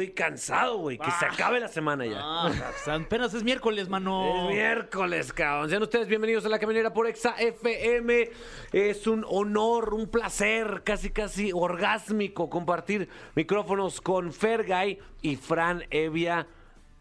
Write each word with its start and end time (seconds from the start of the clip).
estoy 0.00 0.14
cansado, 0.14 0.78
güey. 0.78 0.98
Que 0.98 1.10
se 1.10 1.26
acabe 1.26 1.60
la 1.60 1.68
semana 1.68 2.06
ya. 2.06 2.20
Ah, 2.22 2.50
apenas 2.86 3.34
es 3.34 3.42
miércoles, 3.44 3.88
mano. 3.88 4.48
Es 4.48 4.54
miércoles, 4.54 5.32
cabrón. 5.32 5.68
Sean 5.68 5.82
ustedes 5.82 6.08
bienvenidos 6.08 6.44
a 6.46 6.48
la 6.48 6.58
caminera 6.58 6.92
por 6.92 7.06
Exa 7.06 7.34
FM. 7.38 8.30
Es 8.72 9.06
un 9.06 9.24
honor, 9.28 9.92
un 9.92 10.08
placer, 10.08 10.82
casi 10.84 11.10
casi 11.10 11.50
orgásmico 11.52 12.48
compartir 12.48 13.08
micrófonos 13.34 14.00
con 14.00 14.32
Fergay 14.32 14.98
y 15.20 15.36
Fran 15.36 15.84
Evia. 15.90 16.46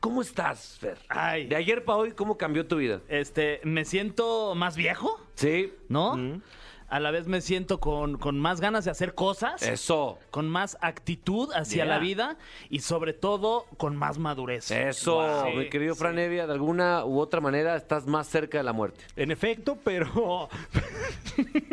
¿Cómo 0.01 0.21
estás, 0.21 0.77
Fer? 0.79 0.97
Ay. 1.09 1.47
De 1.47 1.55
ayer 1.55 1.83
para 1.83 1.97
hoy, 1.99 2.11
¿cómo 2.11 2.37
cambió 2.37 2.65
tu 2.67 2.77
vida? 2.77 3.01
Este, 3.07 3.61
me 3.63 3.85
siento 3.85 4.55
más 4.55 4.75
viejo, 4.75 5.21
Sí. 5.35 5.73
¿no? 5.87 6.41
A 6.89 6.99
la 6.99 7.11
vez 7.11 7.27
me 7.27 7.41
siento 7.41 7.79
con, 7.79 8.17
con 8.17 8.39
más 8.39 8.61
ganas 8.61 8.85
de 8.85 8.91
hacer 8.91 9.13
cosas, 9.13 9.61
Eso. 9.61 10.17
con 10.31 10.49
más 10.49 10.77
actitud 10.81 11.49
hacia 11.53 11.83
Yeah. 11.83 11.85
la 11.85 11.99
vida 11.99 12.37
y 12.69 12.79
sobre 12.79 13.13
todo 13.13 13.65
con 13.77 13.95
más 13.95 14.17
madurez. 14.17 14.71
Eso, 14.71 15.43
Sí, 15.45 15.57
mi 15.57 15.69
querido 15.69 15.93
sí. 15.93 15.99
Fran 15.99 16.17
Evia, 16.19 16.47
de 16.47 16.53
alguna 16.53 17.05
u 17.05 17.19
otra 17.19 17.39
manera 17.41 17.75
estás 17.75 18.05
más 18.07 18.27
cerca 18.27 18.57
de 18.57 18.63
la 18.63 18.73
muerte. 18.73 19.03
En 19.15 19.31
efecto, 19.31 19.77
pero. 19.83 20.49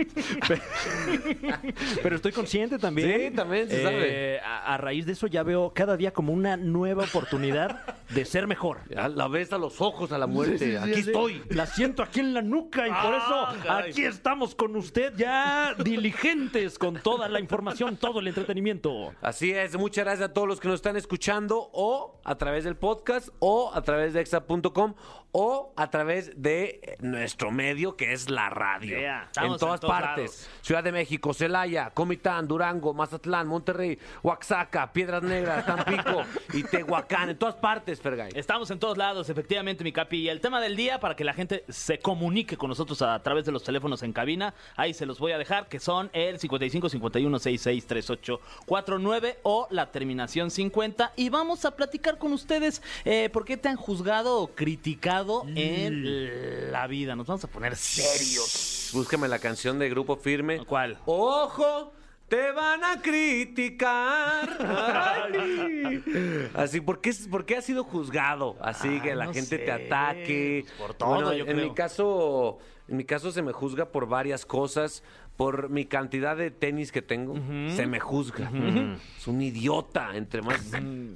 pero 2.02 2.16
estoy 2.16 2.32
consciente 2.32 2.78
también. 2.78 3.30
Sí, 3.30 3.36
también 3.36 3.68
se 3.68 3.80
Eh, 3.80 3.82
sabe. 3.82 4.40
A, 4.40 4.74
a 4.74 4.76
raíz 4.78 5.06
de 5.06 5.12
eso 5.12 5.26
ya 5.26 5.42
veo 5.42 5.72
cada 5.74 5.96
día 5.96 6.12
como 6.12 6.32
una 6.32 6.56
nueva 6.56 7.04
oportunidad 7.04 7.96
de 8.10 8.24
ser 8.24 8.46
mejor. 8.46 8.78
La 8.90 9.28
ves 9.28 9.52
a 9.52 9.58
los 9.58 9.80
ojos 9.80 10.12
a 10.12 10.18
la 10.18 10.26
muerte. 10.26 10.58
Sí, 10.58 10.64
sí, 10.66 10.70
sí, 10.72 10.76
Aquí 10.76 11.02
sí. 11.02 11.10
estoy. 11.10 11.42
La 11.50 11.66
siento 11.66 12.02
aquí 12.02 12.20
en 12.20 12.34
la 12.34 12.42
nuca 12.42 12.86
y 12.86 12.90
por 12.90 13.14
Ah, 13.14 13.52
eso 13.54 13.62
caray. 13.66 13.90
aquí 13.90 14.04
estamos 14.04 14.54
con 14.54 14.72
ya 15.16 15.74
diligentes 15.74 16.78
con 16.78 16.96
toda 16.96 17.28
la 17.28 17.40
información, 17.40 17.96
todo 17.96 18.20
el 18.20 18.28
entretenimiento. 18.28 19.12
Así 19.20 19.52
es, 19.52 19.76
muchas 19.76 20.04
gracias 20.04 20.30
a 20.30 20.32
todos 20.32 20.48
los 20.48 20.60
que 20.60 20.68
nos 20.68 20.76
están 20.76 20.96
escuchando 20.96 21.70
o 21.72 22.20
a 22.24 22.36
través 22.36 22.64
del 22.64 22.76
podcast 22.76 23.28
o 23.38 23.72
a 23.74 23.82
través 23.82 24.14
de 24.14 24.20
exa.com 24.20 24.94
o 25.38 25.70
a 25.76 25.90
través 25.90 26.32
de 26.40 26.80
eh, 26.82 26.96
nuestro 27.00 27.50
medio 27.50 27.94
que 27.94 28.14
es 28.14 28.30
la 28.30 28.48
radio. 28.48 28.98
Yeah, 28.98 29.30
en 29.42 29.58
todas 29.58 29.82
en 29.82 29.86
partes. 29.86 30.30
lados. 30.30 30.48
Ciudad 30.62 30.82
de 30.82 30.92
México, 30.92 31.34
Celaya, 31.34 31.90
Comitán, 31.90 32.48
Durango, 32.48 32.94
Mazatlán, 32.94 33.46
Monterrey, 33.46 33.98
Oaxaca, 34.22 34.90
Piedras 34.94 35.22
Negras, 35.22 35.66
Tampico 35.66 36.22
y 36.54 36.62
Tehuacán. 36.62 37.28
En 37.28 37.36
todas 37.36 37.56
partes, 37.56 38.00
Fergay. 38.00 38.30
Estamos 38.34 38.70
en 38.70 38.78
todos 38.78 38.96
lados, 38.96 39.28
efectivamente, 39.28 39.84
mi 39.84 39.92
capi. 39.92 40.22
Y 40.22 40.30
el 40.30 40.40
tema 40.40 40.58
del 40.58 40.74
día, 40.74 41.00
para 41.00 41.14
que 41.14 41.22
la 41.22 41.34
gente 41.34 41.64
se 41.68 41.98
comunique 41.98 42.56
con 42.56 42.70
nosotros 42.70 43.02
a 43.02 43.22
través 43.22 43.44
de 43.44 43.52
los 43.52 43.62
teléfonos 43.62 44.02
en 44.02 44.14
cabina, 44.14 44.54
ahí 44.74 44.94
se 44.94 45.04
los 45.04 45.18
voy 45.18 45.32
a 45.32 45.38
dejar, 45.38 45.68
que 45.68 45.80
son 45.80 46.08
el 46.14 46.38
55 46.38 46.88
51 46.88 47.38
66 47.38 47.86
38 47.86 48.40
49 48.64 49.40
o 49.42 49.68
la 49.68 49.92
terminación 49.92 50.50
50. 50.50 51.12
Y 51.14 51.28
vamos 51.28 51.66
a 51.66 51.76
platicar 51.76 52.16
con 52.16 52.32
ustedes 52.32 52.80
eh, 53.04 53.28
por 53.30 53.44
qué 53.44 53.58
te 53.58 53.68
han 53.68 53.76
juzgado 53.76 54.40
o 54.40 54.46
criticado 54.54 55.25
en 55.54 56.72
la 56.72 56.86
vida. 56.86 57.14
Nos 57.16 57.26
vamos 57.26 57.44
a 57.44 57.48
poner 57.48 57.76
serios. 57.76 58.90
Búscame 58.92 59.28
la 59.28 59.38
canción 59.38 59.78
de 59.78 59.88
Grupo 59.88 60.16
Firme. 60.16 60.64
¿Cuál? 60.64 60.98
¡Ojo! 61.06 61.92
Te 62.28 62.50
van 62.50 62.82
a 62.82 63.00
criticar. 63.00 64.48
Así, 66.54 66.80
¿por 66.80 67.00
qué, 67.00 67.12
por 67.30 67.44
qué 67.46 67.56
has 67.56 67.64
sido 67.64 67.84
juzgado? 67.84 68.56
Así 68.60 68.88
Ay, 68.88 69.00
que 69.00 69.14
la 69.14 69.26
no 69.26 69.32
gente 69.34 69.58
te 69.58 69.70
ataque. 69.70 70.64
por 70.78 70.94
todo, 70.94 71.10
Bueno, 71.14 71.32
yo 71.32 71.44
en 71.44 71.52
creo. 71.56 71.68
mi 71.68 71.74
caso, 71.74 72.58
en 72.88 72.96
mi 72.96 73.04
caso 73.04 73.30
se 73.30 73.42
me 73.42 73.52
juzga 73.52 73.86
por 73.92 74.08
varias 74.08 74.44
cosas. 74.46 75.02
Por 75.36 75.68
mi 75.68 75.84
cantidad 75.84 76.34
de 76.34 76.50
tenis 76.50 76.90
que 76.90 77.02
tengo, 77.02 77.34
se 77.76 77.86
me 77.86 78.00
juzga. 78.00 78.50
Es 79.18 79.26
un 79.28 79.42
idiota, 79.42 80.16
entre 80.16 80.40
más. 80.40 80.62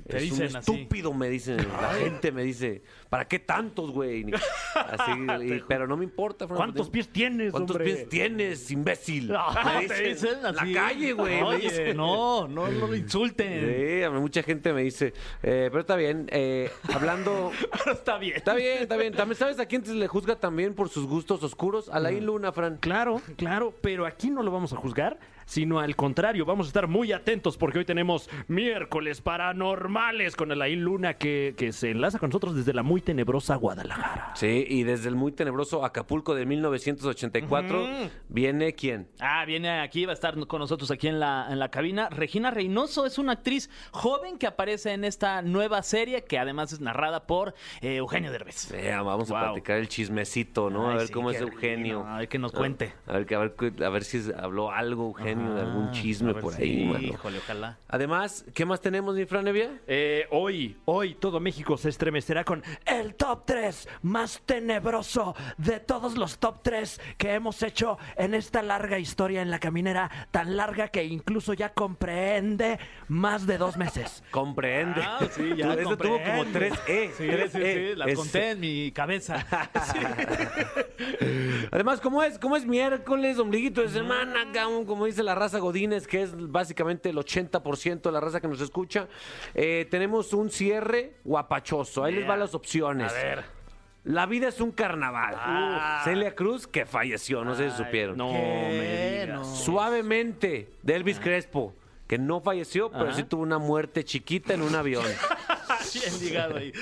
Es 0.07 0.31
un 0.33 0.43
así. 0.43 0.59
estúpido, 0.59 1.15
me 1.15 1.31
dicen. 1.31 1.57
La 1.81 1.95
gente 1.95 2.31
me 2.31 2.43
dice, 2.43 2.83
¿para 3.11 3.27
qué 3.27 3.39
tantos, 3.41 3.91
güey? 3.91 4.25
Ni- 4.25 4.33
Así, 4.33 5.11
y- 5.57 5.63
pero 5.69 5.87
no 5.87 5.97
me 5.99 6.05
importa. 6.05 6.47
Fran, 6.47 6.57
¿Cuántos 6.57 6.89
pies 6.89 7.09
tienes, 7.09 7.51
¿Cuántos 7.51 7.77
hombre? 7.77 7.93
pies 7.93 8.09
tienes, 8.09 8.71
imbécil? 8.71 9.31
Ah, 9.37 9.81
Me 9.81 9.89
te 9.89 10.03
dicen 10.11 10.39
en 10.39 10.47
así. 10.47 10.73
la 10.73 10.81
calle, 10.89 11.13
güey. 11.13 11.35
me 11.37 11.43
Oye, 11.43 11.59
dicen. 11.71 11.97
no, 11.97 12.47
no, 12.49 12.69
no 12.69 12.87
lo 12.87 12.95
insulten. 12.95 13.61
Sí, 13.99 14.03
a 14.03 14.11
mí 14.11 14.21
mucha 14.21 14.43
gente 14.43 14.73
me 14.73 14.83
dice, 14.83 15.13
eh, 15.43 15.69
pero 15.71 15.81
está 15.81 15.97
bien, 15.97 16.27
eh, 16.31 16.71
hablando... 16.95 17.51
Está 17.91 18.17
bien. 18.19 18.37
Está 18.37 18.55
bien, 18.55 18.79
está 18.83 18.97
bien. 18.97 19.13
También, 19.13 19.37
¿sabes 19.37 19.59
a 19.59 19.67
quién 19.67 19.85
se 19.85 19.93
le 19.95 20.07
juzga 20.07 20.37
también 20.37 20.75
por 20.75 20.89
sus 20.89 21.07
gustos 21.07 21.43
oscuros? 21.43 21.89
A 21.89 21.99
la 21.99 22.11
Luna, 22.13 22.53
Fran. 22.53 22.77
Claro, 22.77 23.21
claro, 23.37 23.75
pero 23.81 24.07
aquí 24.07 24.31
no 24.31 24.43
lo 24.43 24.51
vamos 24.51 24.73
a 24.73 24.77
juzgar, 24.77 25.19
sino 25.51 25.81
al 25.81 25.97
contrario, 25.97 26.45
vamos 26.45 26.67
a 26.67 26.69
estar 26.69 26.87
muy 26.87 27.11
atentos 27.13 27.57
porque 27.57 27.81
hoy 27.81 27.85
tenemos 27.85 28.31
miércoles 28.47 29.21
paranormales 29.21 30.37
con 30.37 30.53
Alain 30.53 30.81
Luna 30.85 31.15
que, 31.15 31.55
que 31.57 31.73
se 31.73 31.91
enlaza 31.91 32.21
con 32.21 32.29
nosotros 32.29 32.55
desde 32.55 32.73
la 32.73 32.85
muy 32.85 33.01
tenebrosa 33.01 33.57
Guadalajara. 33.57 34.31
Sí, 34.37 34.65
y 34.69 34.85
desde 34.85 35.09
el 35.09 35.17
muy 35.17 35.33
tenebroso 35.33 35.85
Acapulco 35.85 36.37
de 36.37 36.47
1984 36.47 37.89
viene 38.29 38.75
quién? 38.75 39.09
Ah, 39.19 39.45
viene 39.45 39.81
aquí, 39.81 40.05
va 40.07 40.13
a 40.13 40.15
estar 40.15 40.39
con 40.47 40.61
nosotros 40.61 40.89
aquí 40.93 41.09
en 41.09 41.19
la, 41.19 41.49
en 41.51 41.59
la 41.59 41.69
cabina. 41.69 42.09
Regina 42.11 42.53
Reynoso 42.53 43.05
es 43.05 43.19
una 43.19 43.33
actriz 43.33 43.71
joven 43.91 44.39
que 44.39 44.47
aparece 44.47 44.93
en 44.93 45.03
esta 45.05 45.43
nueva 45.43 45.83
serie 45.83 46.23
que 46.23 46.39
además 46.39 46.73
es 46.73 46.81
narrada 46.81 47.27
por 47.27 47.55
eh, 47.81 47.97
Eugenio 47.97 48.31
Derbez. 48.31 48.71
Eh, 48.73 48.95
vamos 49.05 49.33
a 49.33 49.41
platicar 49.41 49.79
el 49.79 49.89
chismecito, 49.89 50.71
¿no? 50.71 50.91
a 50.91 50.95
ver 50.95 51.09
sí, 51.09 51.13
cómo 51.13 51.33
es 51.33 51.41
Eugenio. 51.41 51.99
rico. 52.01 52.09
A 52.09 52.19
ver 52.19 52.29
que 52.29 52.39
nos 52.39 52.53
cuente. 52.53 52.93
A 53.09 53.15
ver, 53.15 53.27
que- 53.27 53.35
a 53.35 53.39
ver, 53.41 53.55
a 53.85 53.89
ver 53.89 54.05
si 54.05 54.23
habló 54.39 54.71
algo 54.71 55.07
Eugenio 55.09 55.40
de 55.49 55.61
algún 55.61 55.89
Ah, 55.89 55.93
chisme 55.93 56.35
por 56.35 56.53
si- 56.55 56.63
ahí, 56.63 56.85
mano. 56.87 57.01
Híjole, 57.07 57.39
ojalá. 57.39 57.79
Además, 57.89 58.45
¿qué 58.55 58.65
más 58.65 58.81
tenemos, 58.81 59.15
mi 59.15 59.25
Fran 59.25 59.49
Evia? 59.49 59.71
Eh, 59.87 60.27
hoy, 60.31 60.77
hoy 60.85 61.15
todo 61.15 61.41
México 61.41 61.77
se 61.77 61.89
estremecerá 61.89 62.45
con 62.45 62.63
el 62.87 63.15
top 63.15 63.45
3 63.47 63.89
más 64.03 64.43
tenebroso 64.45 65.35
de 65.57 65.81
todos 65.81 66.17
los 66.17 66.39
top 66.39 66.61
3 66.63 67.01
que 67.17 67.35
hemos 67.35 67.63
hecho 67.63 67.99
en 68.17 68.35
esta 68.35 68.63
larga 68.63 68.99
historia 68.99 69.43
en 69.43 69.51
la 69.51 69.59
caminera, 69.59 70.11
tan 70.31 70.57
larga 70.57 70.89
que 70.89 71.05
incluso 71.05 71.55
ya 71.55 71.73
comprende 71.73 72.79
más 73.09 73.47
de 73.47 73.59
dos 73.59 73.77
meses. 73.77 74.23
Comprende. 74.31 75.03
Ah, 75.05 75.19
sí, 75.31 75.55
ya 75.57 75.73
Eso 75.75 75.97
tuvo 75.97 76.19
como 76.23 76.37
comprendo. 76.45 76.53
tres 76.53 76.73
E. 76.87 77.11
Sí, 77.17 77.25
sí, 77.51 77.59
E. 77.61 77.91
sí, 77.91 77.97
las 77.97 78.09
Es- 78.09 78.19
conté 78.19 78.51
en 78.51 78.61
mi 78.61 78.93
cabeza. 78.93 79.45
Además, 81.71 82.01
como 82.01 82.23
es, 82.23 82.39
como 82.39 82.57
es 82.57 82.67
miércoles, 82.67 83.39
ombliguito 83.39 83.81
de 83.83 83.89
semana, 83.89 84.47
como 84.87 85.07
dice 85.07 85.23
la 85.23 85.30
raza 85.35 85.59
Godínez, 85.59 86.07
que 86.07 86.23
es 86.23 86.33
básicamente 86.51 87.11
el 87.11 87.17
80% 87.17 88.03
de 88.03 88.13
la 88.13 88.21
raza 88.21 88.41
que 88.41 88.49
nos 88.49 88.61
escucha, 88.61 89.09
eh, 89.55 89.87
tenemos 89.91 90.33
un 90.33 90.51
cierre 90.51 91.15
guapachoso. 91.25 92.05
Ahí 92.05 92.15
les 92.15 92.27
van 92.27 92.41
las 92.41 92.55
opciones. 92.55 93.13
A 93.13 93.15
ver. 93.15 93.61
La 94.05 94.25
vida 94.27 94.49
es 94.49 94.61
un 94.61 94.73
carnaval. 94.73 95.35
Ah. 95.37 96.01
Celia 96.05 96.35
Cruz, 96.35 96.67
que 96.67 96.87
falleció, 96.87 97.45
no 97.45 97.55
sé 97.55 97.71
si 97.71 97.77
supieron. 97.77 98.17
No 98.17 98.33
me 98.33 99.21
digas. 99.21 99.59
Suavemente, 99.63 100.73
de 100.83 100.97
Elvis 100.97 101.21
Crespo, 101.21 101.75
que 102.07 102.19
no 102.19 102.41
falleció, 102.41 102.91
pero 102.91 103.13
sí 103.13 103.25
tuvo 103.25 103.43
una 103.43 103.59
muerte 103.59 104.03
chiquita 104.05 104.55
en 104.55 104.63
un 104.63 104.75
avión. 104.75 105.05
Bien 105.95 106.21
ligado 106.21 106.57
ahí. 106.57 106.73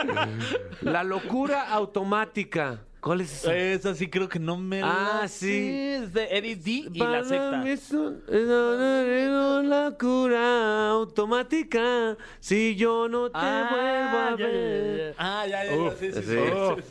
La 0.80 1.04
locura 1.04 1.68
automática. 1.68 2.80
¿Cuál 3.08 3.22
es 3.22 3.32
esa? 3.32 3.56
Esa 3.56 3.94
sí 3.94 4.10
creo 4.10 4.28
que 4.28 4.38
no 4.38 4.58
me 4.58 4.82
Ah, 4.82 5.20
la 5.22 5.28
sí. 5.28 5.46
sé. 5.46 5.94
Es 5.96 6.12
de 6.12 6.24
Eddie 6.36 6.56
D 6.56 6.70
y 6.92 6.98
la 6.98 7.24
secta. 7.24 7.56
mí 7.64 7.70
es 7.70 7.90
un- 7.90 8.22
es 8.28 8.42
una 8.44 9.62
locura 9.62 10.90
automática. 10.90 12.18
Si 12.38 12.76
yo 12.76 13.08
no 13.08 13.30
te 13.30 13.38
vuelvo 13.38 13.46
a 14.18 14.30
ya, 14.32 14.36
ya, 14.38 14.46
ver. 14.46 15.14
ya. 15.14 15.14
Ah, 15.16 15.46
ya, 15.46 15.64
ya, 15.64 15.70
ya. 15.70 15.76
Uf, 15.76 15.98
Sí, 15.98 16.12
sí, 16.12 16.22
sí. 16.22 16.28
sí. 16.76 16.82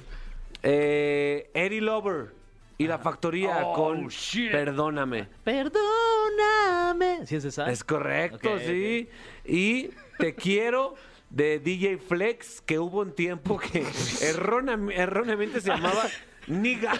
Eh, 0.63 1.51
Eddie 1.53 1.81
Lover 1.81 2.31
y 2.79 2.87
la 2.87 2.97
factoría 2.97 3.67
Oh, 3.67 3.73
con 3.73 4.07
shit. 4.07 4.51
Perdóname. 4.51 5.27
Perdóname. 5.43 7.25
¿Sí 7.27 7.35
es 7.35 7.45
esa? 7.45 7.69
Es 7.69 7.83
correcto, 7.83 8.53
Ok, 8.53 8.59
sí. 8.65 9.07
Y 9.45 9.89
Te 10.17 10.33
quiero 10.33 10.95
de 11.29 11.59
DJ 11.59 11.97
Flex, 11.97 12.61
que 12.61 12.79
hubo 12.79 13.01
un 13.01 13.13
tiempo 13.13 13.57
que 13.59 13.83
erróneam- 14.21 14.91
erróneamente 14.91 15.61
se 15.61 15.69
llamaba 15.69 16.03
Niga. 16.47 16.93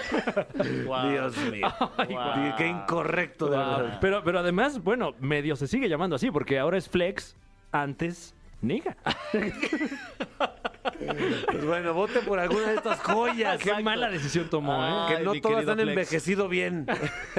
Wow. 0.85 1.09
Dios 1.09 1.37
mío. 1.51 1.67
Wow. 1.79 2.55
Qué 2.57 2.67
incorrecto, 2.67 3.45
de 3.49 3.57
verdad. 3.57 3.97
Pero, 4.01 4.23
pero 4.23 4.39
además, 4.39 4.83
bueno, 4.83 5.13
medio 5.19 5.55
se 5.55 5.67
sigue 5.67 5.87
llamando 5.87 6.15
así, 6.17 6.29
porque 6.31 6.59
ahora 6.59 6.77
es 6.77 6.89
Flex, 6.89 7.35
antes 7.71 8.33
Niga. 8.61 8.97
Pues 11.51 11.65
bueno, 11.65 11.93
vote 11.93 12.19
por 12.21 12.39
alguna 12.39 12.67
de 12.67 12.75
estas 12.75 12.99
joyas. 13.01 13.57
Qué 13.61 13.81
mala 13.83 14.09
decisión 14.09 14.49
tomó, 14.49 14.73
Ah, 14.81 15.07
¿eh? 15.11 15.15
Que 15.17 15.23
no 15.23 15.33
todas 15.41 15.67
han 15.67 15.79
envejecido 15.79 16.47
bien. 16.49 16.85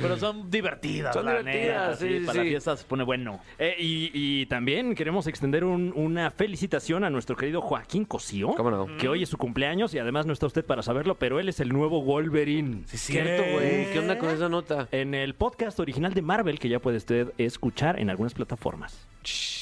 Pero 0.00 0.16
son 0.18 0.50
divertidas, 0.50 1.14
Son 1.14 1.24
la 1.24 1.38
divertidas, 1.38 2.00
neta, 2.00 2.18
sí, 2.18 2.24
Para 2.26 2.32
sí. 2.32 2.38
la 2.38 2.44
fiesta 2.44 2.76
se 2.76 2.84
pone 2.84 3.04
bueno. 3.04 3.40
Eh, 3.58 3.76
y, 3.78 4.10
y 4.12 4.46
también 4.46 4.94
queremos 4.94 5.26
extender 5.26 5.64
un- 5.64 5.92
una 5.94 6.30
felicitación 6.30 7.04
a 7.04 7.10
nuestro 7.10 7.36
querido 7.36 7.60
Joaquín 7.60 8.04
Cosío. 8.04 8.48
¿Cómo 8.54 8.70
no? 8.70 8.96
Que 8.96 9.08
hoy 9.08 9.22
es 9.22 9.28
su 9.28 9.38
cumpleaños 9.38 9.94
y 9.94 9.98
además 9.98 10.26
no 10.26 10.32
está 10.32 10.46
usted 10.46 10.64
para 10.64 10.82
saberlo, 10.82 11.16
pero 11.16 11.38
él 11.40 11.48
es 11.48 11.60
el 11.60 11.68
nuevo 11.70 12.02
Wolverine. 12.02 12.82
Sí, 12.86 12.96
es 12.96 13.00
cierto, 13.02 13.42
güey. 13.52 13.92
¿Qué 13.92 13.98
onda 13.98 14.18
con 14.18 14.30
esa 14.30 14.48
nota? 14.48 14.88
En 14.92 15.14
el 15.14 15.34
podcast 15.34 15.78
original 15.80 16.14
de 16.14 16.22
Marvel 16.22 16.58
que 16.58 16.68
ya 16.68 16.78
puede 16.80 16.96
usted 16.98 17.32
escuchar 17.38 17.98
en 18.00 18.10
algunas 18.10 18.34
plataformas. 18.34 19.06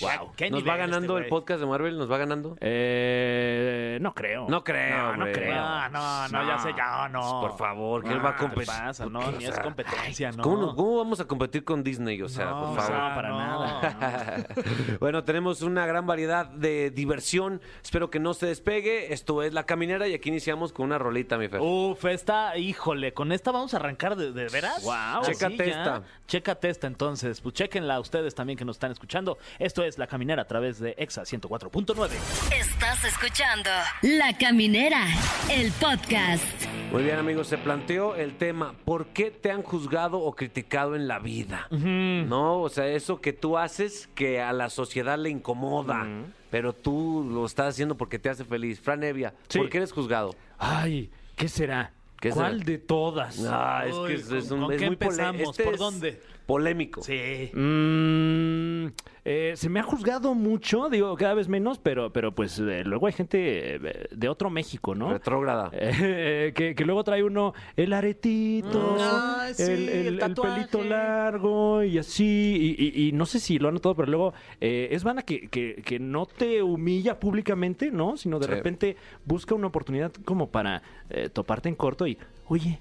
Wow, 0.00 0.32
qué 0.36 0.50
¿Nos 0.50 0.66
va 0.66 0.76
ganando 0.76 1.16
este 1.16 1.24
el 1.24 1.30
güey. 1.30 1.30
podcast 1.30 1.60
de 1.60 1.66
Marvel? 1.66 1.96
¿Nos 1.98 2.10
va 2.10 2.18
ganando? 2.18 2.56
Eh, 2.60 3.98
no 4.00 4.14
creo. 4.14 4.46
No 4.48 4.64
creo, 4.64 5.12
No, 5.16 5.26
no 5.26 5.32
creo. 5.32 5.54
No, 5.54 5.88
no, 5.90 6.28
no, 6.28 6.46
ya 6.48 6.58
sé, 6.58 6.70
ya 6.76 7.08
no. 7.08 7.40
Por 7.42 7.56
favor, 7.56 8.02
que 8.02 8.10
él 8.10 8.24
va 8.24 8.30
a 8.30 8.34
¿Qué 8.36 8.40
competir. 8.42 8.66
pasa? 8.66 9.06
No, 9.06 9.20
O 9.20 9.30
ni 9.32 9.44
es 9.44 9.58
competencia, 9.60 10.32
no. 10.32 10.42
¿Cómo, 10.42 10.56
no- 10.56 10.76
cómo 10.76 10.96
vamos 10.98 11.20
a 11.20 11.26
competir 11.26 11.64
con 11.64 11.82
Disney? 11.84 12.20
O 12.22 12.28
sea, 12.28 12.46
No, 12.46 12.60
por 12.60 12.68
o 12.70 12.74
favor. 12.74 12.86
sea, 12.86 13.14
para 13.14 13.28
no, 13.28 13.38
nada. 13.38 14.46
bueno, 15.00 15.24
tenemos 15.24 15.62
una 15.62 15.86
gran 15.86 16.06
variedad 16.06 16.46
de 16.46 16.90
diversión. 16.90 17.60
Espero 17.82 18.10
que 18.10 18.18
no 18.18 18.34
se 18.34 18.46
despegue. 18.46 19.12
Esto 19.12 19.42
es 19.42 19.52
La 19.52 19.64
Caminera 19.64 20.08
y 20.08 20.14
aquí 20.14 20.28
iniciamos 20.28 20.72
con 20.72 20.86
una 20.86 20.98
rolita, 20.98 21.38
mi 21.38 21.48
Fer. 21.48 21.60
Uf, 21.60 22.04
esta, 22.06 22.56
híjole, 22.56 23.12
con 23.14 23.32
esta 23.32 23.52
vamos 23.52 23.74
a 23.74 23.76
arrancar 23.76 24.16
de, 24.16 24.32
de 24.32 24.48
veras. 24.48 24.82
Guau. 24.82 25.22
Chécate 25.22 25.68
esta. 25.70 26.02
Chécate 26.26 26.68
esta 26.68 26.86
entonces. 26.86 27.40
Pues 27.40 27.54
chéquenla 27.54 28.00
ustedes 28.00 28.34
también 28.34 28.58
que 28.58 28.64
nos 28.64 28.76
están 28.76 28.90
escuchando. 28.92 29.38
Esto 29.58 29.84
es 29.84 29.98
La 29.98 30.06
Caminera 30.06 30.42
a 30.42 30.46
través 30.46 30.78
de 30.78 30.94
EXA 30.98 31.22
104.9. 31.22 32.10
Estás 32.58 33.04
escuchando 33.04 33.70
La 34.02 34.36
Caminera, 34.36 35.06
el 35.50 35.70
podcast. 35.72 36.44
Muy 36.90 37.04
bien, 37.04 37.16
amigos, 37.18 37.48
se 37.48 37.58
planteó 37.58 38.16
el 38.16 38.36
tema, 38.36 38.74
¿por 38.84 39.06
qué 39.08 39.30
te 39.30 39.50
han 39.50 39.62
juzgado 39.62 40.18
o 40.18 40.34
criticado 40.34 40.94
en 40.94 41.08
la 41.08 41.18
vida? 41.18 41.66
¿No? 41.70 42.60
O 42.60 42.68
sea, 42.68 42.86
eso 42.88 43.20
que 43.20 43.32
tú 43.32 43.56
haces 43.56 44.08
que 44.14 44.40
a 44.40 44.52
la 44.52 44.68
sociedad 44.68 45.18
le 45.18 45.30
incomoda, 45.30 46.06
pero 46.50 46.72
tú 46.74 47.26
lo 47.30 47.46
estás 47.46 47.68
haciendo 47.74 47.96
porque 47.96 48.18
te 48.18 48.28
hace 48.28 48.44
feliz. 48.44 48.80
Fran 48.80 49.02
Evia, 49.04 49.32
Sí. 49.48 49.58
¿por 49.58 49.68
qué 49.70 49.78
eres 49.78 49.92
juzgado? 49.92 50.34
Ay, 50.58 51.10
¿qué 51.36 51.48
será? 51.48 51.92
¿Qué 52.20 52.30
¿Cuál 52.30 52.58
será? 52.60 52.64
de 52.64 52.78
todas? 52.78 53.44
Ah, 53.48 53.84
es 53.88 53.94
Uy, 53.94 54.08
que 54.08 54.14
es, 54.14 54.30
es 54.30 54.44
¿con- 54.48 54.58
un, 54.58 54.64
con 54.66 54.72
es 54.74 54.78
qué 54.78 54.86
muy 54.86 54.92
empezamos? 54.94 55.40
este 55.50 55.64
¿Por 55.64 55.74
es 55.74 55.80
dónde? 55.80 56.22
Polémico. 56.52 57.02
Sí. 57.02 57.50
Mm, 57.54 58.86
eh, 59.24 59.52
se 59.56 59.68
me 59.70 59.80
ha 59.80 59.82
juzgado 59.82 60.34
mucho, 60.34 60.88
digo, 60.90 61.16
cada 61.16 61.32
vez 61.34 61.48
menos, 61.48 61.78
pero, 61.78 62.12
pero 62.12 62.34
pues 62.34 62.58
eh, 62.58 62.82
luego 62.84 63.06
hay 63.06 63.12
gente 63.14 63.76
eh, 63.76 64.06
de 64.10 64.28
otro 64.28 64.50
México, 64.50 64.94
¿no? 64.94 65.10
Retrógrada. 65.12 65.70
Eh, 66.04 66.52
que, 66.54 66.74
que 66.74 66.84
luego 66.84 67.04
trae 67.04 67.22
uno 67.22 67.54
el 67.76 67.92
aretito, 67.92 68.96
Mm, 68.98 69.54
sí, 69.54 69.62
el, 69.62 69.70
el 69.70 69.88
el- 69.88 70.06
el 70.08 70.18
tatuaje. 70.18 70.54
pelito 70.68 70.84
largo 70.84 71.82
y 71.84 71.98
así. 71.98 72.76
Y, 72.78 72.84
y- 73.04 73.08
y 73.08 73.12
no 73.12 73.24
sé 73.26 73.38
si 73.40 73.58
lo 73.58 73.68
han 73.68 73.74
notado, 73.74 73.94
pero 73.94 74.08
luego 74.10 74.34
eh, 74.60 74.88
es 74.90 75.04
banda 75.04 75.22
que, 75.22 75.48
que- 75.48 75.82
que 75.84 75.98
no 75.98 76.26
te 76.26 76.62
humilla 76.62 77.18
públicamente, 77.18 77.90
¿no? 77.90 78.16
Sino 78.16 78.38
de 78.38 78.46
Sí. 78.46 78.50
repente 78.52 78.96
busca 79.24 79.54
una 79.54 79.68
oportunidad 79.68 80.12
como 80.24 80.48
para 80.50 80.82
eh, 81.10 81.28
toparte 81.32 81.68
en 81.68 81.76
corto 81.76 82.06
y, 82.06 82.18
oye, 82.48 82.80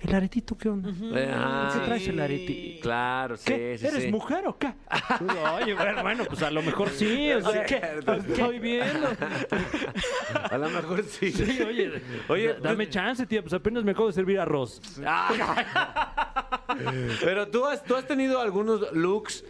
¿el 0.00 0.14
aretito 0.14 0.56
qué 0.56 0.68
onda? 0.68 0.90
Eh, 0.90 1.30
ah, 1.34 1.70
¿Qué 1.72 1.80
traes 1.86 2.02
sí. 2.04 2.10
el 2.10 2.20
areti? 2.20 2.78
Claro, 2.82 3.36
sí, 3.36 3.44
¿Qué? 3.46 3.76
sí, 3.78 3.86
¿Eres 3.86 4.02
sí. 4.04 4.10
mujer 4.10 4.46
o 4.46 4.56
qué? 4.58 4.72
Oye, 5.62 5.74
bueno, 5.74 6.02
bueno, 6.02 6.24
pues 6.24 6.42
a 6.42 6.50
lo 6.50 6.62
mejor 6.62 6.88
sí. 6.90 7.30
O 7.32 7.40
sea, 7.50 7.64
¿qué? 7.64 7.80
Estoy 8.28 8.58
viendo. 8.58 9.08
A 10.50 10.58
lo 10.58 10.68
mejor 10.70 11.02
sí. 11.04 11.30
Sí, 11.32 11.60
oye, 11.62 12.02
Oye, 12.28 12.54
dame 12.62 12.86
tú- 12.86 12.92
chance, 12.92 13.26
tía. 13.26 13.42
Pues 13.42 13.52
apenas 13.52 13.84
me 13.84 13.92
acabo 13.92 14.06
de 14.08 14.12
servir 14.12 14.38
arroz. 14.38 14.80
Pero 17.24 17.48
tú 17.48 17.66
has, 17.66 17.82
tú 17.84 17.96
has 17.96 18.06
tenido 18.06 18.40
algunos 18.40 18.92
looks 18.92 19.44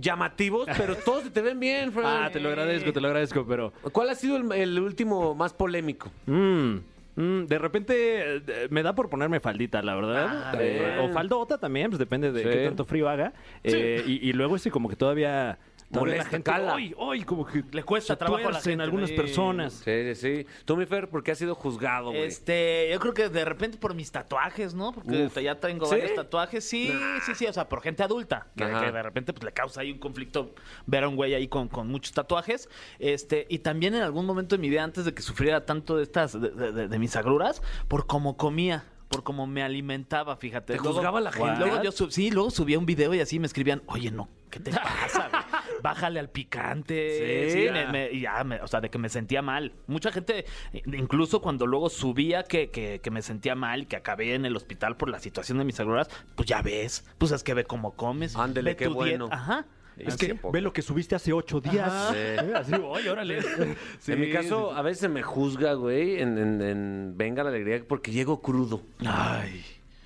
llamativos, 0.00 0.68
pero 0.76 0.94
todos 0.96 1.24
se 1.24 1.30
te 1.30 1.42
ven 1.42 1.58
bien, 1.58 1.92
Fran. 1.92 2.24
Ah, 2.24 2.30
te 2.30 2.38
lo 2.40 2.48
agradezco, 2.50 2.92
te 2.92 3.00
lo 3.00 3.08
agradezco, 3.08 3.44
pero. 3.46 3.72
¿Cuál 3.92 4.10
ha 4.10 4.14
sido 4.14 4.36
el, 4.36 4.50
el 4.52 4.78
último 4.78 5.34
más 5.34 5.52
polémico? 5.52 6.10
mm, 6.26 6.76
mm, 7.16 7.44
de 7.46 7.58
repente 7.58 8.36
eh, 8.36 8.68
me 8.70 8.82
da 8.82 8.94
por 8.94 9.08
ponerme 9.10 9.40
faldita, 9.40 9.82
la 9.82 9.94
verdad. 9.94 10.26
Ah, 10.30 10.52
Eh, 10.60 10.98
o 11.02 11.08
faldota 11.12 11.58
también, 11.58 11.90
pues 11.90 11.98
depende 11.98 12.32
de 12.32 12.42
Sí. 12.42 12.48
qué 12.48 12.64
tanto 12.66 12.84
frío 12.84 13.08
haga. 13.08 13.32
Eh, 13.62 14.02
y, 14.06 14.28
y 14.28 14.32
luego 14.32 14.56
ese 14.56 14.70
como 14.70 14.88
que 14.88 14.96
todavía. 14.96 15.58
Molesta, 15.90 16.24
la 16.24 16.30
gente. 16.30 16.50
cala. 16.50 16.74
Ay, 16.74 16.94
ay, 16.98 17.22
como 17.24 17.46
que 17.46 17.62
Le 17.70 17.82
cuesta 17.84 18.14
se 18.14 18.16
trabajo 18.18 18.36
a 18.38 18.40
la 18.44 18.50
tuerce 18.50 18.70
en 18.70 18.72
gente, 18.72 18.84
algunas 18.84 19.10
sí. 19.10 19.16
personas. 19.16 19.72
Sí, 19.84 20.14
sí, 20.14 20.44
sí. 20.44 20.46
Tú, 20.64 20.76
mi 20.76 20.86
Fer, 20.86 21.08
¿por 21.08 21.22
qué 21.22 21.32
has 21.32 21.38
sido 21.38 21.54
juzgado, 21.54 22.10
güey? 22.10 22.22
Este, 22.22 22.88
yo 22.92 22.98
creo 23.00 23.14
que 23.14 23.28
de 23.28 23.44
repente 23.44 23.78
por 23.78 23.94
mis 23.94 24.10
tatuajes, 24.10 24.74
¿no? 24.74 24.92
Porque 24.92 25.26
Uf. 25.26 25.38
ya 25.38 25.60
tengo 25.60 25.86
¿Sí? 25.86 25.92
varios 25.96 26.14
tatuajes. 26.14 26.68
Sí, 26.68 26.92
sí, 27.26 27.34
sí, 27.34 27.46
o 27.46 27.52
sea, 27.52 27.68
por 27.68 27.80
gente 27.82 28.02
adulta. 28.02 28.48
Que, 28.56 28.64
Ajá. 28.64 28.80
que 28.86 28.92
de 28.92 29.02
repente 29.02 29.32
pues, 29.32 29.44
le 29.44 29.52
causa 29.52 29.82
ahí 29.82 29.92
un 29.92 29.98
conflicto 29.98 30.54
ver 30.86 31.04
a 31.04 31.08
un 31.08 31.16
güey 31.16 31.34
ahí 31.34 31.46
con, 31.48 31.68
con 31.68 31.88
muchos 31.88 32.12
tatuajes. 32.12 32.68
Este, 32.98 33.46
y 33.48 33.58
también 33.60 33.94
en 33.94 34.02
algún 34.02 34.26
momento 34.26 34.56
de 34.56 34.60
mi 34.62 34.70
vida, 34.70 34.82
antes 34.82 35.04
de 35.04 35.14
que 35.14 35.22
sufriera 35.22 35.64
tanto 35.64 35.96
de 35.96 36.02
estas, 36.02 36.32
de, 36.40 36.50
de- 36.50 36.72
de- 36.72 36.88
de 36.88 36.98
mis 36.98 37.14
agruras, 37.16 37.62
por 37.88 38.06
cómo 38.06 38.36
comía. 38.36 38.84
Por 39.08 39.22
cómo 39.22 39.46
me 39.46 39.62
alimentaba, 39.62 40.34
fíjate. 40.36 40.72
¿Te 40.72 40.78
juzgaba 40.80 41.20
la 41.20 41.30
gente? 41.30 41.56
Luego 41.60 41.82
yo 41.84 41.92
sub- 41.92 42.10
sí, 42.10 42.30
luego 42.32 42.50
subía 42.50 42.78
un 42.80 42.86
video 42.86 43.14
y 43.14 43.20
así 43.20 43.38
me 43.38 43.46
escribían, 43.46 43.82
oye, 43.86 44.10
no, 44.10 44.28
¿qué 44.50 44.58
te 44.58 44.70
pasa? 44.72 45.28
güey? 45.30 45.42
Bájale 45.84 46.18
al 46.18 46.30
picante. 46.30 47.50
Sí. 47.52 47.60
Sí, 47.66 47.70
me- 47.70 47.86
me- 47.92 48.18
ya, 48.18 48.42
me- 48.42 48.58
o 48.62 48.66
sea, 48.66 48.80
de 48.80 48.88
que 48.88 48.96
me 48.96 49.10
sentía 49.10 49.42
mal. 49.42 49.72
Mucha 49.86 50.10
gente, 50.10 50.46
incluso 50.72 51.42
cuando 51.42 51.66
luego 51.66 51.90
subía 51.90 52.42
que, 52.44 52.70
que, 52.70 53.00
que 53.02 53.10
me 53.10 53.20
sentía 53.20 53.54
mal 53.54 53.82
y 53.82 53.86
que 53.86 53.96
acabé 53.96 54.34
en 54.34 54.46
el 54.46 54.56
hospital 54.56 54.96
por 54.96 55.10
la 55.10 55.18
situación 55.18 55.58
de 55.58 55.64
mis 55.64 55.78
agruras, 55.78 56.08
pues 56.36 56.48
ya 56.48 56.62
ves, 56.62 57.04
pues 57.18 57.32
es 57.32 57.42
que 57.44 57.52
ve 57.52 57.64
cómo 57.64 57.92
comes. 57.96 58.34
Ándele, 58.34 58.70
ve 58.70 58.76
qué 58.76 58.84
tu 58.86 58.92
dieta. 58.92 59.18
bueno. 59.24 59.28
Ajá. 59.30 59.66
Es 59.98 60.16
que 60.16 60.36
ve 60.52 60.60
lo 60.60 60.72
que 60.72 60.82
subiste 60.82 61.14
hace 61.14 61.32
ocho 61.32 61.60
días. 61.60 62.08
Sí. 62.10 62.16
Eh, 62.16 62.52
Así, 62.56 62.72
oye, 62.74 63.10
órale. 63.10 63.38
en 64.08 64.20
mi 64.20 64.30
caso, 64.32 64.72
a 64.74 64.80
veces 64.82 65.08
me 65.10 65.22
juzga, 65.22 65.74
güey, 65.74 66.20
en, 66.20 66.36
en- 66.38 66.62
en 66.62 67.12
Venga 67.16 67.44
la 67.44 67.50
Alegría, 67.50 67.84
porque 67.86 68.10
llego 68.10 68.40
crudo. 68.42 68.82
Ay, 69.06 69.62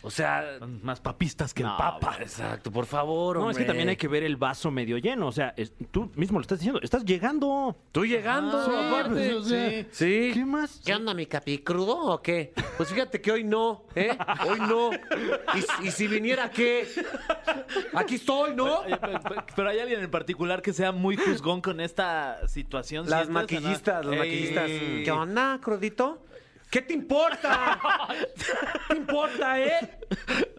O 0.09 0.11
sea... 0.11 0.59
son 0.59 0.81
más 0.83 1.01
papistas 1.01 1.53
que 1.53 1.63
No, 1.63 1.73
el 1.73 1.77
papa. 1.77 2.17
Exacto, 2.21 2.73
por 2.73 2.87
favor, 2.87 3.39
No, 3.39 3.51
es 3.51 3.59
que 3.59 3.65
también 3.65 3.91
hay 3.91 3.97
que 3.97 4.09
ver 4.09 4.23
el 4.25 4.37
vaso 4.37 4.71
medio 4.71 4.97
lleno. 4.97 5.27
O 5.29 5.33
sea, 5.33 5.53
es- 5.57 5.73
tú 5.91 6.11
mismo 6.17 6.39
lo 6.39 6.43
estás 6.43 6.59
diciendo. 6.59 6.81
Estás 6.83 7.05
llegando. 7.05 7.77
Tú 7.93 8.07
llegando, 8.07 8.57
Ah, 8.59 8.89
aparte. 8.89 9.11
pues, 9.15 9.33
o 9.35 9.45
sea, 9.45 9.85
Sí. 9.93 10.31
¿Qué 10.33 10.45
más? 10.47 10.81
¿Qué 10.85 10.95
onda, 10.95 11.13
mi 11.13 11.27
capi? 11.27 11.59
¿Crudo 11.59 11.97
o 12.15 12.23
qué? 12.23 12.53
Pues 12.79 12.89
fíjate 12.89 13.21
que 13.21 13.31
hoy 13.33 13.45
no, 13.45 13.85
¿eh? 13.95 14.17
Hoy 14.49 14.61
no. 14.61 14.91
¿Y, 15.83 15.87
y 15.89 15.91
si 15.91 16.09
viniera 16.09 16.51
qué? 16.51 16.89
Aquí 17.93 18.15
estoy, 18.17 18.55
¿no? 18.55 18.83
Pero 19.55 19.69
hay 19.69 19.79
alguien 19.81 20.01
en 20.01 20.11
particular 20.11 20.63
que 20.63 20.73
sea 20.73 20.91
muy 20.93 21.17
juzgón 21.17 21.61
con 21.61 21.81
esta 21.81 22.47
situación. 22.49 23.09
Las 23.11 23.27
¿sientes, 23.27 23.35
maquillistas, 23.35 24.07
las 24.07 24.17
maquillistas. 24.19 24.67
¿Qué 25.05 25.11
onda, 25.11 25.59
crudito? 25.63 26.25
¿Qué 26.71 26.83
te 26.83 26.93
importa? 26.93 27.79
¿Qué 28.11 28.95
te 28.95 28.97
importa, 29.01 29.59
eh? 29.61 29.99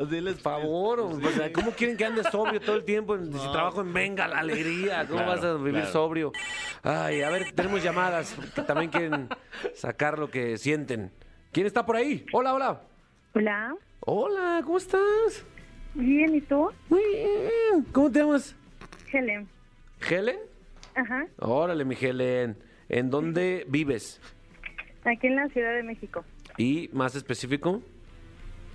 Diles, 0.09 0.39
favor, 0.39 0.99
o 1.01 1.19
sea, 1.31 1.51
¿cómo 1.53 1.71
quieren 1.71 1.97
que 1.97 2.05
andes 2.05 2.27
sobrio 2.31 2.59
todo 2.59 2.77
el 2.77 2.83
tiempo? 2.83 3.15
Si 3.17 3.29
trabajo 3.51 3.81
en 3.81 3.93
Venga, 3.93 4.27
la 4.27 4.39
alegría, 4.39 5.05
¿cómo 5.07 5.23
vas 5.25 5.43
a 5.43 5.53
vivir 5.55 5.85
sobrio? 5.85 6.31
Ay, 6.81 7.21
a 7.21 7.29
ver, 7.29 7.51
tenemos 7.51 7.83
llamadas 7.83 8.35
que 8.55 8.61
también 8.63 8.89
quieren 8.89 9.29
sacar 9.75 10.17
lo 10.17 10.31
que 10.31 10.57
sienten. 10.57 11.11
¿Quién 11.51 11.67
está 11.67 11.85
por 11.85 11.95
ahí? 11.95 12.25
Hola, 12.33 12.53
hola. 12.53 12.81
Hola, 13.35 13.75
Hola, 14.01 14.61
¿cómo 14.63 14.77
estás? 14.77 15.45
bien, 15.93 16.33
¿y 16.35 16.41
tú? 16.41 16.71
Muy 16.87 17.03
bien. 17.13 17.83
¿Cómo 17.91 18.09
te 18.11 18.19
llamas? 18.19 18.55
Helen. 19.11 19.47
¿Helen? 20.09 20.39
Ajá, 20.95 21.27
Órale, 21.37 21.85
mi 21.85 21.95
Helen. 21.99 22.57
¿En 22.87 23.09
dónde 23.11 23.65
vives? 23.67 24.19
Aquí 25.05 25.27
en 25.27 25.35
la 25.35 25.47
Ciudad 25.49 25.73
de 25.73 25.83
México. 25.83 26.23
Y 26.57 26.89
más 26.93 27.15
específico. 27.15 27.81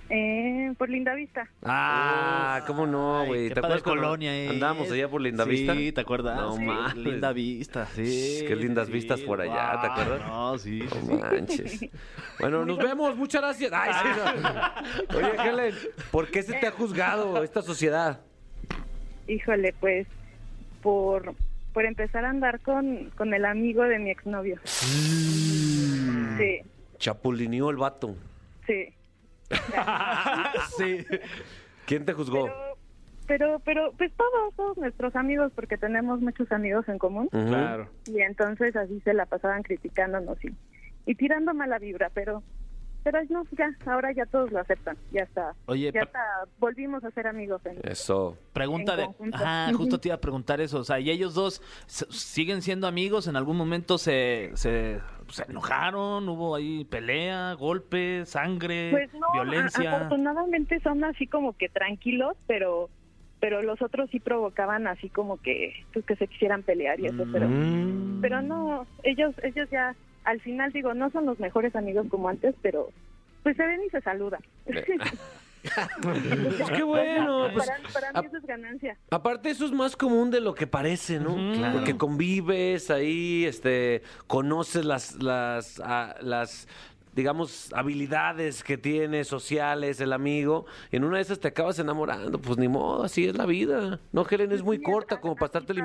Eh, 0.09 0.71
por 0.77 0.87
Linda 0.87 1.15
Vista. 1.15 1.49
Ah, 1.63 2.63
¿cómo 2.67 2.85
no, 2.85 3.25
güey? 3.25 3.49
¿Te 3.49 3.59
acuerdas 3.59 3.81
cuando 3.81 4.03
colonia 4.03 4.35
es? 4.37 4.51
Andábamos 4.51 4.91
allá 4.91 5.09
por 5.09 5.19
Linda 5.19 5.45
Vista. 5.45 5.73
Sí, 5.73 5.91
¿te 5.91 6.01
acuerdas? 6.01 6.37
No 6.37 6.55
Sí. 6.57 6.61
mames. 6.63 6.95
Linda 6.95 7.33
Vista, 7.33 7.87
sí. 7.87 8.45
Qué 8.47 8.55
lindas 8.55 8.85
sí, 8.87 8.93
vistas 8.93 9.21
por 9.21 9.41
allá, 9.41 9.81
¿te 9.81 9.87
acuerdas? 9.87 10.21
No, 10.27 10.57
sí. 10.59 10.81
sí, 10.87 11.07
No 11.07 11.17
manches. 11.17 11.79
Bueno, 12.39 12.65
nos 12.65 12.77
vemos. 12.77 13.15
Muchas 13.15 13.41
gracias. 13.41 13.71
Ay, 13.73 13.93
sí, 13.93 14.41
no. 14.43 15.17
Oye, 15.17 15.49
Helen, 15.49 15.75
¿por 16.11 16.29
qué 16.29 16.43
se 16.43 16.53
te 16.53 16.67
ha 16.67 16.71
juzgado 16.71 17.43
esta 17.43 17.63
sociedad? 17.63 18.21
Híjole, 19.27 19.73
pues, 19.79 20.05
por, 20.83 21.33
por 21.75 21.85
empezar 21.85 22.23
a 22.23 22.29
andar 22.29 22.61
con, 22.61 23.11
con 23.17 23.33
el 23.33 23.43
amigo 23.43 23.83
de 23.83 23.99
mi 23.99 24.09
exnovio. 24.09 24.57
Sí, 24.65 26.61
Chapulineó 26.97 27.69
el 27.69 27.75
vato. 27.75 28.15
sí. 28.65 28.93
sí. 30.77 31.05
¿Quién 31.85 32.05
te 32.05 32.13
juzgó? 32.13 32.45
Pero 32.45 32.75
pero, 33.27 33.59
pero, 33.59 33.91
pues 33.97 34.13
todos, 34.13 34.55
todos 34.55 34.77
nuestros 34.77 35.15
amigos, 35.17 35.51
porque 35.53 35.77
tenemos 35.77 36.21
muchos 36.21 36.49
amigos 36.53 36.87
en 36.87 36.97
común. 36.97 37.27
Claro. 37.27 37.89
Y 38.05 38.21
entonces 38.21 38.73
así 38.77 39.01
se 39.01 39.13
la 39.13 39.25
pasaban 39.25 39.63
criticándonos 39.63 40.37
y, 40.45 40.55
y 41.05 41.15
tirando 41.15 41.53
mala 41.53 41.77
vibra, 41.77 42.09
pero 42.13 42.41
pero 43.05 43.19
no, 43.29 43.43
ya, 43.57 43.69
ahora 43.85 44.11
ya 44.11 44.25
todos 44.25 44.51
lo 44.51 44.59
aceptan, 44.59 44.97
ya 45.11 45.21
está. 45.21 45.53
Oye, 45.67 45.91
ya 45.93 46.01
está, 46.01 46.19
volvimos 46.59 47.03
a 47.05 47.11
ser 47.11 47.27
amigos. 47.27 47.61
En, 47.65 47.77
Eso. 47.83 48.35
Pregunta 48.51 48.93
En 48.93 48.99
de. 48.99 49.05
conjunto. 49.05 49.37
Ajá, 49.37 49.71
justo 49.73 49.99
te 49.99 50.07
iba 50.09 50.15
a 50.15 50.19
preguntar 50.19 50.59
eso. 50.59 50.79
O 50.79 50.83
sea, 50.83 50.99
¿y 50.99 51.09
ellos 51.11 51.33
dos 51.35 51.61
siguen 51.85 52.61
siendo 52.63 52.87
amigos? 52.87 53.27
¿En 53.27 53.35
algún 53.35 53.55
momento 53.57 53.97
se, 53.99 54.49
se, 54.55 54.99
se 55.29 55.43
enojaron? 55.47 56.27
¿Hubo 56.27 56.55
ahí 56.55 56.83
pelea, 56.85 57.53
golpes, 57.53 58.27
sangre, 58.29 58.89
Pues 58.91 59.13
no, 59.13 59.27
a- 59.27 59.33
violencia? 59.33 59.95
afortunadamente 59.97 60.79
son 60.81 61.03
así 61.03 61.27
como 61.27 61.55
que 61.55 61.69
tranquilos, 61.69 62.35
pero 62.47 62.89
pero 63.39 63.61
los 63.61 63.79
otros 63.83 64.09
sí 64.09 64.19
provocaban 64.19 64.87
así 64.87 65.09
como 65.09 65.37
que 65.37 65.73
pues, 65.93 66.03
que 66.05 66.15
se 66.15 66.25
quisieran 66.27 66.63
pelear 66.63 66.99
y 66.99 67.05
eso, 67.05 67.23
pero 67.31 67.47
Mm. 67.47 68.19
pero 68.21 68.41
no, 68.41 68.87
ellos 69.03 69.35
ellos 69.43 69.69
ya 69.69 69.93
al 70.25 70.41
final 70.41 70.71
digo, 70.73 70.93
no 70.93 71.09
son 71.11 71.25
los 71.25 71.39
mejores 71.39 71.75
amigos 71.75 72.07
como 72.09 72.27
antes, 72.29 72.53
pero 72.61 72.89
pues 73.43 73.55
se 73.57 73.65
ven 73.65 73.81
y 73.85 73.89
se 73.89 74.01
saludan. 74.01 74.41
Pues 76.01 76.69
qué 76.75 76.83
bueno. 76.83 77.47
Pues, 77.53 77.67
para, 77.67 77.79
para 77.91 78.09
a- 78.13 78.21
mí 78.21 78.27
eso 78.27 78.37
es 78.37 78.45
ganancia. 78.45 78.97
Aparte, 79.09 79.49
eso 79.49 79.65
es 79.65 79.71
más 79.71 79.95
común 79.95 80.29
de 80.29 80.39
lo 80.39 80.53
que 80.53 80.67
parece, 80.67 81.19
¿no? 81.19 81.35
Claro. 81.55 81.77
Porque 81.77 81.97
convives 81.97 82.91
ahí, 82.91 83.45
este, 83.45 84.03
conoces 84.27 84.85
las, 84.85 85.15
las, 85.23 85.81
ah, 85.83 86.15
las, 86.21 86.67
digamos, 87.15 87.71
habilidades 87.73 88.63
que 88.63 88.77
tiene 88.77 89.23
sociales 89.23 89.99
el 90.01 90.13
amigo. 90.13 90.65
Y 90.91 90.97
en 90.97 91.03
una 91.03 91.17
de 91.17 91.23
esas 91.23 91.39
te 91.39 91.47
acabas 91.47 91.79
enamorando. 91.79 92.39
Pues 92.39 92.57
ni 92.59 92.67
modo, 92.67 93.03
así 93.03 93.25
es 93.25 93.35
la 93.35 93.45
vida. 93.47 93.99
No, 94.11 94.25
Helen, 94.29 94.51
es 94.51 94.61
muy 94.61 94.77
Sí, 94.77 94.83
corta 94.83 95.19
como 95.19 95.33
para 95.35 95.47
estarte 95.47 95.73
pasa. 95.73 95.79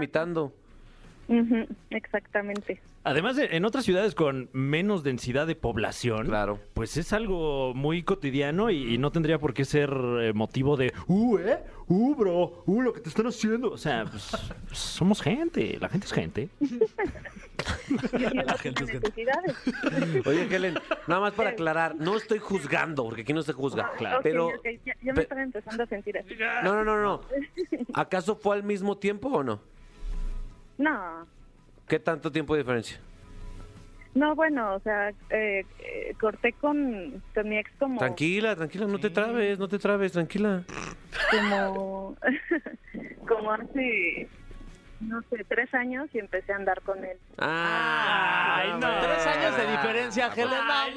Exactamente. 1.91 2.81
Además, 3.03 3.37
de- 3.37 3.57
en 3.57 3.65
otras 3.65 3.85
ciudades 3.87 4.15
con 4.15 4.51
menos 4.53 5.03
densidad 5.03 5.47
de 5.47 5.55
población, 5.55 6.27
Claro. 6.27 6.59
pues 6.75 6.97
es 6.99 7.13
algo 7.15 7.73
muy 7.75 8.03
cotidiano 8.03 8.69
y, 8.71 8.95
y 8.95 8.99
no 8.99 9.11
tendría 9.11 9.39
por 9.39 9.55
qué 9.55 9.65
ser 9.65 9.91
eh, 10.21 10.33
motivo 10.35 10.77
de, 10.77 10.93
uh, 11.07 11.39
eh, 11.39 11.59
uh, 11.89 12.15
bro, 12.15 12.63
uh, 12.67 12.83
lo 12.83 12.93
que 12.93 13.01
te 13.01 13.09
están 13.09 13.27
haciendo. 13.27 13.71
O 13.71 13.79
sea, 13.79 14.05
pues, 14.05 14.31
somos 14.73 15.23
gente, 15.23 15.79
la 15.81 15.89
gente 15.89 16.07
es 16.07 16.13
gente. 16.13 16.49
No 17.89 18.57
gente 18.59 18.85
es 18.85 18.95
necesidades. 18.95 19.57
Oye, 20.27 20.47
Helen, 20.55 20.75
nada 21.07 21.21
más 21.21 21.33
para 21.33 21.51
aclarar, 21.51 21.95
no 21.97 22.17
estoy 22.17 22.39
juzgando, 22.39 23.05
porque 23.05 23.23
aquí 23.23 23.33
no 23.33 23.43
se 23.43 23.53
juzga. 23.55 23.93
Ok, 23.99 24.21
Pero, 24.23 24.49
ok, 24.49 24.67
ya, 24.85 24.95
ya 25.03 25.13
me 25.13 25.15
pe- 25.15 25.23
estaba 25.23 25.43
empezando 25.43 25.83
a 25.83 25.87
sentir 25.87 26.19
así. 26.19 26.35
no, 26.65 26.75
no, 26.75 26.85
no, 26.85 27.03
no. 27.03 27.21
¿Acaso 27.95 28.35
fue 28.37 28.57
al 28.57 28.63
mismo 28.63 28.97
tiempo 28.99 29.29
o 29.29 29.43
no? 29.43 29.61
No, 30.81 31.27
¿Qué 31.87 31.99
tanto 31.99 32.33
tiempo 32.33 32.55
de 32.55 32.63
diferencia? 32.63 32.99
no, 34.15 34.35
bueno, 34.35 34.75
o 34.75 34.81
sea, 34.81 35.11
eh, 35.11 35.65
eh, 35.79 36.15
corté 36.19 36.55
con, 36.55 37.23
con 37.35 37.49
mi 37.49 37.59
ex 37.59 37.71
como... 37.79 37.99
Tranquila, 37.99 38.57
tranquila, 38.57 38.87
no 38.87 38.99
te 38.99 39.11
trabes, 39.11 39.59
no 39.59 39.69
te 39.69 39.79
trabes, 39.79 40.13
tranquila. 40.13 40.65
como 41.31 42.17
como 43.29 43.53
hace 43.53 44.27
no 45.01 45.23
sé 45.31 45.45
tres 45.45 45.73
años 45.75 46.09
y 46.13 46.19
empecé 46.19 46.53
a 46.53 46.57
andar 46.57 46.81
con 46.83 47.05
él 47.05 47.17
Ay, 47.39 48.71
no. 48.73 49.01
Tres 49.01 49.27
años 49.27 49.57
de 49.57 49.71
diferencia, 49.71 50.27
Helen, 50.35 50.49
no 50.51 50.97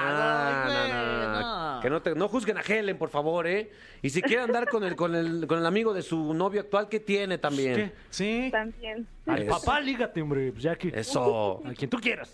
Ah, 0.00 0.46
Ay, 0.48 0.56
no, 0.68 0.78
güey, 0.80 0.92
no, 0.92 1.28
no, 1.32 1.74
no. 1.74 1.80
Que 1.80 1.90
no, 1.90 2.02
te, 2.02 2.14
no 2.14 2.28
juzguen 2.28 2.58
a 2.58 2.62
Helen, 2.62 2.98
por 2.98 3.10
favor, 3.10 3.46
¿eh? 3.46 3.70
Y 4.02 4.10
si 4.10 4.20
quiere 4.22 4.42
andar 4.42 4.68
con 4.68 4.82
el, 4.84 4.96
con 4.96 5.14
el, 5.14 5.46
con 5.46 5.58
el 5.58 5.66
amigo 5.66 5.92
de 5.94 6.02
su 6.02 6.34
novio 6.34 6.60
actual, 6.62 6.88
¿qué 6.88 6.98
tiene 7.00 7.38
también? 7.38 7.74
¿Qué? 7.76 7.92
Sí. 8.10 8.48
también 8.50 9.06
Al 9.26 9.42
Eso. 9.42 9.50
papá, 9.58 9.80
lígate, 9.80 10.20
hombre, 10.22 10.50
pues 10.52 10.62
ya 10.64 10.74
que... 10.76 10.88
Eso. 10.88 11.62
A 11.64 11.72
quien 11.74 11.88
tú 11.90 11.98
quieras. 11.98 12.32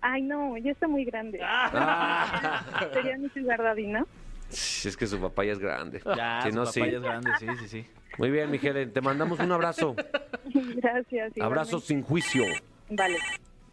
ay 0.00 0.22
no 0.22 0.56
ya 0.56 0.70
está 0.70 0.86
muy 0.88 1.04
grande 1.04 1.40
Ah. 1.42 2.62
sería 2.94 3.18
mi 3.18 3.28
sugar 3.30 3.60
daddy 3.62 3.86
no 3.88 4.06
Es 4.50 4.96
que 4.96 5.06
su 5.06 5.20
papá 5.20 5.44
ya 5.44 5.52
es 5.52 5.58
grande. 5.58 6.00
Ya, 6.16 6.40
Si 6.42 6.50
su 6.50 6.54
no, 6.56 6.62
papá 6.62 6.72
sí. 6.72 6.80
ya 6.80 6.86
es 6.86 7.02
grande, 7.02 7.30
sí, 7.38 7.46
sí, 7.60 7.68
sí. 7.68 7.86
Muy 8.16 8.30
bien, 8.30 8.50
mi 8.50 8.58
Helen, 8.60 8.92
te 8.92 9.00
mandamos 9.00 9.38
un 9.40 9.52
abrazo. 9.52 9.94
gracias 10.44 11.32
Abrazo 11.40 11.80
sin 11.80 12.02
juicio. 12.02 12.42
igualmente. 12.44 12.64
vale 12.90 13.18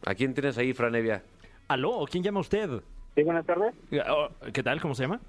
¿A 0.06 0.14
quién 0.14 0.34
tienes 0.34 0.58
ahí, 0.58 0.74
Franevia? 0.74 1.24
¿Aló? 1.68 2.06
¿Quién 2.12 2.24
llama 2.24 2.42
usted? 2.42 2.70
Sí, 3.16 3.24
buenas 3.24 3.46
tardes. 3.46 3.74
Oh, 4.10 4.28
¿Qué 4.54 4.62
tal? 4.62 4.82
¿Cómo 4.82 4.94
se 4.94 5.04
llama? 5.04 5.20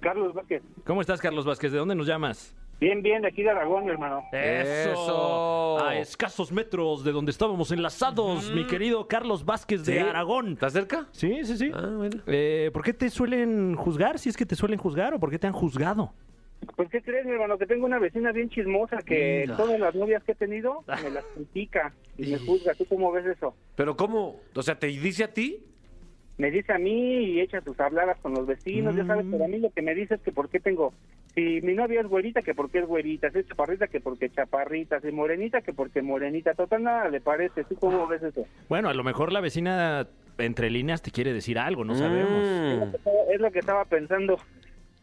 Carlos 0.00 0.32
Vázquez. 0.34 0.62
¿Cómo 0.84 1.00
estás, 1.02 1.20
Carlos 1.20 1.44
Vázquez? 1.44 1.70
¿De 1.72 1.78
dónde 1.78 1.94
nos 1.94 2.06
llamas? 2.06 2.54
Bien, 2.80 3.02
bien, 3.02 3.22
de 3.22 3.28
aquí 3.28 3.42
de 3.42 3.50
Aragón, 3.50 3.84
mi 3.86 3.90
hermano. 3.90 4.22
Eso. 4.30 5.84
A 5.84 5.96
escasos 5.96 6.52
metros 6.52 7.02
de 7.02 7.10
donde 7.10 7.32
estábamos 7.32 7.72
enlazados, 7.72 8.52
mi 8.52 8.66
querido 8.68 9.08
Carlos 9.08 9.44
Vázquez 9.44 9.84
de 9.84 9.94
¿Sí? 9.94 9.98
Aragón. 9.98 10.52
¿Estás 10.52 10.74
cerca? 10.74 11.08
Sí, 11.10 11.40
sí, 11.44 11.56
sí. 11.56 11.72
Ah, 11.74 11.90
bueno. 11.96 12.22
Eh, 12.28 12.70
¿Por 12.72 12.84
qué 12.84 12.92
te 12.92 13.10
suelen 13.10 13.74
juzgar? 13.74 14.20
Si 14.20 14.28
es 14.28 14.36
que 14.36 14.46
te 14.46 14.54
suelen 14.54 14.78
juzgar 14.78 15.12
o 15.12 15.18
por 15.18 15.28
qué 15.30 15.40
te 15.40 15.48
han 15.48 15.52
juzgado. 15.52 16.12
Pues, 16.76 16.88
¿qué 16.88 17.02
crees, 17.02 17.26
mi 17.26 17.32
hermano? 17.32 17.58
Que 17.58 17.66
tengo 17.66 17.84
una 17.84 17.98
vecina 17.98 18.30
bien 18.30 18.48
chismosa 18.48 18.98
que 18.98 19.42
Mira. 19.46 19.56
todas 19.56 19.80
las 19.80 19.94
novias 19.96 20.22
que 20.22 20.32
he 20.32 20.36
tenido 20.36 20.84
me 21.02 21.10
las 21.10 21.24
critica 21.34 21.92
y 22.16 22.30
me 22.30 22.38
juzga. 22.38 22.74
¿Tú 22.74 22.84
cómo 22.86 23.10
ves 23.10 23.26
eso? 23.26 23.56
Pero 23.74 23.96
¿cómo? 23.96 24.36
O 24.54 24.62
sea, 24.62 24.78
¿te 24.78 24.86
dice 24.86 25.24
a 25.24 25.32
ti? 25.32 25.64
Me 26.36 26.52
dice 26.52 26.72
a 26.72 26.78
mí 26.78 27.24
y 27.24 27.40
echa 27.40 27.60
sus 27.60 27.78
habladas 27.80 28.16
con 28.20 28.32
los 28.34 28.46
vecinos, 28.46 28.94
ya 28.94 29.04
sabes, 29.04 29.26
pero 29.28 29.44
a 29.44 29.48
mí 29.48 29.58
lo 29.58 29.72
que 29.72 29.82
me 29.82 29.92
dice 29.96 30.14
es 30.14 30.20
que 30.20 30.30
por 30.30 30.48
qué 30.48 30.60
tengo... 30.60 30.94
Si 31.34 31.60
mi 31.62 31.74
novia 31.74 32.00
es 32.00 32.06
güerita, 32.08 32.42
que 32.42 32.54
porque 32.54 32.78
es 32.80 32.86
güerita, 32.86 33.30
si 33.30 33.38
es 33.40 33.46
chaparrita, 33.48 33.86
que 33.86 34.00
porque 34.00 34.30
chaparrita, 34.30 35.00
si 35.00 35.12
morenita, 35.12 35.60
que 35.60 35.72
porque 35.72 36.02
morenita. 36.02 36.54
Total, 36.54 36.82
nada 36.82 37.08
le 37.08 37.20
parece. 37.20 37.64
¿Tú 37.64 37.76
cómo 37.76 38.06
ves 38.08 38.22
eso? 38.22 38.44
Bueno, 38.68 38.88
a 38.88 38.94
lo 38.94 39.04
mejor 39.04 39.32
la 39.32 39.40
vecina 39.40 40.06
entre 40.38 40.70
líneas 40.70 41.02
te 41.02 41.10
quiere 41.10 41.32
decir 41.32 41.58
algo, 41.58 41.84
no 41.84 41.94
sabemos. 41.94 42.30
Mm. 42.44 42.94
Es 43.32 43.40
lo 43.40 43.50
que 43.52 43.58
estaba 43.60 43.84
pensando. 43.84 44.38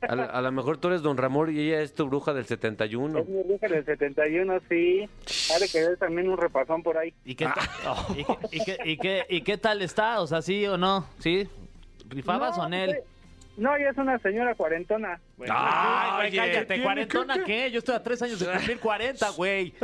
A, 0.02 0.14
la- 0.16 0.26
a 0.26 0.42
lo 0.42 0.52
mejor 0.52 0.78
tú 0.78 0.90
eres 0.90 1.02
Don 1.02 1.16
Ramón 1.18 1.56
y 1.56 1.60
ella 1.60 1.82
es 1.82 1.94
tu 1.94 2.06
bruja 2.06 2.34
del 2.34 2.46
71. 2.46 3.20
Es 3.20 3.28
mi 3.30 3.42
bruja 3.44 3.68
del 3.70 3.86
71, 3.86 4.60
sí. 4.70 5.08
Ha 5.56 5.60
de 5.60 5.68
querer 5.70 5.98
también 5.98 6.30
un 6.30 6.38
repasón 6.38 6.84
por 6.84 6.98
ahí. 6.98 7.14
¿Y 7.24 7.36
qué, 7.36 7.46
ta- 7.46 8.06
y, 8.16 8.24
qué, 8.26 8.38
y, 8.52 8.60
qué, 8.66 8.78
y, 8.84 8.98
qué, 8.98 9.26
¿Y 9.30 9.42
qué 9.42 9.58
tal 9.58 9.82
está? 9.82 10.20
O 10.22 10.28
sea, 10.28 10.42
¿sí 10.42 10.66
o 10.68 10.78
no? 10.78 11.06
¿Sí? 11.20 11.48
¿Rifabas 12.10 12.58
No, 12.58 12.64
o 12.64 12.68
en 12.68 12.74
él? 12.74 12.90
pues, 12.92 13.04
No, 13.58 13.76
ella 13.76 13.90
es 13.92 13.98
una 13.98 14.18
señora 14.20 14.54
cuarentona. 14.56 15.20
Ay, 15.50 16.12
güey, 16.16 16.28
oye, 16.28 16.38
cállate, 16.38 16.76
¿qué 16.76 16.84
¿cuarentona 16.84 17.44
qué? 17.46 17.72
Yo 17.72 17.80
estoy 17.80 17.96
a 17.96 18.04
tres 18.04 18.22
años 18.22 18.40
de 18.40 18.46
cumplir 18.48 18.80
40, 18.80 19.30
güey. 19.32 19.74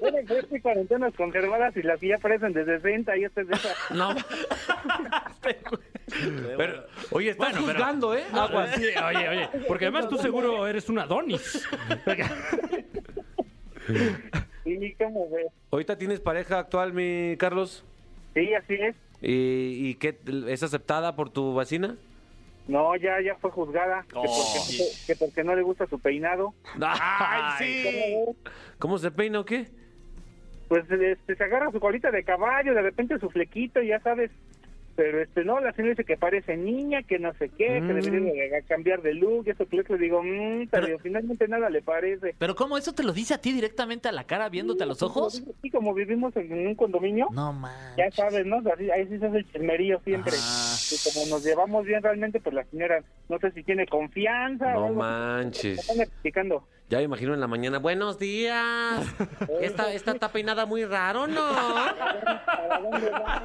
Bueno, 0.00 0.18
pues 0.26 0.44
es 0.44 0.50
que 0.50 0.60
cuarentonas 0.60 1.14
conservadas 1.14 1.76
y 1.76 1.82
las 1.82 2.00
que 2.00 2.08
ya 2.08 2.18
parecen 2.18 2.52
de 2.52 2.64
60 2.64 3.16
y 3.18 3.24
esta 3.24 3.40
es 3.42 3.48
de 3.48 3.54
esas. 3.54 3.76
No. 3.90 4.10
Pero, 6.56 6.84
oye, 7.12 7.30
estás 7.30 7.52
Bueno, 7.52 7.66
pero- 7.66 7.78
juzgando, 7.78 8.14
¿eh? 8.16 8.24
No, 8.32 8.42
Aguas. 8.42 8.74
sí, 8.74 8.82
oye, 8.84 9.28
oye, 9.28 9.48
porque 9.68 9.84
además 9.86 10.08
tú 10.08 10.18
seguro 10.18 10.66
eres 10.66 10.88
un 10.88 10.98
Adonis. 10.98 11.66
¿Y 14.64 14.94
cómo 14.94 15.28
ves? 15.30 15.46
¿Ahorita 15.70 15.96
tienes 15.98 16.20
pareja 16.20 16.58
actual, 16.58 16.92
mi 16.92 17.36
Carlos? 17.38 17.84
Sí, 18.34 18.54
así 18.54 18.74
es. 18.74 18.94
¿Y, 19.20 19.88
y 19.90 19.94
qué? 19.96 20.18
¿Es 20.48 20.62
aceptada 20.62 21.14
por 21.16 21.30
tu 21.30 21.54
vecina? 21.54 21.96
No, 22.68 22.94
ya 22.96 23.20
ya 23.20 23.34
fue 23.36 23.50
juzgada. 23.50 24.02
Que, 24.08 24.16
Oh. 24.16 24.22
porque, 24.22 24.78
no- 24.78 25.06
que 25.06 25.16
porque 25.16 25.44
no 25.44 25.54
le 25.56 25.62
gusta 25.62 25.86
su 25.86 25.98
peinado. 25.98 26.54
¡Ay, 26.80 27.42
sí! 27.58 28.24
¿Cómo 28.78 28.98
se 28.98 29.10
peina 29.10 29.40
o 29.40 29.44
qué? 29.44 29.66
Pues 30.68 30.84
este, 30.90 31.36
se 31.36 31.44
agarra 31.44 31.70
su 31.70 31.80
colita 31.80 32.10
de 32.10 32.24
caballo, 32.24 32.72
de 32.74 32.82
repente 32.82 33.18
su 33.18 33.28
flequito, 33.30 33.82
ya 33.82 34.00
sabes. 34.00 34.30
Pero 34.94 35.22
este 35.22 35.42
no, 35.44 35.58
la 35.58 35.72
señora 35.72 35.92
dice 35.92 36.04
que 36.04 36.18
parece 36.18 36.56
niña, 36.56 37.02
que 37.02 37.18
no 37.18 37.32
sé 37.34 37.48
qué, 37.48 37.80
Mm. 37.80 37.86
que 37.88 37.94
debería 37.94 38.56
de 38.56 38.62
cambiar 38.68 39.00
de 39.00 39.14
look, 39.14 39.48
eso 39.48 39.66
que 39.66 39.76
le 39.88 39.98
digo, 39.98 40.22
mmm, 40.22 40.66
pero, 40.70 40.86
Pero- 40.86 40.98
finalmente 40.98 41.48
nada 41.48 41.70
le 41.70 41.80
parece. 41.80 42.34
¿Pero 42.38 42.54
cómo? 42.54 42.76
¿Eso 42.76 42.92
te 42.92 43.02
lo 43.02 43.12
dice 43.12 43.32
a 43.34 43.38
ti 43.38 43.52
directamente 43.52 44.08
a 44.08 44.12
la 44.12 44.24
cara 44.24 44.48
viéndote 44.50 44.82
a 44.84 44.86
los 44.86 45.02
ojos? 45.02 45.42
Y 45.62 45.70
como 45.70 45.94
vivimos 45.94 46.36
en 46.36 46.52
un 46.66 46.74
condominio, 46.74 47.28
No 47.32 47.52
manches. 47.54 47.96
ya 47.96 48.10
sabes, 48.10 48.44
¿no? 48.44 48.58
Así, 48.70 48.90
ahí 48.90 49.06
sí 49.08 49.18
se 49.18 49.26
hace 49.26 49.38
el 49.38 49.50
chismerío 49.50 49.98
siempre. 50.04 50.32
Ah. 50.38 50.74
Y 50.92 51.10
como 51.10 51.26
nos 51.26 51.44
llevamos 51.44 51.84
bien 51.86 52.02
realmente, 52.02 52.38
pues 52.40 52.54
la 52.54 52.64
señora, 52.64 53.02
no 53.30 53.38
sé 53.38 53.50
si 53.52 53.62
tiene 53.62 53.86
confianza 53.86 54.66
o 54.76 54.80
No 54.80 54.86
algo. 54.88 55.00
manches. 55.00 55.78
Están 55.78 56.00
explicando. 56.02 56.66
Ya 56.90 56.98
me 56.98 57.04
imagino 57.04 57.32
en 57.32 57.40
la 57.40 57.46
mañana. 57.46 57.78
Buenos 57.78 58.18
días. 58.18 59.00
Esta, 59.62 59.90
esta 59.94 60.10
está 60.12 60.28
peinada 60.30 60.66
muy 60.66 60.84
raro, 60.84 61.26
¿no? 61.26 61.40
¿Para 62.46 62.78
dónde 62.80 63.08
va? 63.10 63.42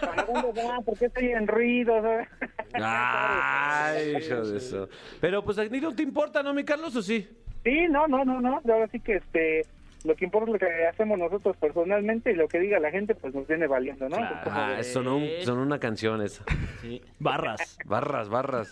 ¿Para 0.00 0.22
dónde 0.24 0.49
va? 0.52 0.80
¿Por 0.84 0.98
qué 0.98 1.06
estoy 1.06 1.28
en 1.32 1.46
ruido? 1.46 1.94
Ay, 2.74 4.16
hijo 4.18 4.42
de 4.42 4.56
eso. 4.58 4.88
Pero 5.20 5.42
pues 5.44 5.58
a 5.58 5.68
ti 5.68 5.80
no 5.80 5.94
te 5.94 6.02
importa, 6.02 6.42
¿no, 6.42 6.52
mi 6.54 6.64
Carlos, 6.64 6.94
o 6.96 7.02
sí? 7.02 7.28
Sí, 7.64 7.86
no, 7.90 8.06
no, 8.06 8.24
no, 8.24 8.40
no. 8.40 8.60
Ahora 8.68 8.88
sí 8.90 9.00
que 9.00 9.16
este, 9.16 9.66
lo 10.04 10.14
que 10.16 10.24
importa 10.24 10.46
es 10.50 10.52
lo 10.54 10.58
que 10.58 10.86
hacemos 10.86 11.18
nosotros 11.18 11.56
personalmente 11.58 12.32
y 12.32 12.34
lo 12.34 12.48
que 12.48 12.58
diga 12.58 12.78
la 12.78 12.90
gente 12.90 13.14
pues 13.14 13.34
nos 13.34 13.46
viene 13.46 13.66
valiendo, 13.66 14.08
¿no? 14.08 14.16
Claro. 14.16 14.50
Ah, 14.52 14.74
de- 14.78 14.84
sonó, 14.84 15.18
un- 15.18 15.28
sonó 15.44 15.62
una 15.62 15.78
canción 15.78 16.22
esa. 16.22 16.44
Sí. 16.80 17.02
Barras. 17.18 17.76
Barras, 17.84 18.28
barras. 18.28 18.70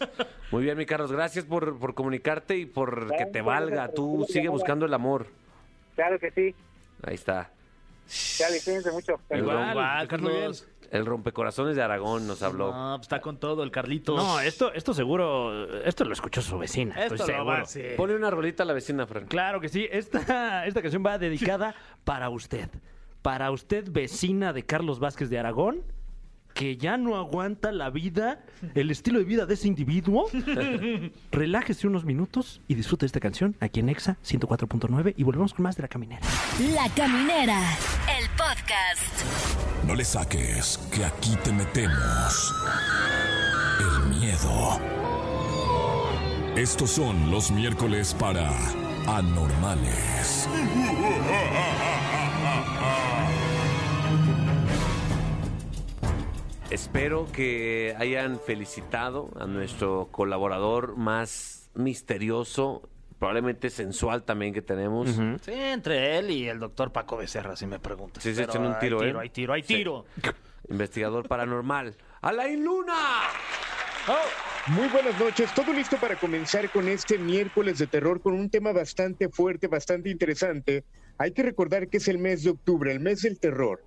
Muy 0.51 0.63
bien, 0.63 0.79
mi 0.79 0.87
Carlos. 0.87 1.13
Gracias 1.13 1.45
por, 1.45 1.79
por 1.79 1.95
comunicarte 1.95 2.57
y 2.57 2.67
por 2.67 3.15
que 3.17 3.27
te 3.27 3.43
valga. 3.43 3.89
Tú 3.89 4.25
sigue 4.29 4.49
buscando 4.49 4.87
el 4.87 4.95
amor. 4.95 5.27
Claro 5.95 6.19
que 6.19 6.31
sí. 6.31 6.55
Ahí 7.03 7.15
está. 7.15 7.51
Ya, 8.39 8.47
cuídense 8.65 8.91
mucho. 8.91 9.21
Igual, 9.31 9.71
Igual, 9.71 10.09
Carlos. 10.09 10.67
El 10.91 11.05
rompecorazones 11.05 11.77
de 11.77 11.83
Aragón 11.83 12.27
nos 12.27 12.43
habló. 12.43 12.73
No, 12.73 12.97
pues 12.97 13.03
está 13.07 13.21
con 13.21 13.39
todo 13.39 13.63
el 13.63 13.71
Carlitos. 13.71 14.17
No, 14.17 14.41
esto, 14.41 14.73
esto 14.73 14.95
seguro, 14.95 15.83
esto 15.85 16.05
lo 16.05 16.13
escuchó 16.13 16.41
su 16.41 16.59
vecina. 16.59 16.95
Esto 16.95 17.15
estoy 17.15 17.35
lo 17.35 17.39
seguro. 17.67 17.91
va. 17.91 17.97
Pone 17.97 18.15
una 18.15 18.31
rolita 18.31 18.63
a 18.63 18.67
la 18.67 18.73
vecina, 18.73 19.07
Fran. 19.07 19.27
Claro 19.27 19.61
que 19.61 19.69
sí. 19.69 19.87
Esta, 19.91 20.67
esta 20.67 20.81
canción 20.81 21.03
va 21.05 21.19
dedicada 21.19 21.75
para 22.05 22.31
usted. 22.31 22.71
Para 23.21 23.51
usted, 23.51 23.85
vecina 23.91 24.53
de 24.53 24.65
Carlos 24.65 24.99
Vázquez 25.01 25.29
de 25.29 25.39
Aragón, 25.39 25.83
que 26.59 26.77
ya 26.77 26.97
no 26.97 27.15
aguanta 27.15 27.71
la 27.71 27.89
vida, 27.89 28.45
el 28.75 28.91
estilo 28.91 29.21
de 29.21 29.25
vida 29.25 29.47
de 29.47 29.55
ese 29.55 29.69
individuo. 29.69 30.29
Relájese 31.31 31.87
unos 31.87 32.05
minutos 32.05 32.61
y 32.67 32.75
disfrute 32.75 33.07
esta 33.07 33.21
canción 33.21 33.55
aquí 33.61 33.79
en 33.79 33.89
Exa 33.89 34.17
104.9 34.27 35.15
y 35.17 35.23
volvemos 35.23 35.55
con 35.55 35.63
más 35.63 35.77
de 35.77 35.83
La 35.83 35.89
Caminera. 35.89 36.21
La 36.75 36.89
Caminera, 36.97 37.61
el 38.19 38.29
podcast. 38.31 39.87
No 39.87 39.95
le 39.95 40.05
saques, 40.05 40.79
que 40.93 41.05
aquí 41.05 41.37
te 41.45 41.53
metemos 41.53 42.53
el 43.79 44.19
miedo. 44.19 44.81
Estos 46.57 46.91
son 46.91 47.31
los 47.31 47.53
miércoles 47.53 48.17
para 48.19 48.51
anormales. 49.07 50.49
Espero 56.71 57.27
que 57.33 57.95
hayan 57.99 58.39
felicitado 58.39 59.31
a 59.41 59.47
nuestro 59.47 60.09
colaborador 60.11 60.97
más 60.97 61.71
misterioso, 61.75 62.87
probablemente 63.19 63.71
sensual 63.71 64.23
también 64.25 64.53
que 64.53 64.61
tenemos. 64.61 65.09
Sí, 65.41 65.53
entre 65.53 66.19
él 66.19 66.31
y 66.31 66.47
el 66.47 66.59
doctor 66.59 66.93
Paco 66.93 67.17
Becerra, 67.17 67.57
si 67.57 67.67
me 67.67 67.79
preguntas. 67.79 68.23
Sí, 68.23 68.35
se 68.35 68.43
Pero 68.43 68.53
echan 68.53 68.67
un 68.67 68.79
tiro, 68.79 69.01
hay 69.01 69.07
¿eh? 69.07 69.09
tiro, 69.09 69.21
hay 69.21 69.31
tiro, 69.31 69.53
hay 69.55 69.63
Sí. 69.63 69.77
tiro. 69.77 70.05
Investigador 70.69 71.27
paranormal. 71.27 71.95
¡Alain 72.21 72.63
Luna! 72.63 72.95
Muy 74.69 74.89
buenas 74.89 75.19
noches, 75.19 75.53
todo 75.55 75.73
listo 75.73 75.97
para 75.97 76.17
comenzar 76.17 76.71
con 76.71 76.87
este 76.89 77.17
miércoles 77.17 77.79
de 77.79 77.87
terror 77.87 78.21
con 78.21 78.35
un 78.35 78.51
tema 78.51 78.73
bastante 78.73 79.31
fuerte, 79.31 79.67
bastante 79.69 80.11
interesante. 80.11 80.85
Hay 81.17 81.33
que 81.33 81.43
recordar 81.43 81.89
que 81.89 81.97
es 81.97 82.09
el 82.09 82.19
mes 82.19 82.45
de 82.45 82.51
octubre, 82.51 82.93
el 82.93 83.01
mes 83.01 83.23
del 83.23 83.39
terror. 83.39 83.83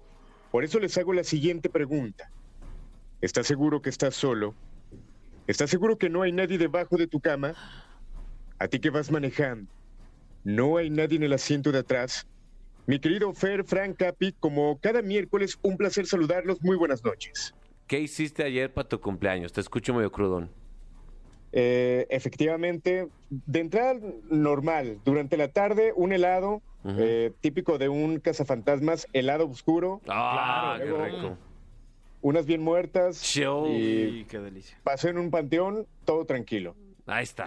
Por 0.51 0.63
eso 0.63 0.79
les 0.79 0.97
hago 0.97 1.13
la 1.13 1.23
siguiente 1.23 1.69
pregunta. 1.69 2.31
¿Estás 3.21 3.47
seguro 3.47 3.81
que 3.81 3.89
estás 3.89 4.15
solo? 4.15 4.55
¿Estás 5.47 5.69
seguro 5.69 5.97
que 5.97 6.09
no 6.09 6.21
hay 6.23 6.31
nadie 6.31 6.57
debajo 6.57 6.97
de 6.97 7.07
tu 7.07 7.19
cama? 7.19 7.53
¿A 8.59 8.67
ti 8.67 8.79
que 8.79 8.89
vas 8.89 9.11
manejando? 9.11 9.69
¿No 10.43 10.77
hay 10.77 10.89
nadie 10.89 11.17
en 11.17 11.23
el 11.23 11.33
asiento 11.33 11.71
de 11.71 11.79
atrás? 11.79 12.25
Mi 12.87 12.99
querido 12.99 13.31
Fer, 13.33 13.63
Frank, 13.63 13.97
Capi, 13.97 14.33
como 14.39 14.79
cada 14.79 15.01
miércoles, 15.01 15.57
un 15.61 15.77
placer 15.77 16.07
saludarlos. 16.07 16.57
Muy 16.61 16.77
buenas 16.77 17.03
noches. 17.03 17.53
¿Qué 17.87 17.99
hiciste 17.99 18.43
ayer 18.43 18.73
para 18.73 18.87
tu 18.87 18.99
cumpleaños? 18.99 19.51
Te 19.53 19.61
escucho 19.61 19.93
medio 19.93 20.11
crudón. 20.11 20.49
Eh, 21.51 22.07
efectivamente, 22.09 23.07
de 23.29 23.59
entrada 23.59 23.99
normal, 24.29 24.99
durante 25.03 25.37
la 25.37 25.49
tarde 25.49 25.93
un 25.95 26.13
helado, 26.13 26.61
eh, 26.97 27.31
típico 27.41 27.77
de 27.77 27.89
un 27.89 28.19
cazafantasmas, 28.19 29.05
helado 29.13 29.47
oscuro, 29.47 30.01
¡Ah, 30.07 30.77
Claro, 30.79 30.83
qué 30.83 30.89
luego- 30.89 31.05
rico! 31.29 31.37
Unas 32.21 32.45
bien 32.45 32.61
muertas, 32.61 33.21
Show. 33.23 33.67
y 33.69 34.25
qué 34.29 34.39
delicia. 34.39 34.77
pasé 34.83 35.09
en 35.09 35.17
un 35.17 35.31
panteón, 35.31 35.87
todo 36.05 36.25
tranquilo. 36.25 36.75
Ahí 37.07 37.23
está. 37.23 37.45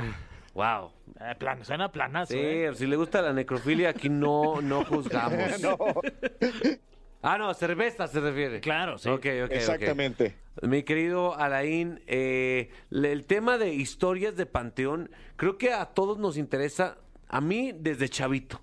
¡Wow! 0.54 0.92
Eh, 1.20 1.34
plan, 1.38 1.64
suena 1.64 1.90
planazo, 1.90 2.32
Sí, 2.32 2.38
¿eh? 2.40 2.70
si 2.74 2.86
le 2.86 2.94
gusta 2.96 3.20
la 3.22 3.32
necrofilia, 3.32 3.88
aquí 3.90 4.08
no, 4.08 4.60
no 4.60 4.84
juzgamos. 4.84 5.38
No, 5.62 5.76
Ah, 7.26 7.38
no, 7.38 7.54
cerveza 7.54 8.06
se 8.06 8.20
refiere. 8.20 8.60
Claro, 8.60 8.98
sí. 8.98 9.08
Ok, 9.08 9.24
ok, 9.24 9.44
ok. 9.46 9.50
exactamente. 9.52 10.34
Mi 10.60 10.82
querido 10.82 11.34
Alain, 11.34 12.02
eh, 12.06 12.68
el 12.90 13.24
tema 13.24 13.56
de 13.56 13.72
historias 13.72 14.36
de 14.36 14.44
Panteón, 14.44 15.10
creo 15.36 15.56
que 15.56 15.72
a 15.72 15.86
todos 15.86 16.18
nos 16.18 16.36
interesa, 16.36 16.98
a 17.28 17.40
mí 17.40 17.72
desde 17.74 18.10
chavito. 18.10 18.60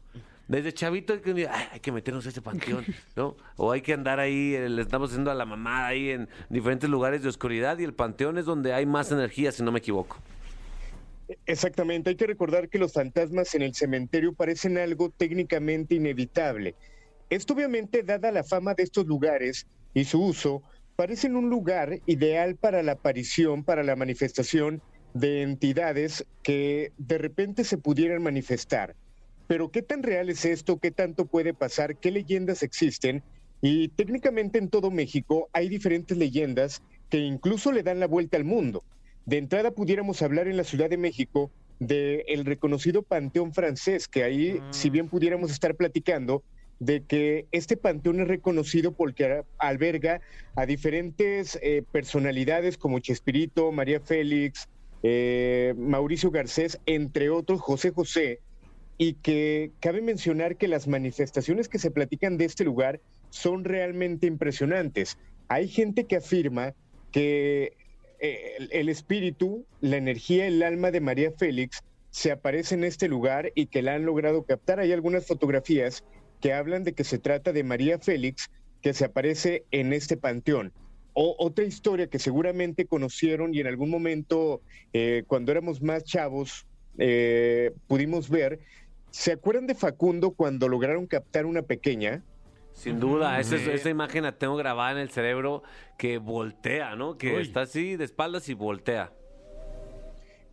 Desde 0.52 0.74
chavito 0.74 1.14
hay 1.14 1.20
que, 1.22 1.48
"Ay, 1.48 1.66
hay 1.72 1.80
que 1.80 1.94
meternos 1.94 2.26
a 2.26 2.30
ese 2.30 2.42
panteón, 2.42 2.84
¿no? 3.16 3.38
O 3.56 3.72
hay 3.72 3.80
que 3.80 3.94
andar 3.94 4.20
ahí, 4.20 4.54
eh, 4.54 4.68
le 4.68 4.82
estamos 4.82 5.10
haciendo 5.10 5.32
a 5.32 5.34
la 5.34 5.46
mamada 5.46 5.88
ahí 5.88 6.10
en 6.10 6.28
diferentes 6.50 6.90
lugares 6.90 7.24
de 7.24 7.30
oscuridad 7.30 7.80
y 7.80 7.86
el 7.86 7.94
panteón 7.94 8.38
es 8.38 8.44
donde 8.44 8.74
hay 8.74 8.86
más 8.86 9.14
energía, 9.14 9.54
si 9.54 9.64
no 9.64 9.72
me 9.72 9.80
equivoco. 9.80 10.18
Exactamente, 11.46 12.10
hay 12.10 12.18
que 12.18 12.28
recordar 12.28 12.68
que 12.68 12.80
los 12.80 12.92
fantasmas 12.92 13.56
en 13.56 13.62
el 13.62 13.74
cementerio 13.74 14.34
parecen 14.34 14.78
algo 14.78 15.10
técnicamente 15.10 15.96
inevitable. 15.96 16.76
Esto 17.30 17.54
obviamente, 17.54 18.04
dada 18.04 18.30
la 18.30 18.44
fama 18.44 18.74
de 18.74 18.84
estos 18.84 19.06
lugares 19.08 19.66
y 19.94 20.04
su 20.04 20.22
uso, 20.22 20.64
parecen 20.98 21.38
un 21.38 21.50
lugar 21.50 22.00
ideal 22.08 22.58
para 22.58 22.84
la 22.84 22.92
aparición, 22.92 23.64
para 23.64 23.84
la 23.84 23.96
manifestación 23.96 24.82
de 25.14 25.44
entidades 25.44 26.26
que 26.44 26.92
de 26.98 27.18
repente 27.18 27.64
se 27.64 27.78
pudieran 27.78 28.22
manifestar. 28.22 28.96
Pero 29.52 29.70
¿qué 29.70 29.82
tan 29.82 30.02
real 30.02 30.30
es 30.30 30.46
esto? 30.46 30.80
¿Qué 30.80 30.92
tanto 30.92 31.26
puede 31.26 31.54
pasar? 31.54 31.98
¿Qué 31.98 32.10
leyendas 32.10 32.64
existen? 32.64 33.22
Y 33.62 33.90
técnicamente 33.90 34.58
en 34.58 34.70
todo 34.70 34.92
México 34.92 35.50
hay 35.52 35.68
diferentes 35.68 36.18
leyendas 36.18 36.82
que 37.10 37.18
incluso 37.18 37.74
le 37.74 37.84
dan 37.84 38.00
la 38.00 38.08
vuelta 38.08 38.38
al 38.38 38.46
mundo. 38.46 38.82
De 39.26 39.38
entrada 39.38 39.72
pudiéramos 39.72 40.22
hablar 40.22 40.48
en 40.48 40.56
la 40.56 40.64
Ciudad 40.64 40.90
de 40.90 40.96
México 40.96 41.52
del 41.80 42.24
el 42.28 42.46
reconocido 42.46 43.02
Panteón 43.04 43.54
francés, 43.54 44.08
que 44.08 44.24
ahí, 44.24 44.62
si 44.70 44.90
bien 44.90 45.10
pudiéramos 45.10 45.52
estar 45.52 45.76
platicando, 45.76 46.44
de 46.80 47.04
que 47.04 47.46
este 47.52 47.76
panteón 47.76 48.22
es 48.22 48.30
reconocido 48.30 48.94
porque 48.94 49.44
alberga 49.58 50.22
a 50.56 50.66
diferentes 50.66 51.60
eh, 51.62 51.84
personalidades 51.92 52.78
como 52.78 53.00
Chespirito, 53.00 53.74
María 53.74 54.00
Félix, 54.00 54.70
eh, 55.04 55.74
Mauricio 55.78 56.32
Garcés, 56.32 56.80
entre 56.86 57.30
otros, 57.30 57.60
José 57.60 57.92
José, 57.92 58.40
y 59.02 59.14
que 59.14 59.72
cabe 59.80 60.00
mencionar 60.00 60.58
que 60.58 60.68
las 60.68 60.88
manifestaciones 60.88 61.68
que 61.68 61.80
se 61.80 61.90
platican 61.90 62.38
de 62.38 62.46
este 62.46 62.64
lugar 62.64 63.02
son 63.32 63.64
realmente 63.64 64.28
impresionantes. 64.28 65.18
Hay 65.48 65.68
gente 65.68 66.06
que 66.06 66.18
afirma 66.18 66.76
que 67.12 67.74
eh, 68.20 68.52
el, 68.60 68.70
el 68.72 68.90
espíritu, 68.90 69.66
la 69.80 69.98
energía, 69.98 70.46
el 70.46 70.62
alma 70.62 70.92
de 70.92 71.02
María 71.02 71.32
Félix 71.32 71.82
se 72.12 72.32
aparece 72.32 72.76
en 72.76 72.84
este 72.84 73.08
lugar 73.08 73.52
y 73.56 73.66
que 73.66 73.82
la 73.82 73.96
han 73.96 74.06
logrado 74.06 74.44
captar. 74.44 74.80
Hay 74.80 74.92
algunas 74.92 75.26
fotografías 75.26 76.04
que 76.40 76.54
hablan 76.54 76.84
de 76.84 76.94
que 76.94 77.04
se 77.04 77.18
trata 77.18 77.54
de 77.54 77.64
María 77.64 77.98
Félix 77.98 78.52
que 78.84 78.94
se 78.94 79.06
aparece 79.06 79.66
en 79.72 79.94
este 79.94 80.16
panteón. 80.16 80.74
O 81.14 81.36
otra 81.40 81.66
historia 81.66 82.06
que 82.06 82.20
seguramente 82.20 82.86
conocieron 82.86 83.56
y 83.56 83.62
en 83.62 83.68
algún 83.68 83.90
momento, 83.90 84.62
eh, 84.94 85.24
cuando 85.26 85.52
éramos 85.52 85.82
más 85.82 86.04
chavos, 86.04 86.68
eh, 86.98 87.72
pudimos 87.88 88.30
ver. 88.30 88.60
¿Se 89.12 89.34
acuerdan 89.34 89.68
de 89.68 89.76
Facundo 89.76 90.32
cuando 90.32 90.68
lograron 90.68 91.06
captar 91.06 91.46
una 91.46 91.62
pequeña? 91.62 92.24
Sin 92.74 93.00
duda, 93.00 93.40
esa, 93.40 93.58
es- 93.58 93.68
esa 93.68 93.90
imagen 93.90 94.24
la 94.24 94.38
tengo 94.38 94.56
grabada 94.56 94.94
en 94.94 94.98
el 95.00 95.10
cerebro 95.12 95.64
que 95.98 96.18
voltea, 96.18 96.96
¿no? 96.96 97.18
Que 97.18 97.36
Uy. 97.36 97.42
está 97.42 97.62
así 97.62 97.98
de 97.98 98.06
espaldas 98.06 98.48
y 98.50 98.54
voltea. 98.54 99.12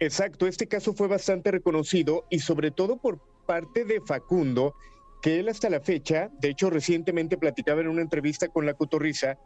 Exacto, 0.01 0.47
este 0.47 0.66
caso 0.66 0.92
fue 0.94 1.09
bastante 1.09 1.51
reconocido 1.51 2.25
y 2.31 2.40
sobre 2.40 2.71
todo 2.71 2.97
por 2.99 3.18
parte 3.47 3.85
de 3.85 4.01
Facundo, 4.01 4.75
que 5.23 5.40
él 5.40 5.49
hasta 5.49 5.71
la 5.71 5.81
fecha, 5.81 6.31
de 6.40 6.51
hecho 6.51 6.71
recientemente 6.71 7.37
platicaba 7.37 7.81
en 7.81 7.88
una 7.88 8.03
entrevista 8.03 8.49
con 8.49 8.66
La 8.66 8.75
Cotorrisa, 8.75 9.38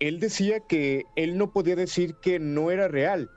él 0.00 0.18
decía 0.18 0.60
que 0.60 1.04
él 1.14 1.38
no 1.38 1.52
podía 1.52 1.76
decir 1.76 2.14
que 2.22 2.38
no 2.40 2.70
era 2.72 2.88
real. 2.88 3.30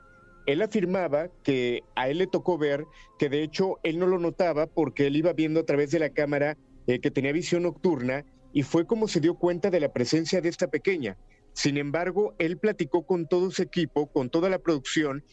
Él 0.45 0.61
afirmaba 0.61 1.29
que 1.43 1.81
a 1.95 2.09
él 2.09 2.19
le 2.19 2.27
tocó 2.27 2.57
ver 2.57 2.85
que 3.17 3.29
de 3.29 3.43
hecho 3.43 3.79
él 3.83 3.97
no 3.97 4.05
lo 4.05 4.19
notaba 4.19 4.67
porque 4.67 5.07
él 5.07 5.15
iba 5.15 5.33
viendo 5.33 5.59
a 5.59 5.65
través 5.65 5.91
de 5.91 5.99
la 5.99 6.09
cámara 6.09 6.57
eh, 6.87 6.99
que 6.99 7.11
tenía 7.11 7.31
visión 7.31 7.63
nocturna 7.63 8.25
y 8.53 8.63
fue 8.63 8.85
como 8.85 9.07
se 9.07 9.19
dio 9.19 9.35
cuenta 9.35 9.69
de 9.69 9.79
la 9.79 9.91
presencia 9.91 10.41
de 10.41 10.49
esta 10.49 10.67
pequeña. 10.67 11.17
Sin 11.53 11.77
embargo, 11.77 12.35
él 12.37 12.57
platicó 12.57 13.05
con 13.05 13.27
todo 13.27 13.49
su 13.49 13.61
equipo, 13.61 14.07
con 14.07 14.29
toda 14.29 14.49
la 14.49 14.59
producción 14.59 15.23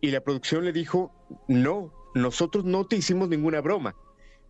y 0.00 0.10
la 0.10 0.20
producción 0.20 0.64
le 0.64 0.72
dijo, 0.72 1.12
no, 1.48 1.92
nosotros 2.14 2.64
no 2.64 2.86
te 2.86 2.96
hicimos 2.96 3.28
ninguna 3.28 3.60
broma. 3.60 3.94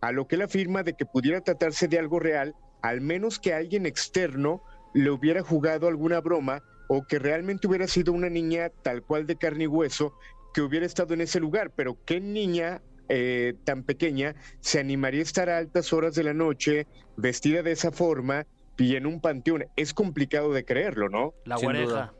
A 0.01 0.11
lo 0.11 0.27
que 0.27 0.35
él 0.35 0.41
afirma 0.41 0.83
de 0.83 0.93
que 0.93 1.05
pudiera 1.05 1.41
tratarse 1.41 1.87
de 1.87 1.99
algo 1.99 2.19
real, 2.19 2.55
al 2.81 3.01
menos 3.01 3.39
que 3.39 3.53
alguien 3.53 3.85
externo 3.85 4.63
le 4.93 5.09
hubiera 5.11 5.43
jugado 5.43 5.87
alguna 5.87 6.21
broma 6.21 6.63
o 6.95 7.07
que 7.07 7.17
realmente 7.17 7.67
hubiera 7.67 7.87
sido 7.87 8.13
una 8.13 8.29
niña 8.29 8.69
tal 8.83 9.01
cual 9.01 9.25
de 9.25 9.35
carne 9.35 9.63
y 9.63 9.67
hueso 9.67 10.13
que 10.53 10.61
hubiera 10.61 10.85
estado 10.85 11.15
en 11.15 11.21
ese 11.21 11.39
lugar. 11.39 11.71
Pero 11.75 11.97
¿qué 12.05 12.21
niña 12.21 12.81
eh, 13.09 13.55
tan 13.63 13.83
pequeña 13.83 14.35
se 14.59 14.79
animaría 14.79 15.21
a 15.21 15.23
estar 15.23 15.49
a 15.49 15.57
altas 15.57 15.91
horas 15.91 16.15
de 16.15 16.23
la 16.23 16.33
noche, 16.33 16.87
vestida 17.17 17.63
de 17.63 17.71
esa 17.71 17.91
forma 17.91 18.45
y 18.77 18.95
en 18.95 19.05
un 19.05 19.21
panteón. 19.21 19.65
Es 19.75 19.93
complicado 19.93 20.53
de 20.53 20.65
creerlo, 20.65 21.09
¿no? 21.09 21.33
La 21.45 21.55
duda. 21.57 22.13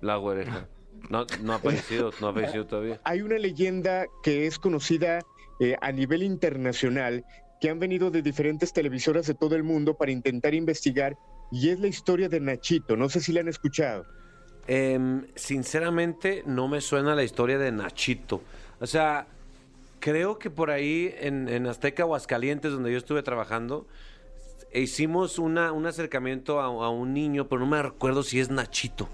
La 0.00 0.16
güereja. 0.16 0.68
No, 1.08 1.26
no 1.42 1.52
ha 1.52 1.56
aparecido, 1.56 2.10
no 2.20 2.28
ha 2.28 2.30
aparecido 2.30 2.66
todavía. 2.66 3.00
Hay 3.04 3.22
una 3.22 3.38
leyenda 3.38 4.06
que 4.22 4.46
es 4.46 4.58
conocida 4.58 5.20
eh, 5.60 5.76
a 5.80 5.92
nivel 5.92 6.22
internacional, 6.22 7.24
que 7.60 7.70
han 7.70 7.78
venido 7.78 8.10
de 8.10 8.22
diferentes 8.22 8.72
televisoras 8.72 9.26
de 9.26 9.34
todo 9.34 9.56
el 9.56 9.62
mundo 9.62 9.94
para 9.94 10.12
intentar 10.12 10.54
investigar, 10.54 11.16
y 11.50 11.70
es 11.70 11.80
la 11.80 11.88
historia 11.88 12.28
de 12.28 12.40
Nachito. 12.40 12.96
No 12.96 13.08
sé 13.08 13.20
si 13.20 13.32
la 13.32 13.40
han 13.40 13.48
escuchado. 13.48 14.06
Em, 14.66 15.26
sinceramente, 15.34 16.42
no 16.46 16.68
me 16.68 16.80
suena 16.80 17.14
la 17.14 17.22
historia 17.22 17.58
de 17.58 17.70
Nachito. 17.70 18.42
O 18.80 18.86
sea, 18.86 19.26
creo 20.00 20.38
que 20.38 20.50
por 20.50 20.70
ahí 20.70 21.14
en, 21.18 21.48
en 21.48 21.66
Azteca 21.66 22.02
Aguascalientes, 22.02 22.72
donde 22.72 22.92
yo 22.92 22.98
estuve 22.98 23.22
trabajando, 23.22 23.86
hicimos 24.72 25.38
una, 25.38 25.72
un 25.72 25.86
acercamiento 25.86 26.60
a, 26.60 26.64
a 26.64 26.88
un 26.88 27.14
niño, 27.14 27.48
pero 27.48 27.60
no 27.60 27.66
me 27.66 27.82
recuerdo 27.82 28.22
si 28.22 28.40
es 28.40 28.50
Nachito. 28.50 29.08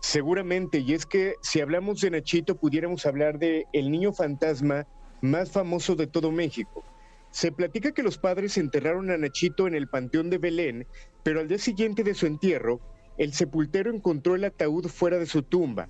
Seguramente, 0.00 0.80
y 0.80 0.94
es 0.94 1.06
que 1.06 1.36
si 1.42 1.60
hablamos 1.60 2.00
de 2.00 2.10
Nachito, 2.10 2.56
pudiéramos 2.56 3.06
hablar 3.06 3.38
de 3.38 3.66
el 3.72 3.90
niño 3.90 4.12
fantasma 4.12 4.86
más 5.20 5.52
famoso 5.52 5.94
de 5.94 6.08
todo 6.08 6.32
México. 6.32 6.84
Se 7.32 7.50
platica 7.50 7.92
que 7.92 8.02
los 8.02 8.18
padres 8.18 8.58
enterraron 8.58 9.10
a 9.10 9.16
Nachito 9.16 9.66
en 9.66 9.74
el 9.74 9.88
Panteón 9.88 10.30
de 10.30 10.38
Belén, 10.38 10.86
pero 11.22 11.40
al 11.40 11.48
día 11.48 11.58
siguiente 11.58 12.04
de 12.04 12.14
su 12.14 12.26
entierro, 12.26 12.80
el 13.18 13.32
sepultero 13.32 13.90
encontró 13.90 14.34
el 14.34 14.44
ataúd 14.44 14.86
fuera 14.86 15.18
de 15.18 15.26
su 15.26 15.42
tumba. 15.42 15.88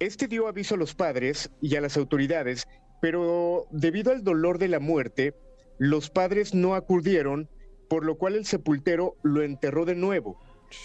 Este 0.00 0.26
dio 0.26 0.48
aviso 0.48 0.74
a 0.74 0.78
los 0.78 0.94
padres 0.94 1.50
y 1.60 1.76
a 1.76 1.80
las 1.80 1.96
autoridades, 1.96 2.66
pero 3.00 3.66
debido 3.70 4.10
al 4.12 4.24
dolor 4.24 4.58
de 4.58 4.68
la 4.68 4.80
muerte, 4.80 5.34
los 5.78 6.10
padres 6.10 6.52
no 6.52 6.74
acudieron, 6.74 7.48
por 7.88 8.04
lo 8.04 8.18
cual 8.18 8.34
el 8.34 8.44
sepultero 8.44 9.16
lo 9.22 9.42
enterró 9.42 9.84
de 9.84 9.94
nuevo. 9.94 10.38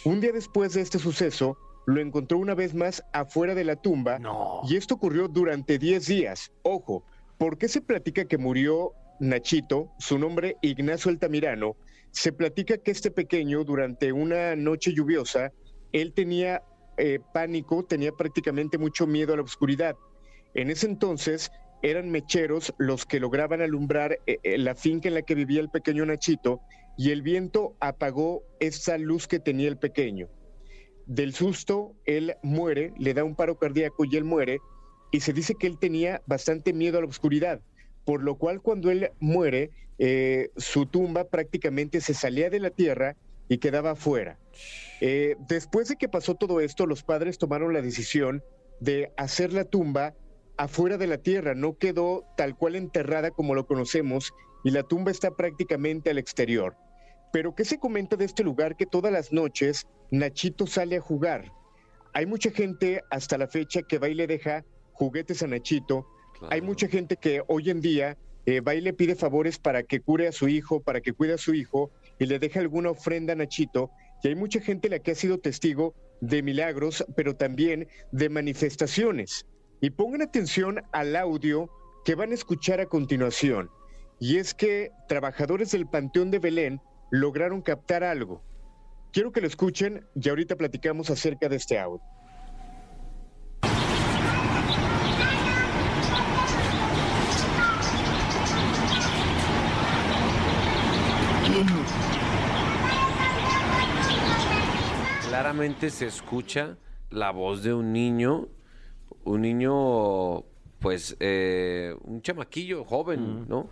Un 0.03 0.21
día 0.21 0.31
después 0.31 0.73
de 0.73 0.81
este 0.81 0.99
suceso, 0.99 1.57
lo 1.87 2.01
encontró 2.01 2.37
una 2.37 2.55
vez 2.55 2.73
más 2.73 3.03
afuera 3.13 3.53
de 3.55 3.63
la 3.63 3.75
tumba 3.75 4.19
No. 4.19 4.61
y 4.67 4.75
esto 4.75 4.95
ocurrió 4.95 5.27
durante 5.27 5.77
10 5.77 6.05
días. 6.07 6.51
Ojo, 6.63 7.03
¿por 7.37 7.57
qué 7.57 7.67
se 7.67 7.81
platica 7.81 8.25
que 8.25 8.37
murió 8.37 8.93
Nachito, 9.19 9.91
su 9.99 10.19
nombre 10.19 10.57
Ignacio 10.61 11.09
Altamirano? 11.09 11.75
Se 12.11 12.31
platica 12.31 12.77
que 12.77 12.91
este 12.91 13.11
pequeño, 13.11 13.63
durante 13.63 14.11
una 14.11 14.55
noche 14.55 14.93
lluviosa, 14.93 15.51
él 15.91 16.13
tenía 16.13 16.61
eh, 16.97 17.19
pánico, 17.33 17.83
tenía 17.83 18.11
prácticamente 18.11 18.77
mucho 18.77 19.07
miedo 19.07 19.33
a 19.33 19.37
la 19.37 19.43
oscuridad. 19.43 19.95
En 20.53 20.69
ese 20.69 20.87
entonces 20.87 21.51
eran 21.81 22.09
mecheros 22.09 22.73
los 22.77 23.05
que 23.05 23.19
lograban 23.19 23.61
alumbrar 23.61 24.19
eh, 24.25 24.37
eh, 24.43 24.57
la 24.57 24.75
finca 24.75 25.07
en 25.07 25.13
la 25.13 25.21
que 25.21 25.35
vivía 25.35 25.61
el 25.61 25.69
pequeño 25.69 26.05
Nachito 26.05 26.61
y 26.97 27.11
el 27.11 27.21
viento 27.21 27.75
apagó 27.79 28.43
esa 28.59 28.97
luz 28.97 29.27
que 29.27 29.39
tenía 29.39 29.67
el 29.67 29.77
pequeño. 29.77 30.27
Del 31.05 31.33
susto, 31.33 31.93
él 32.05 32.35
muere, 32.41 32.93
le 32.97 33.13
da 33.13 33.23
un 33.23 33.35
paro 33.35 33.57
cardíaco 33.57 34.05
y 34.05 34.15
él 34.15 34.23
muere, 34.23 34.59
y 35.11 35.19
se 35.19 35.33
dice 35.33 35.55
que 35.55 35.67
él 35.67 35.77
tenía 35.77 36.21
bastante 36.25 36.73
miedo 36.73 36.97
a 36.97 37.01
la 37.01 37.07
oscuridad, 37.07 37.61
por 38.05 38.23
lo 38.23 38.35
cual 38.35 38.61
cuando 38.61 38.91
él 38.91 39.11
muere, 39.19 39.71
eh, 39.97 40.49
su 40.57 40.85
tumba 40.85 41.25
prácticamente 41.25 42.01
se 42.01 42.13
salía 42.13 42.49
de 42.49 42.59
la 42.59 42.69
tierra 42.69 43.15
y 43.49 43.57
quedaba 43.57 43.91
afuera. 43.91 44.37
Eh, 45.01 45.35
después 45.47 45.89
de 45.89 45.95
que 45.95 46.09
pasó 46.09 46.35
todo 46.35 46.59
esto, 46.59 46.85
los 46.85 47.03
padres 47.03 47.37
tomaron 47.37 47.73
la 47.73 47.81
decisión 47.81 48.43
de 48.79 49.11
hacer 49.17 49.53
la 49.53 49.65
tumba 49.65 50.13
afuera 50.57 50.97
de 50.97 51.07
la 51.07 51.17
tierra, 51.17 51.53
no 51.53 51.77
quedó 51.77 52.25
tal 52.37 52.55
cual 52.55 52.75
enterrada 52.75 53.31
como 53.31 53.55
lo 53.55 53.65
conocemos 53.65 54.33
y 54.63 54.71
la 54.71 54.83
tumba 54.83 55.11
está 55.11 55.31
prácticamente 55.35 56.09
al 56.09 56.17
exterior. 56.17 56.75
Pero 57.33 57.53
¿qué 57.55 57.65
se 57.65 57.79
comenta 57.79 58.15
de 58.15 58.25
este 58.25 58.43
lugar 58.43 58.77
que 58.77 58.85
todas 58.85 59.11
las 59.11 59.33
noches 59.33 59.87
Nachito 60.11 60.67
sale 60.67 60.97
a 60.97 61.01
jugar? 61.01 61.51
Hay 62.13 62.25
mucha 62.25 62.49
gente 62.49 63.03
hasta 63.09 63.37
la 63.37 63.47
fecha 63.47 63.81
que 63.81 63.97
va 63.97 64.07
y 64.07 64.13
le 64.13 64.27
deja 64.27 64.63
juguetes 64.93 65.43
a 65.43 65.47
Nachito. 65.47 66.07
Hay 66.49 66.61
mucha 66.61 66.87
gente 66.87 67.17
que 67.17 67.41
hoy 67.47 67.69
en 67.69 67.81
día 67.81 68.17
eh, 68.45 68.61
va 68.61 68.75
y 68.75 68.81
le 68.81 68.93
pide 68.93 69.15
favores 69.15 69.57
para 69.57 69.83
que 69.83 70.01
cure 70.01 70.27
a 70.27 70.31
su 70.31 70.47
hijo, 70.47 70.81
para 70.81 71.01
que 71.01 71.13
cuide 71.13 71.33
a 71.33 71.37
su 71.37 71.53
hijo 71.53 71.91
y 72.19 72.25
le 72.25 72.39
deja 72.39 72.59
alguna 72.59 72.91
ofrenda 72.91 73.33
a 73.33 73.35
Nachito. 73.35 73.89
Y 74.23 74.29
hay 74.29 74.35
mucha 74.35 74.59
gente 74.59 74.89
la 74.89 74.99
que 74.99 75.11
ha 75.11 75.15
sido 75.15 75.39
testigo 75.39 75.95
de 76.21 76.43
milagros, 76.43 77.05
pero 77.15 77.35
también 77.35 77.87
de 78.11 78.29
manifestaciones. 78.29 79.45
Y 79.81 79.89
pongan 79.89 80.21
atención 80.21 80.81
al 80.91 81.15
audio 81.15 81.69
que 82.05 82.15
van 82.15 82.31
a 82.31 82.35
escuchar 82.35 82.79
a 82.79 82.85
continuación. 82.85 83.69
Y 84.19 84.37
es 84.37 84.53
que 84.53 84.91
trabajadores 85.07 85.71
del 85.71 85.87
Panteón 85.87 86.31
de 86.31 86.39
Belén 86.39 86.81
lograron 87.11 87.61
captar 87.61 88.03
algo. 88.03 88.41
Quiero 89.11 89.31
que 89.31 89.41
lo 89.41 89.47
escuchen 89.47 90.05
y 90.15 90.29
ahorita 90.29 90.55
platicamos 90.55 91.09
acerca 91.09 91.49
de 91.49 91.55
este 91.55 91.79
audio. 91.79 92.01
Claramente 105.45 105.91
se 105.91 106.07
escucha 106.07 106.75
la 107.11 107.29
voz 107.29 107.61
de 107.61 107.71
un 107.71 107.93
niño, 107.93 108.47
un 109.25 109.41
niño, 109.43 110.43
pues, 110.79 111.15
eh, 111.19 111.93
un 112.03 112.23
chamaquillo 112.23 112.83
joven, 112.83 113.47
¿no? 113.47 113.69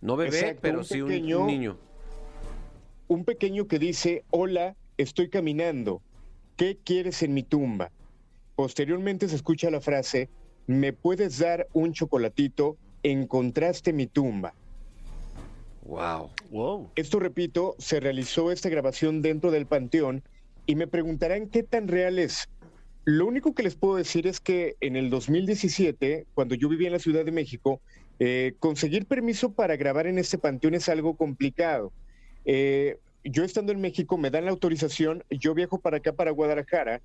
No 0.00 0.16
bebé, 0.16 0.36
Exacto, 0.36 0.58
pero 0.60 0.78
un 0.78 0.84
sí 0.84 1.00
pequeño- 1.00 1.42
un 1.42 1.46
niño. 1.46 1.78
Un 3.06 3.24
pequeño 3.24 3.68
que 3.68 3.78
dice, 3.78 4.24
hola, 4.30 4.74
estoy 4.96 5.28
caminando. 5.28 6.02
¿Qué 6.56 6.76
quieres 6.82 7.22
en 7.22 7.34
mi 7.34 7.44
tumba? 7.44 7.92
Posteriormente 8.56 9.28
se 9.28 9.36
escucha 9.36 9.70
la 9.70 9.80
frase, 9.80 10.28
¿me 10.66 10.92
puedes 10.92 11.38
dar 11.38 11.68
un 11.72 11.92
chocolatito? 11.92 12.76
Encontraste 13.04 13.92
mi 13.92 14.08
tumba. 14.08 14.54
Wow. 15.84 16.30
Wow. 16.50 16.90
Esto, 16.96 17.20
repito, 17.20 17.76
se 17.78 18.00
realizó 18.00 18.50
esta 18.50 18.68
grabación 18.68 19.22
dentro 19.22 19.52
del 19.52 19.64
panteón 19.64 20.24
y 20.68 20.76
me 20.76 20.86
preguntarán 20.86 21.48
qué 21.48 21.62
tan 21.62 21.88
real 21.88 22.18
es. 22.18 22.46
Lo 23.06 23.26
único 23.26 23.54
que 23.54 23.62
les 23.62 23.74
puedo 23.74 23.96
decir 23.96 24.26
es 24.26 24.38
que 24.38 24.76
en 24.82 24.96
el 24.96 25.08
2017, 25.08 26.26
cuando 26.34 26.54
yo 26.54 26.68
vivía 26.68 26.88
en 26.88 26.92
la 26.92 26.98
Ciudad 26.98 27.24
de 27.24 27.32
México, 27.32 27.80
eh, 28.18 28.52
conseguir 28.60 29.06
permiso 29.06 29.50
para 29.50 29.76
grabar 29.76 30.06
en 30.06 30.18
este 30.18 30.36
panteón 30.36 30.74
es 30.74 30.90
algo 30.90 31.16
complicado. 31.16 31.90
Eh, 32.44 32.98
yo 33.24 33.44
estando 33.44 33.72
en 33.72 33.80
México 33.80 34.18
me 34.18 34.28
dan 34.28 34.44
la 34.44 34.50
autorización, 34.50 35.24
yo 35.30 35.54
viajo 35.54 35.80
para 35.80 35.96
acá, 35.96 36.12
para 36.12 36.32
Guadalajara, 36.32 37.00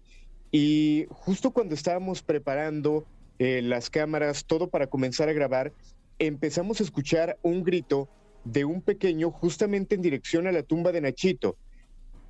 y 0.51 1.05
justo 1.09 1.51
cuando 1.51 1.73
estábamos 1.73 2.21
preparando 2.21 3.05
eh, 3.39 3.61
las 3.63 3.89
cámaras, 3.89 4.43
todo 4.43 4.67
para 4.67 4.87
comenzar 4.87 5.29
a 5.29 5.33
grabar, 5.33 5.71
empezamos 6.19 6.81
a 6.81 6.83
escuchar 6.83 7.37
un 7.43 7.63
grito 7.63 8.09
de 8.43 8.65
un 8.65 8.81
pequeño 8.81 9.31
justamente 9.31 9.95
en 9.95 10.01
dirección 10.01 10.47
a 10.47 10.51
la 10.51 10.63
tumba 10.63 10.91
de 10.91 10.99
Nachito. 10.99 11.55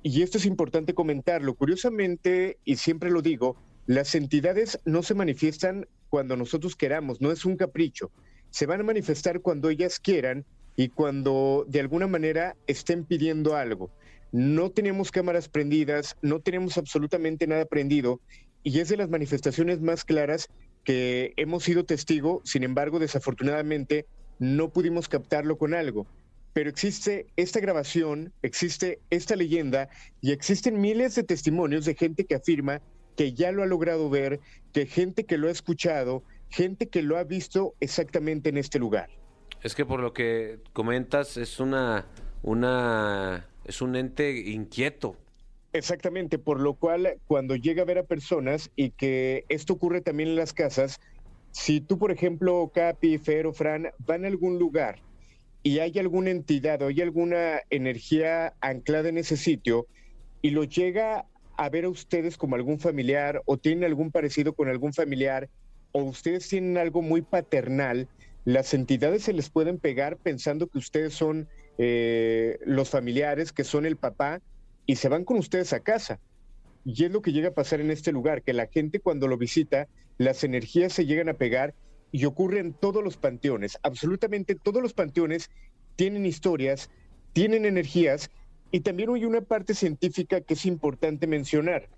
Y 0.06 0.20
esto 0.20 0.36
es 0.36 0.44
importante 0.44 0.92
comentarlo. 0.92 1.54
Curiosamente, 1.54 2.58
y 2.62 2.76
siempre 2.76 3.10
lo 3.10 3.22
digo, 3.22 3.56
las 3.86 4.14
entidades 4.14 4.78
no 4.84 5.02
se 5.02 5.14
manifiestan 5.14 5.88
cuando 6.10 6.36
nosotros 6.36 6.76
queramos, 6.76 7.22
no 7.22 7.32
es 7.32 7.46
un 7.46 7.56
capricho. 7.56 8.10
Se 8.50 8.66
van 8.66 8.82
a 8.82 8.84
manifestar 8.84 9.40
cuando 9.40 9.70
ellas 9.70 9.98
quieran 9.98 10.44
y 10.76 10.90
cuando 10.90 11.64
de 11.68 11.80
alguna 11.80 12.06
manera 12.06 12.54
estén 12.66 13.06
pidiendo 13.06 13.56
algo. 13.56 13.90
No 14.30 14.70
tenemos 14.70 15.10
cámaras 15.10 15.48
prendidas, 15.48 16.18
no 16.20 16.38
tenemos 16.40 16.76
absolutamente 16.76 17.46
nada 17.46 17.64
prendido 17.64 18.20
y 18.62 18.80
es 18.80 18.90
de 18.90 18.98
las 18.98 19.08
manifestaciones 19.08 19.80
más 19.80 20.04
claras 20.04 20.50
que 20.84 21.32
hemos 21.38 21.64
sido 21.64 21.86
testigo, 21.86 22.42
sin 22.44 22.62
embargo, 22.62 22.98
desafortunadamente 22.98 24.04
no 24.38 24.68
pudimos 24.68 25.08
captarlo 25.08 25.56
con 25.56 25.72
algo. 25.72 26.06
Pero 26.54 26.70
existe 26.70 27.26
esta 27.36 27.58
grabación, 27.58 28.32
existe 28.42 29.00
esta 29.10 29.34
leyenda 29.34 29.88
y 30.20 30.30
existen 30.30 30.80
miles 30.80 31.16
de 31.16 31.24
testimonios 31.24 31.84
de 31.84 31.96
gente 31.96 32.24
que 32.24 32.36
afirma 32.36 32.80
que 33.16 33.34
ya 33.34 33.50
lo 33.50 33.64
ha 33.64 33.66
logrado 33.66 34.08
ver, 34.08 34.38
que 34.72 34.86
gente 34.86 35.24
que 35.24 35.36
lo 35.36 35.48
ha 35.48 35.50
escuchado, 35.50 36.22
gente 36.48 36.88
que 36.88 37.02
lo 37.02 37.18
ha 37.18 37.24
visto 37.24 37.74
exactamente 37.80 38.50
en 38.50 38.56
este 38.56 38.78
lugar. 38.78 39.10
Es 39.62 39.74
que 39.74 39.84
por 39.84 39.98
lo 39.98 40.12
que 40.12 40.60
comentas 40.72 41.36
es 41.36 41.58
una, 41.58 42.06
una, 42.42 43.48
es 43.64 43.82
un 43.82 43.96
ente 43.96 44.30
inquieto. 44.50 45.16
Exactamente, 45.72 46.38
por 46.38 46.60
lo 46.60 46.74
cual 46.74 47.18
cuando 47.26 47.56
llega 47.56 47.82
a 47.82 47.86
ver 47.86 47.98
a 47.98 48.04
personas 48.04 48.70
y 48.76 48.90
que 48.90 49.44
esto 49.48 49.72
ocurre 49.72 50.02
también 50.02 50.28
en 50.28 50.36
las 50.36 50.52
casas, 50.52 51.00
si 51.50 51.80
tú, 51.80 51.98
por 51.98 52.12
ejemplo, 52.12 52.70
Capi, 52.72 53.18
Fer 53.18 53.48
o 53.48 53.52
Fran, 53.52 53.90
van 53.98 54.24
a 54.24 54.28
algún 54.28 54.60
lugar 54.60 55.00
y 55.64 55.78
hay 55.78 55.98
alguna 55.98 56.30
entidad 56.30 56.80
o 56.82 56.88
hay 56.88 57.00
alguna 57.00 57.60
energía 57.70 58.52
anclada 58.60 59.08
en 59.08 59.18
ese 59.18 59.36
sitio 59.36 59.86
y 60.42 60.50
lo 60.50 60.64
llega 60.64 61.24
a 61.56 61.68
ver 61.70 61.86
a 61.86 61.88
ustedes 61.88 62.36
como 62.36 62.54
algún 62.54 62.78
familiar 62.78 63.42
o 63.46 63.56
tienen 63.56 63.84
algún 63.84 64.12
parecido 64.12 64.52
con 64.52 64.68
algún 64.68 64.92
familiar, 64.92 65.48
o 65.92 66.02
ustedes 66.02 66.48
tienen 66.48 66.76
algo 66.76 67.00
muy 67.00 67.22
paternal, 67.22 68.08
las 68.44 68.74
entidades 68.74 69.22
se 69.22 69.32
les 69.32 69.48
pueden 69.48 69.78
pegar 69.78 70.18
pensando 70.18 70.66
que 70.66 70.78
ustedes 70.78 71.14
son 71.14 71.48
eh, 71.78 72.58
los 72.66 72.90
familiares, 72.90 73.52
que 73.52 73.64
son 73.64 73.86
el 73.86 73.96
papá, 73.96 74.42
y 74.84 74.96
se 74.96 75.08
van 75.08 75.24
con 75.24 75.38
ustedes 75.38 75.72
a 75.72 75.80
casa. 75.80 76.18
Y 76.84 77.04
es 77.04 77.10
lo 77.10 77.22
que 77.22 77.32
llega 77.32 77.48
a 77.48 77.54
pasar 77.54 77.80
en 77.80 77.90
este 77.90 78.12
lugar, 78.12 78.42
que 78.42 78.52
la 78.52 78.66
gente 78.66 79.00
cuando 79.00 79.28
lo 79.28 79.38
visita, 79.38 79.88
las 80.18 80.44
energías 80.44 80.92
se 80.92 81.06
llegan 81.06 81.30
a 81.30 81.34
pegar 81.34 81.72
y 82.14 82.26
ocurre 82.26 82.60
en 82.60 82.74
todos 82.74 83.02
los 83.02 83.16
panteones. 83.16 83.76
Absolutamente 83.82 84.54
todos 84.54 84.80
los 84.80 84.92
panteones 84.94 85.50
tienen 85.96 86.26
historias, 86.26 86.88
tienen 87.32 87.64
energías 87.64 88.30
y 88.70 88.80
también 88.80 89.10
hay 89.10 89.24
una 89.24 89.40
parte 89.40 89.74
científica 89.74 90.40
que 90.40 90.54
es 90.54 90.64
importante 90.64 91.26
mencionar. 91.26 91.88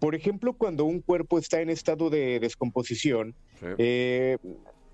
Por 0.00 0.14
ejemplo, 0.14 0.52
cuando 0.52 0.84
un 0.84 1.00
cuerpo 1.00 1.38
está 1.38 1.62
en 1.62 1.70
estado 1.70 2.10
de 2.10 2.40
descomposición, 2.40 3.34
Sí. 3.58 3.66
eh, 3.78 4.36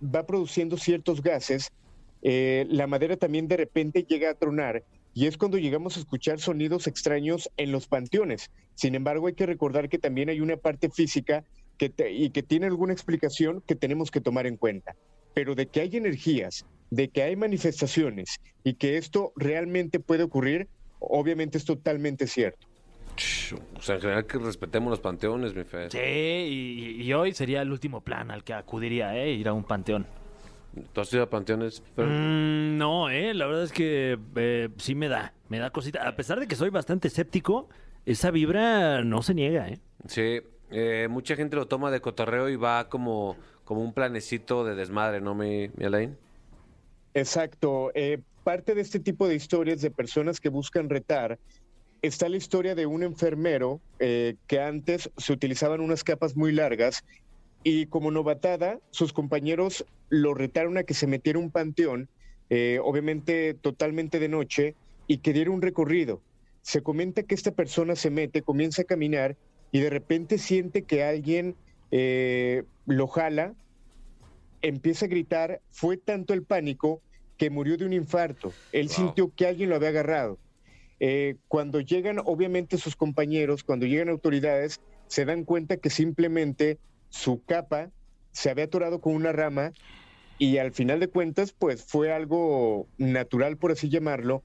va 0.02 0.24
produciendo 0.24 0.76
ciertos 0.76 1.20
gases, 1.20 1.72
eh, 2.22 2.64
la 2.68 2.87
madera 2.87 3.16
también 3.16 3.48
de 3.48 3.56
repente 3.56 4.04
llega 4.09 4.30
a 4.30 4.35
tronar 4.35 4.85
y 5.14 5.26
es 5.26 5.37
cuando 5.37 5.59
llegamos 5.59 5.96
a 5.96 6.00
escuchar 6.00 6.38
sonidos 6.38 6.87
extraños 6.87 7.50
en 7.56 7.72
los 7.72 7.88
panteones. 7.88 8.52
Sin 8.76 8.94
embargo, 8.94 9.26
hay 9.26 9.35
que 9.35 9.46
recordar 9.46 9.88
que 9.88 9.98
también 9.98 10.28
hay 10.28 10.40
una 10.40 10.56
parte 10.59 10.90
física 10.90 11.42
que 11.81 11.88
te- 11.88 12.12
y 12.12 12.29
que 12.29 12.43
tiene 12.43 12.66
alguna 12.66 12.93
explicación 12.93 13.62
que 13.66 13.75
tenemos 13.75 14.11
que 14.11 14.21
tomar 14.21 14.47
en 14.47 14.59
cuenta. 14.59 14.95
Pero 15.33 15.55
de 15.55 15.66
que 15.66 15.81
hay 15.81 15.97
energías, 15.97 16.66
de 16.90 17.09
que 17.09 17.23
hay 17.23 17.37
manifestaciones 17.37 18.38
y 18.64 18.75
que 18.75 18.99
esto 18.99 19.33
realmente 19.35 19.99
puede 19.99 20.23
ocurrir, 20.25 20.69
obviamente 20.99 21.57
es 21.57 21.64
totalmente 21.64 22.27
cierto. 22.27 22.66
O 23.79 23.81
sea, 23.81 23.95
en 23.95 24.01
general 24.03 24.27
que 24.27 24.37
respetemos 24.37 24.90
los 24.90 25.01
panteones, 25.01 25.55
mi 25.55 25.64
Fer. 25.64 25.90
Sí, 25.90 25.99
y, 25.99 27.03
y 27.03 27.12
hoy 27.14 27.33
sería 27.33 27.62
el 27.62 27.73
último 27.73 28.03
plan 28.03 28.31
al 28.31 28.45
que 28.45 28.53
acudiría, 28.53 29.16
¿eh? 29.16 29.33
Ir 29.33 29.49
a 29.49 29.55
un 29.55 29.64
panteón. 29.64 30.07
¿Tú 30.93 31.01
has 31.01 31.11
ido 31.14 31.23
a 31.23 31.31
panteones, 31.31 31.83
Fer? 31.97 32.07
Mm, 32.07 32.77
no, 32.77 33.09
eh, 33.09 33.33
la 33.33 33.47
verdad 33.47 33.64
es 33.64 33.73
que 33.73 34.19
eh, 34.37 34.69
sí 34.77 34.95
me 34.95 35.09
da, 35.09 35.33
me 35.49 35.59
da 35.59 35.71
cosita. 35.71 36.07
A 36.07 36.14
pesar 36.14 36.40
de 36.40 36.47
que 36.47 36.57
soy 36.57 36.69
bastante 36.69 37.09
escéptico, 37.09 37.71
esa 38.05 38.31
vibra 38.31 39.03
no 39.03 39.23
se 39.23 39.33
niega, 39.33 39.69
¿eh? 39.69 39.79
Sí, 40.07 40.40
eh, 40.70 41.09
mucha 41.11 41.37
gente 41.37 41.56
lo 41.56 41.66
toma 41.66 41.90
de 41.90 42.00
cotorreo 42.00 42.48
y 42.48 42.56
va 42.56 42.88
como, 42.88 43.37
como 43.64 43.83
un 43.83 43.92
planecito 43.92 44.64
de 44.64 44.74
desmadre, 44.74 45.20
¿no, 45.20 45.35
mi, 45.35 45.70
mi 45.76 45.85
Alain? 45.85 46.16
Exacto. 47.14 47.90
eh, 47.94 48.20
parte 48.44 48.74
de 48.74 48.80
este 48.80 49.00
tipo 49.00 49.28
de 49.28 49.35
historias 49.35 49.80
de 49.80 49.90
personas 49.90 50.40
que 50.40 50.48
buscan 50.48 50.88
retar 50.88 51.38
está 52.02 52.28
la 52.28 52.37
historia 52.37 52.74
de 52.74 52.87
un 52.87 53.02
enfermero 53.02 53.80
eh, 53.98 54.37
que 54.46 54.61
antes 54.61 55.11
se 55.16 55.33
utilizaban 55.33 55.80
unas 55.80 56.02
capas 56.02 56.37
muy 56.37 56.52
largas 56.52 57.04
y 57.62 57.87
como 57.87 58.11
novatada 58.11 58.78
sus 58.90 59.12
compañeros 59.12 59.85
lo 60.09 60.35
retaron 60.35 60.78
a 60.78 60.85
que 60.85 60.94
se 60.94 61.06
metiera 61.06 61.38
un 61.38 61.50
panteón, 61.50 62.09
eh, 62.48 62.80
obviamente 62.83 63.54
totalmente 63.54 64.18
de 64.18 64.28
noche, 64.28 64.74
y 65.06 65.18
que 65.18 65.33
diera 65.33 65.50
un 65.50 65.61
recorrido. 65.61 66.22
Se 66.62 66.83
comenta 66.83 67.22
que 67.22 67.35
esta 67.35 67.52
persona 67.52 67.96
se 67.96 68.11
mete, 68.11 68.42
comienza 68.42 68.83
a 68.83 68.87
caminar 68.87 69.37
y 69.72 69.80
de 69.80 69.90
repente 69.90 70.38
siente 70.38 70.85
que 70.87 71.04
alguien 71.04 71.59
eh, 71.90 72.64
lo 72.87 73.06
jala, 73.09 73.56
empieza 74.62 75.06
a 75.06 75.09
gritar, 75.09 75.62
fue 75.70 75.96
tanto 75.96 76.35
el 76.35 76.44
pánico 76.44 77.02
que 77.37 77.50
murió 77.50 77.76
de 77.76 77.87
un 77.87 77.92
infarto. 77.92 78.59
Él 78.72 78.88
Wow. 78.88 78.96
sintió 78.96 79.33
que 79.35 79.46
alguien 79.46 79.70
lo 79.70 79.76
había 79.76 79.88
agarrado. 79.90 80.40
Eh, 81.00 81.37
cuando 81.48 81.80
llegan, 81.80 82.18
obviamente, 82.24 82.78
sus 82.78 82.96
compañeros, 82.96 83.64
cuando 83.64 83.87
llegan 83.87 84.11
autoridades, 84.11 84.80
se 85.09 85.24
dan 85.24 85.44
cuenta 85.44 85.78
que 85.78 85.90
simplemente 85.90 86.80
su 87.11 87.44
capa 87.44 87.92
se 88.33 88.50
había 88.50 88.64
atorado 88.66 89.00
con 89.00 89.14
una 89.14 89.33
rama 89.33 89.74
y 90.38 90.59
al 90.59 90.72
final 90.72 91.00
de 91.00 91.09
cuentas, 91.11 91.54
pues 91.59 91.85
fue 91.87 92.12
algo 92.12 92.90
natural, 92.98 93.59
por 93.59 93.72
así 93.72 93.88
llamarlo, 93.90 94.44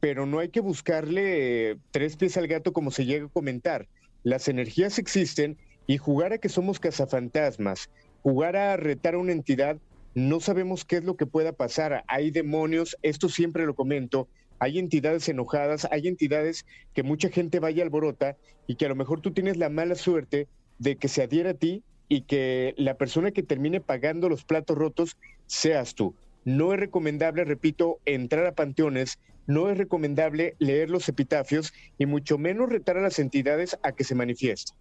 pero 0.00 0.26
no 0.26 0.38
hay 0.40 0.50
que 0.50 0.60
buscarle 0.60 1.70
eh, 1.72 1.76
tres 1.90 2.16
pies 2.16 2.36
al 2.36 2.48
gato 2.48 2.72
como 2.72 2.90
se 2.90 3.06
llega 3.06 3.26
a 3.26 3.30
comentar. 3.30 3.88
Las 4.28 4.46
energías 4.46 4.98
existen 4.98 5.56
y 5.86 5.96
jugar 5.96 6.34
a 6.34 6.38
que 6.38 6.50
somos 6.50 6.80
cazafantasmas, 6.80 7.88
jugar 8.22 8.56
a 8.56 8.76
retar 8.76 9.14
a 9.14 9.18
una 9.18 9.32
entidad, 9.32 9.78
no 10.14 10.38
sabemos 10.40 10.84
qué 10.84 10.98
es 10.98 11.04
lo 11.04 11.16
que 11.16 11.24
pueda 11.24 11.52
pasar. 11.52 12.04
Hay 12.08 12.30
demonios, 12.30 12.98
esto 13.00 13.30
siempre 13.30 13.64
lo 13.64 13.74
comento, 13.74 14.28
hay 14.58 14.78
entidades 14.78 15.26
enojadas, 15.30 15.88
hay 15.90 16.08
entidades 16.08 16.66
que 16.92 17.02
mucha 17.02 17.30
gente 17.30 17.58
vaya 17.58 17.82
alborota 17.82 18.36
y 18.66 18.74
que 18.74 18.84
a 18.84 18.90
lo 18.90 18.96
mejor 18.96 19.22
tú 19.22 19.30
tienes 19.30 19.56
la 19.56 19.70
mala 19.70 19.94
suerte 19.94 20.46
de 20.78 20.96
que 20.96 21.08
se 21.08 21.22
adhiera 21.22 21.52
a 21.52 21.54
ti 21.54 21.82
y 22.06 22.20
que 22.20 22.74
la 22.76 22.98
persona 22.98 23.30
que 23.30 23.42
termine 23.42 23.80
pagando 23.80 24.28
los 24.28 24.44
platos 24.44 24.76
rotos 24.76 25.16
seas 25.46 25.94
tú. 25.94 26.14
No 26.44 26.74
es 26.74 26.80
recomendable, 26.80 27.44
repito, 27.44 27.98
entrar 28.04 28.44
a 28.44 28.52
panteones, 28.52 29.20
no 29.48 29.68
es 29.68 29.76
recomendable 29.76 30.54
leer 30.60 30.90
los 30.90 31.08
epitafios 31.08 31.72
y 31.98 32.06
mucho 32.06 32.38
menos 32.38 32.68
retar 32.68 32.96
a 32.96 33.00
las 33.00 33.18
entidades 33.18 33.76
a 33.82 33.90
que 33.92 34.04
se 34.04 34.14
manifiesten. 34.14 34.76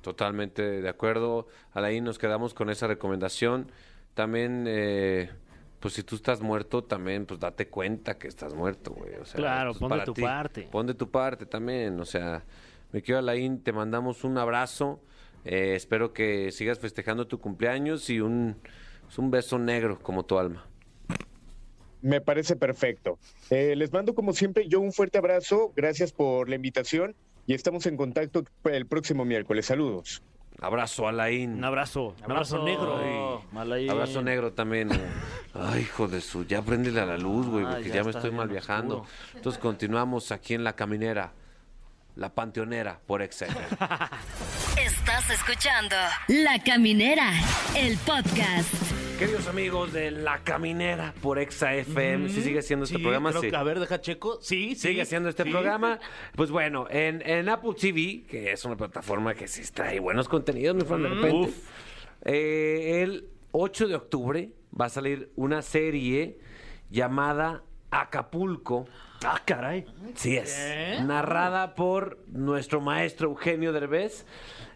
Totalmente 0.00 0.62
de 0.80 0.88
acuerdo. 0.88 1.46
Alain, 1.72 2.02
nos 2.02 2.18
quedamos 2.18 2.54
con 2.54 2.70
esa 2.70 2.86
recomendación. 2.86 3.70
También, 4.14 4.64
eh, 4.66 5.30
pues 5.80 5.94
si 5.94 6.02
tú 6.02 6.16
estás 6.16 6.40
muerto, 6.40 6.82
también, 6.84 7.26
pues 7.26 7.40
date 7.40 7.68
cuenta 7.68 8.16
que 8.18 8.28
estás 8.28 8.54
muerto, 8.54 8.92
güey. 8.92 9.14
O 9.16 9.24
sea, 9.24 9.36
Claro, 9.36 9.72
pues, 9.72 9.78
pon 9.80 9.98
de 9.98 10.04
tu 10.04 10.14
ti. 10.14 10.22
parte. 10.22 10.68
Pon 10.70 10.86
de 10.86 10.94
tu 10.94 11.10
parte 11.10 11.46
también. 11.46 11.98
O 12.00 12.04
sea, 12.04 12.44
mi 12.92 13.00
querido 13.02 13.18
Alain, 13.18 13.62
te 13.62 13.72
mandamos 13.72 14.24
un 14.24 14.38
abrazo. 14.38 15.00
Eh, 15.44 15.74
espero 15.74 16.12
que 16.12 16.52
sigas 16.52 16.78
festejando 16.78 17.26
tu 17.26 17.38
cumpleaños 17.40 18.08
y 18.08 18.20
un, 18.20 18.56
es 19.08 19.18
un 19.18 19.30
beso 19.30 19.58
negro 19.58 19.98
como 20.00 20.24
tu 20.24 20.38
alma. 20.38 20.66
Me 22.02 22.20
parece 22.20 22.54
perfecto. 22.56 23.18
Eh, 23.50 23.74
les 23.76 23.92
mando 23.92 24.14
como 24.14 24.32
siempre 24.32 24.68
yo 24.68 24.80
un 24.80 24.92
fuerte 24.92 25.18
abrazo, 25.18 25.72
gracias 25.74 26.12
por 26.12 26.48
la 26.48 26.54
invitación 26.56 27.14
y 27.46 27.54
estamos 27.54 27.86
en 27.86 27.96
contacto 27.96 28.44
el 28.64 28.86
próximo 28.86 29.24
miércoles. 29.24 29.66
Saludos. 29.66 30.22
Abrazo, 30.60 31.06
Alain. 31.06 31.54
Un 31.54 31.64
abrazo, 31.64 32.16
un 32.24 32.32
abrazo, 32.32 32.64
negro. 32.64 33.42
Ay. 33.54 33.88
Abrazo 33.88 34.22
negro 34.22 34.52
también. 34.52 34.88
güey. 34.88 35.00
Ay, 35.54 35.82
hijo 35.82 36.08
de 36.08 36.20
su, 36.20 36.44
ya 36.46 36.62
préndele 36.62 37.00
a 37.00 37.06
la 37.06 37.16
luz, 37.16 37.46
güey, 37.46 37.64
Ay, 37.64 37.74
porque 37.74 37.88
ya 37.90 37.94
ya, 37.96 38.04
me 38.04 38.10
estoy 38.10 38.32
mal 38.32 38.48
viajando. 38.48 38.98
oscuro. 39.02 39.12
Entonces 39.36 39.60
continuamos 39.60 40.32
aquí 40.32 40.54
en 40.54 40.64
La 40.64 40.74
Caminera, 40.74 41.32
La 42.16 42.34
Panteonera, 42.34 42.98
por 43.06 43.22
Excel. 43.22 43.50
Estás 44.76 45.30
escuchando 45.30 45.94
La 46.26 46.58
Caminera, 46.62 47.30
el 47.76 47.96
podcast. 47.98 48.74
Queridos 49.18 49.48
amigos 49.48 49.92
de 49.92 50.12
La 50.12 50.38
Caminera, 50.44 51.12
por 51.20 51.40
Exa 51.40 51.74
FM, 51.74 52.28
¿sí 52.28 52.40
sigue 52.40 52.62
siendo 52.62 52.84
este 52.84 52.98
Sí, 52.98 53.02
programa? 53.02 53.30
creo 53.30 53.42
Sí. 53.42 53.50
que- 53.50 53.56
a 53.56 53.62
ver, 53.64 53.80
deja 53.80 54.00
checo. 54.00 54.38
Sí, 54.40 54.76
sí. 54.76 54.88
Sigue 54.88 55.04
siendo 55.06 55.28
este 55.28 55.42
sí. 55.42 55.50
programa. 55.50 55.98
Pues 56.36 56.50
bueno, 56.52 56.86
en, 56.88 57.28
en 57.28 57.48
Apple 57.48 57.72
TV, 57.76 58.22
que 58.28 58.52
es 58.52 58.64
una 58.64 58.76
plataforma 58.76 59.34
que 59.34 59.48
sí 59.48 59.62
trae 59.72 59.98
buenos 59.98 60.28
contenidos, 60.28 60.76
mi 60.76 60.82
Fran, 60.82 61.02
de 61.02 61.08
repente. 61.08 61.36
uf. 61.36 61.68
eh, 62.24 63.02
el 63.02 63.28
8 63.50 63.88
de 63.88 63.96
octubre 63.96 64.50
va 64.80 64.84
a 64.86 64.88
salir 64.88 65.30
una 65.34 65.62
serie 65.62 66.38
llamada 66.90 67.64
Acapulco. 67.90 68.86
Ah, 69.24 69.42
caray. 69.44 69.84
Sí 70.14 70.36
es. 70.36 70.56
Narrada 71.04 71.74
por 71.74 72.18
nuestro 72.28 72.80
maestro 72.80 73.30
Eugenio 73.30 73.72
Derbez 73.72 74.26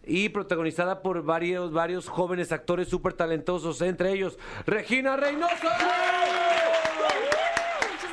y 0.05 0.29
protagonizada 0.31 1.03
por 1.03 1.23
varios, 1.23 1.73
varios 1.73 2.09
jóvenes 2.09 2.53
actores 2.53 2.89
súper 2.89 3.13
talentosos, 3.15 3.81
entre 3.83 4.13
ellos 4.13 4.39
Regina 4.67 5.17
Reynoso. 5.17 5.69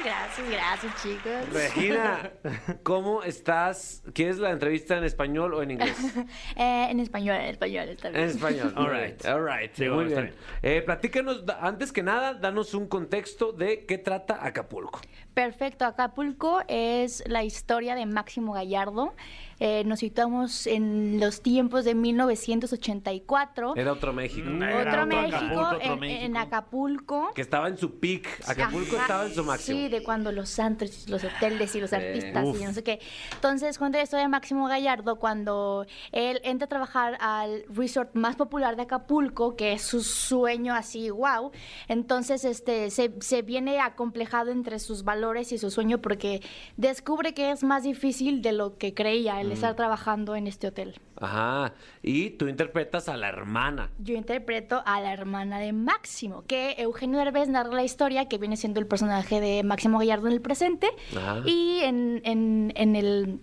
Gracias, 0.10 0.50
gracias 0.50 1.04
chicos. 1.04 1.54
Regina, 1.54 2.32
¿cómo 2.84 3.24
estás? 3.24 4.04
¿Quieres 4.14 4.40
la 4.40 4.50
entrevista 4.50 4.98
en 4.98 5.04
español 5.04 5.54
o 5.54 5.62
en 5.62 5.72
inglés? 5.72 5.98
Eh, 6.56 6.88
en 6.90 7.00
español, 7.00 7.36
en 7.36 7.46
español, 7.46 7.90
está 7.90 8.10
bien. 8.10 8.24
En 8.24 8.30
español. 8.30 8.74
All 8.76 8.88
All 8.88 8.92
right. 8.92 9.26
All 9.26 9.46
right. 9.46 9.72
Sí, 9.74 9.84
Muy 9.84 9.94
bueno, 9.94 10.10
está 10.10 10.22
bien. 10.22 10.34
Eh, 10.62 10.82
platícanos, 10.82 11.44
antes 11.62 11.92
que 11.92 12.04
nada, 12.04 12.34
danos 12.34 12.74
un 12.74 12.88
contexto 12.88 13.52
de 13.52 13.86
qué 13.86 13.98
trata 13.98 14.46
Acapulco. 14.46 15.00
Perfecto, 15.34 15.86
Acapulco 15.86 16.62
es 16.68 17.24
la 17.28 17.44
historia 17.44 17.96
de 17.96 18.06
Máximo 18.06 18.54
Gallardo. 18.54 19.14
Eh, 19.62 19.84
nos 19.86 20.00
situamos 20.00 20.68
en 20.68 21.20
los 21.20 21.42
tiempos 21.42 21.84
de 21.84 21.94
1984. 21.94 23.76
Era 23.76 23.92
otro 23.92 24.14
México. 24.14 24.48
otro, 24.50 25.06
México, 25.06 25.38
Acapulco, 25.38 25.62
otro 25.62 25.94
en, 25.94 26.00
México. 26.00 26.26
en 26.26 26.38
Acapulco. 26.38 27.32
Que 27.36 27.42
estaba 27.42 27.68
en 27.68 27.78
su 27.78 28.00
peak. 28.00 28.28
Acapulco 28.48 28.96
Ajá. 28.96 29.02
estaba 29.02 29.26
en 29.26 29.34
su 29.34 29.44
máximo. 29.44 29.78
Sí, 29.78 29.90
de 29.90 29.99
cuando 30.04 30.32
los 30.32 30.50
santos, 30.50 31.10
los 31.10 31.24
hoteles 31.24 31.76
y 31.76 31.82
los 31.82 31.94
artistas 31.94 32.46
y 32.60 32.64
no 32.64 32.74
sé 32.74 32.84
qué. 32.84 33.00
Entonces 33.34 33.80
la 33.80 34.04
historia 34.04 34.24
de 34.24 34.30
Máximo 34.30 34.68
Gallardo 34.68 35.18
cuando 35.18 35.86
él 36.12 36.40
entra 36.44 36.66
a 36.66 36.70
trabajar 36.70 37.18
al 37.20 37.64
resort 37.70 38.14
más 38.14 38.36
popular 38.36 38.76
de 38.76 38.84
Acapulco, 38.84 39.56
que 39.56 39.74
es 39.74 39.82
su 39.82 40.02
sueño 40.02 40.74
así, 40.74 41.10
wow. 41.10 41.52
Entonces 41.88 42.46
este 42.46 42.90
se, 42.92 43.14
se 43.20 43.42
viene 43.42 43.80
acomplejado 43.80 44.52
entre 44.52 44.80
sus 44.80 45.04
valores 45.04 45.52
y 45.52 45.58
su 45.58 45.72
sueño 45.72 46.00
porque 46.00 46.42
descubre 46.78 47.34
que 47.34 47.52
es 47.52 47.64
más 47.64 47.84
difícil 47.84 48.42
de 48.42 48.54
lo 48.54 48.78
que 48.78 48.94
creía 48.94 49.42
el 49.42 49.52
estar 49.52 49.76
trabajando 49.76 50.36
en 50.36 50.48
este 50.48 50.68
hotel. 50.68 51.00
Ajá. 51.22 51.74
Y 52.02 52.32
tú 52.32 52.48
interpretas 52.48 53.10
a 53.10 53.18
la 53.18 53.28
hermana. 53.30 53.90
Yo 54.00 54.16
interpreto 54.16 54.82
a 54.86 55.02
la 55.02 55.14
hermana 55.14 55.60
de 55.60 55.74
Máximo, 55.74 56.44
que 56.48 56.76
Eugenio 56.78 57.20
Derbez 57.20 57.50
narra 57.50 57.74
la 57.74 57.84
historia, 57.84 58.28
que 58.28 58.38
viene 58.38 58.58
siendo 58.58 58.80
el 58.80 58.88
personaje 58.88 59.42
de 59.42 59.64
Máximo 59.64 60.00
Gallardo 60.00 60.28
en 60.28 60.34
el 60.34 60.42
presente. 60.42 60.88
Ajá. 61.16 61.42
Y 61.46 61.80
en, 61.84 62.22
en- 62.24 62.72
en 62.76 62.96
el 62.96 63.40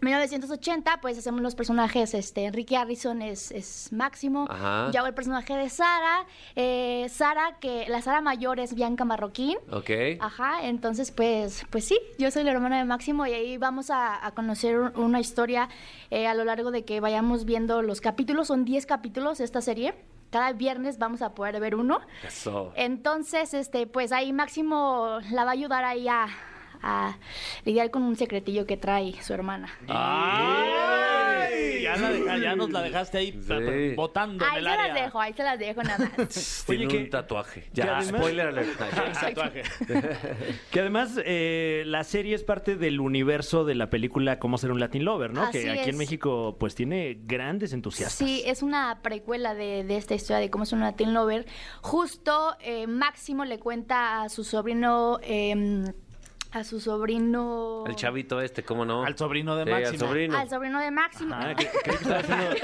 1980, 0.00 1.00
pues 1.00 1.18
hacemos 1.18 1.40
los 1.40 1.54
personajes, 1.54 2.14
este, 2.14 2.44
Enrique 2.44 2.76
Harrison 2.76 3.20
es, 3.22 3.50
es 3.50 3.92
Máximo. 3.92 4.46
Ajá. 4.48 4.90
Yo 4.92 5.00
hago 5.00 5.08
el 5.08 5.14
personaje 5.14 5.54
de 5.56 5.68
Sara. 5.68 6.24
eh, 6.56 7.06
Sara, 7.10 7.56
que 7.60 7.86
la 7.88 8.00
Sara 8.02 8.20
mayor 8.20 8.60
es 8.60 8.74
Bianca 8.74 9.04
Marroquín. 9.04 9.56
¿Ok? 9.72 9.90
Ajá, 10.20 10.64
entonces 10.66 11.10
pues, 11.10 11.64
pues 11.70 11.84
sí, 11.84 11.98
yo 12.18 12.30
soy 12.30 12.44
la 12.44 12.52
hermana 12.52 12.78
de 12.78 12.84
Máximo 12.84 13.26
y 13.26 13.32
ahí 13.32 13.58
vamos 13.58 13.90
a, 13.90 14.24
a 14.24 14.30
conocer 14.32 14.78
un- 14.78 14.96
una 14.96 15.20
historia 15.20 15.68
eh, 16.10 16.26
a 16.26 16.34
lo 16.34 16.44
largo 16.44 16.70
de 16.70 16.84
que 16.84 17.00
vayamos 17.00 17.44
viendo 17.44 17.82
los 17.82 18.00
capítulos, 18.00 18.48
son 18.48 18.64
10 18.64 18.86
capítulos 18.86 19.40
esta 19.40 19.60
serie. 19.60 19.94
Cada 20.30 20.52
viernes 20.52 20.98
vamos 20.98 21.22
a 21.22 21.34
poder 21.34 21.58
ver 21.58 21.74
uno. 21.74 22.00
Eso. 22.26 22.70
Entonces, 22.76 23.54
este, 23.54 23.86
pues 23.86 24.12
ahí 24.12 24.32
Máximo 24.32 25.18
la 25.30 25.44
va 25.44 25.50
a 25.50 25.54
ayudar 25.54 25.84
ahí 25.84 26.06
a, 26.06 26.26
a 26.82 27.16
lidiar 27.64 27.90
con 27.90 28.02
un 28.02 28.16
secretillo 28.16 28.66
que 28.66 28.76
trae 28.76 29.14
su 29.22 29.32
hermana. 29.34 29.68
¡Ay! 29.88 31.82
Ya, 31.82 31.96
la 31.96 32.10
deja- 32.10 32.38
ya 32.38 32.56
nos 32.56 32.70
la 32.70 32.82
dejaste 32.82 33.18
ahí 33.18 33.32
Sí. 33.32 33.94
botando 33.94 34.44
en 34.44 34.50
Ahí 34.50 34.58
el 34.58 34.64
se 34.64 34.70
área. 34.70 34.88
las 34.88 35.02
dejo, 35.02 35.20
ahí 35.20 35.32
se 35.32 35.42
las 35.42 35.58
dejo 35.58 35.82
nada 35.82 36.10
más. 36.18 36.64
Tiene 36.66 36.86
un 36.86 37.10
tatuaje. 37.10 37.62
que 37.62 37.70
Ya, 37.72 37.98
además- 37.98 38.20
spoiler 38.20 38.46
alert. 38.48 38.68
Tatuaje. 39.20 39.62
Que 40.70 40.80
además 40.80 41.18
eh, 41.24 41.84
la 41.86 42.04
serie 42.04 42.34
es 42.34 42.44
parte 42.44 42.76
del 42.76 43.00
universo 43.00 43.64
de 43.64 43.74
la 43.74 43.88
película 43.90 44.38
Cómo 44.38 44.58
ser 44.58 44.70
un 44.72 44.80
Latin 44.80 45.04
Lover, 45.04 45.32
¿no? 45.32 45.42
Así 45.42 45.60
que 45.62 45.70
aquí 45.70 45.82
en 45.84 45.90
es. 45.90 45.96
México 45.96 46.56
pues 46.60 46.74
tiene 46.74 47.18
grandes 47.24 47.72
entusiastas. 47.72 48.18
Sí, 48.18 48.42
es 48.44 48.62
una 48.62 49.00
precuela 49.02 49.54
de, 49.54 49.84
de 49.84 49.96
esta 49.96 50.14
historia 50.14 50.38
de 50.40 50.50
cómo 50.50 50.64
es 50.64 50.72
un 50.72 50.80
Latin 50.80 51.14
Lover. 51.14 51.46
Justo 51.80 52.56
eh, 52.60 52.86
Máximo 52.86 53.44
le 53.44 53.58
cuenta 53.58 54.22
a 54.22 54.28
su 54.28 54.44
sobrino, 54.44 55.18
eh, 55.22 55.84
a 56.50 56.64
su 56.64 56.80
sobrino... 56.80 57.84
El 57.86 57.94
chavito 57.96 58.40
este, 58.40 58.62
¿cómo 58.62 58.84
no? 58.84 59.04
Al 59.04 59.16
sobrino 59.18 59.54
de 59.56 59.64
Sí, 59.64 59.70
al 59.70 59.82
Máximo. 59.82 60.06
sobrino. 60.06 60.38
Al 60.38 60.48
sobrino 60.50 60.80
de 60.80 60.90
Máximo. 60.90 61.34
Ah, 61.34 61.52
cre- 61.54 61.68
creí, 61.70 61.82
que 61.82 61.90
estaba 61.90 62.18
haciendo- 62.20 62.56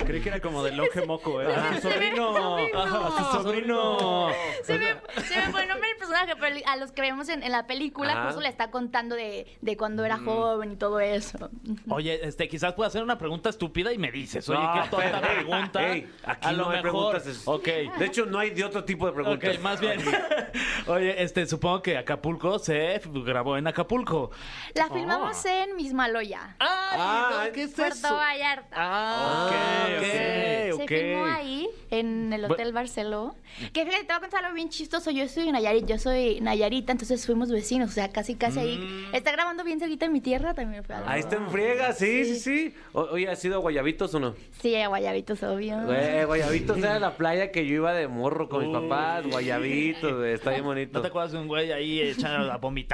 creí 0.06 0.20
que 0.20 0.28
era 0.28 0.40
como 0.40 0.62
de 0.62 0.72
longe 0.72 1.04
moco, 1.04 1.42
¿eh? 1.42 1.46
A 1.52 1.74
su 1.80 1.88
sobrino. 1.88 2.56
A 2.56 3.32
su 3.32 3.42
sobrino. 3.42 4.28
Se 4.62 4.78
me, 4.78 4.86
se 5.24 5.36
me 5.36 5.46
fue 5.50 5.62
el 5.62 5.68
nombre 5.68 5.88
del 5.88 5.96
personaje, 5.98 6.34
pero 6.38 6.56
a 6.66 6.76
los 6.76 6.92
que 6.92 7.02
vemos 7.02 7.28
en, 7.28 7.42
en 7.42 7.50
la 7.52 7.66
película, 7.66 8.12
Ajá. 8.12 8.24
justo 8.26 8.40
le 8.40 8.48
está 8.48 8.70
contando 8.70 9.16
de, 9.16 9.46
de 9.60 9.76
cuando 9.76 10.04
era 10.04 10.18
joven 10.18 10.72
y 10.72 10.76
todo 10.76 11.00
eso. 11.00 11.50
Oye, 11.88 12.20
este, 12.26 12.48
quizás 12.48 12.74
pueda 12.74 12.88
hacer 12.88 13.02
una 13.02 13.18
pregunta 13.18 13.48
estúpida 13.50 13.92
y 13.92 13.98
me 13.98 14.12
dices, 14.12 14.48
oye, 14.48 14.60
No, 14.60 14.82
qué 14.82 14.88
tonta 14.90 15.20
pregunta. 15.20 15.80
aquí 16.24 16.46
a 16.46 16.52
lo 16.52 16.70
hay 16.70 16.82
mejor. 16.82 17.12
preguntas. 17.12 17.26
es- 17.26 17.48
Ok. 17.48 17.66
De 17.98 18.04
hecho, 18.06 18.26
no 18.26 18.38
hay 18.38 18.50
de 18.50 18.64
otro 18.64 18.84
tipo 18.84 19.06
de 19.06 19.12
preguntas. 19.12 19.56
Ok, 19.56 19.60
más 19.62 19.80
bien. 19.80 19.98
Oye, 20.86 21.22
este, 21.22 21.46
supongo 21.46 21.82
que 21.82 21.98
Acapulco 21.98 22.58
se 22.58 22.94
grabó 23.12 23.56
en 23.56 23.66
Acapulco. 23.66 24.30
La 24.74 24.88
filmamos 24.88 25.44
en 25.46 25.76
Mismaloya, 25.76 26.56
Ah, 26.60 27.46
¿qué 27.52 27.64
es 27.64 27.72
Puerto 27.72 27.94
eso? 27.94 28.14
Vallarta. 28.14 28.68
Ah, 28.76 29.46
ok, 29.46 29.52
ok, 29.98 30.02
ok, 30.02 30.78
Se 30.78 30.82
ok. 30.82 30.88
filmó 30.88 31.24
ahí, 31.26 31.68
en 31.90 32.32
el 32.32 32.44
Hotel 32.44 32.72
Barceló. 32.72 33.34
Que 33.72 33.84
fíjate, 33.84 34.04
te 34.04 34.12
voy 34.12 34.16
a 34.16 34.20
contar 34.20 34.44
algo 34.44 34.54
bien 34.54 34.68
chistoso. 34.68 35.10
Yo 35.10 35.26
soy 35.28 35.50
Nayarit, 35.50 35.86
yo 35.86 35.98
soy 35.98 36.40
Nayarita, 36.40 36.92
entonces 36.92 37.24
fuimos 37.26 37.50
vecinos, 37.50 37.90
o 37.90 37.92
sea, 37.92 38.10
casi, 38.10 38.34
casi 38.34 38.60
ahí. 38.60 39.08
Está 39.12 39.32
grabando 39.32 39.64
bien 39.64 39.80
cerquita 39.80 40.06
en 40.06 40.12
mi 40.12 40.20
tierra, 40.20 40.54
también 40.54 40.84
fue 40.84 40.94
algo. 40.94 41.08
Ahí 41.08 41.20
está 41.20 41.36
en 41.36 41.50
friega, 41.50 41.92
sí, 41.92 42.24
sí, 42.24 42.36
sí. 42.40 42.74
O- 42.92 43.02
oye, 43.12 43.28
¿has 43.28 43.44
ido 43.44 43.56
a 43.56 43.58
Guayabitos 43.58 44.14
o 44.14 44.20
no? 44.20 44.34
Sí, 44.60 44.74
a 44.76 44.88
Guayabitos, 44.88 45.42
obvio. 45.42 45.78
Güey, 45.84 46.24
Guayabitos 46.24 46.78
era 46.78 46.98
la 46.98 47.16
playa 47.16 47.50
que 47.50 47.66
yo 47.66 47.74
iba 47.76 47.92
de 47.92 48.06
morro 48.08 48.48
con 48.48 48.64
mis 48.66 48.72
papás. 48.76 49.26
Guayabitos, 49.26 50.16
güey, 50.18 50.34
está 50.34 50.50
bien 50.50 50.64
bonito. 50.64 50.92
¿No 50.98 51.02
te 51.02 51.08
acuerdas 51.08 51.32
de 51.32 51.38
un 51.38 51.48
güey 51.48 51.72
ahí 51.72 52.00
echando, 52.00 52.46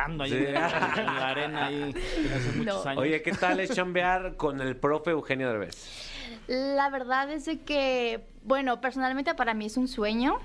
ahí 0.04 0.30
Sí. 0.30 0.36
en 0.36 0.54
la 0.54 1.28
arena 1.28 1.66
ahí 1.66 1.94
hace 2.34 2.52
muchos 2.58 2.84
No. 2.84 2.90
años? 2.90 3.02
Oye, 3.02 3.22
¿qué 3.22 3.32
tal 3.32 3.60
es 3.60 3.70
chambear 3.74 4.36
con 4.36 4.60
el 4.60 4.76
profe 4.76 5.10
Eugenio 5.10 5.48
Derbez? 5.48 6.10
La 6.46 6.90
verdad 6.90 7.30
es 7.30 7.46
de 7.46 7.60
que, 7.60 8.24
bueno, 8.44 8.80
personalmente 8.80 9.34
para 9.34 9.54
mí 9.54 9.66
es 9.66 9.76
un 9.76 9.88
sueño. 9.88 10.38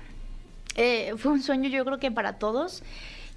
Eh, 0.76 1.14
fue 1.18 1.32
un 1.32 1.42
sueño 1.42 1.68
yo 1.68 1.84
creo 1.84 1.98
que 1.98 2.10
para 2.10 2.38
todos. 2.38 2.82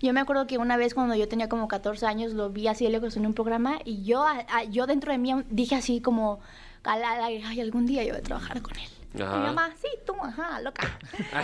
Yo 0.02 0.12
me 0.14 0.20
acuerdo 0.20 0.48
que 0.48 0.58
una 0.58 0.76
vez 0.78 0.94
cuando 0.94 1.16
yo 1.16 1.28
tenía 1.28 1.48
como 1.50 1.68
14 1.68 2.06
años 2.06 2.34
lo 2.34 2.50
vi 2.50 2.68
así 2.68 2.84
de 2.86 2.92
lejos 2.92 3.16
en 3.18 3.26
un 3.26 3.34
programa 3.34 3.80
y 3.86 4.04
yo, 4.04 4.24
a- 4.26 4.46
a- 4.50 4.64
yo 4.66 4.86
dentro 4.86 5.12
de 5.12 5.18
mí 5.18 5.34
dije 5.50 5.76
así 5.76 6.02
como, 6.02 6.40
a 6.84 6.98
la- 6.98 7.16
la- 7.18 7.26
ay, 7.28 7.62
algún 7.62 7.86
día 7.86 8.04
yo 8.04 8.10
voy 8.12 8.20
a 8.20 8.24
trabajar 8.24 8.62
con 8.62 8.76
él. 8.78 8.90
Ajá. 9.21 9.36
Y 9.36 9.39
mi 9.39 9.45
mamá, 9.45 9.69
sí, 9.80 9.88
tú, 10.06 10.13
ajá, 10.21 10.62
loca. 10.62 10.99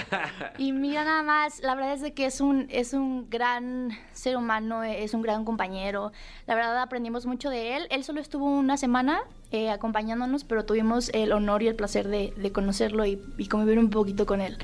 y 0.58 0.72
mira 0.72 1.04
nada 1.04 1.24
más, 1.24 1.60
la 1.60 1.76
verdad 1.76 1.94
es 1.94 2.02
de 2.02 2.14
que 2.14 2.26
es 2.26 2.42
un, 2.42 2.68
es 2.70 2.94
un 2.94 3.30
gran 3.30 3.92
ser 4.12 4.38
humano, 4.38 4.84
es 4.84 5.14
un 5.14 5.22
gran 5.22 5.46
compañero. 5.46 6.12
La 6.48 6.56
verdad 6.56 6.82
aprendimos 6.82 7.26
mucho 7.26 7.50
de 7.50 7.78
él. 7.78 7.88
Él 7.92 8.04
solo 8.04 8.22
estuvo 8.22 8.46
una 8.46 8.78
semana 8.78 9.22
eh, 9.52 9.72
acompañándonos, 9.72 10.44
pero 10.44 10.64
tuvimos 10.64 11.10
el 11.10 11.32
honor 11.32 11.64
y 11.64 11.68
el 11.68 11.76
placer 11.76 12.08
de, 12.08 12.34
de 12.36 12.52
conocerlo 12.52 13.06
y, 13.06 13.20
y 13.38 13.48
convivir 13.48 13.80
un 13.80 13.90
poquito 13.90 14.26
con 14.26 14.42
él. 14.42 14.58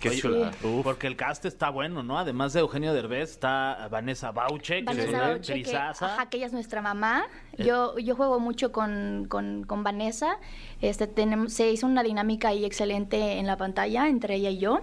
Qué 0.00 0.08
Oye, 0.08 0.20
chulada. 0.20 0.52
Porque 0.82 1.06
el 1.06 1.16
cast 1.16 1.44
está 1.44 1.70
bueno, 1.70 2.02
¿no? 2.02 2.18
Además 2.18 2.52
de 2.52 2.60
Eugenio 2.60 2.92
Derbez, 2.92 3.30
está 3.30 3.88
Vanessa 3.90 4.32
Bauche, 4.32 4.78
que 4.78 4.84
Vanessa 4.84 5.08
es 5.08 5.14
una 5.14 5.28
Bauche, 5.28 5.62
que, 5.62 5.76
ajá, 5.76 6.26
que 6.28 6.36
ella 6.36 6.46
es 6.46 6.52
nuestra 6.52 6.82
mamá. 6.82 7.26
Yo, 7.58 7.98
yo 7.98 8.14
juego 8.16 8.38
mucho 8.38 8.72
con, 8.72 9.26
con, 9.28 9.64
con 9.64 9.82
Vanessa. 9.82 10.38
Este, 10.80 11.06
tenemos, 11.06 11.52
se 11.52 11.70
hizo 11.70 11.86
una 11.86 12.02
dinámica 12.02 12.48
ahí 12.48 12.64
excelente 12.64 13.38
en 13.38 13.46
la 13.46 13.56
pantalla 13.56 14.08
entre 14.08 14.34
ella 14.36 14.50
y 14.50 14.58
yo. 14.58 14.80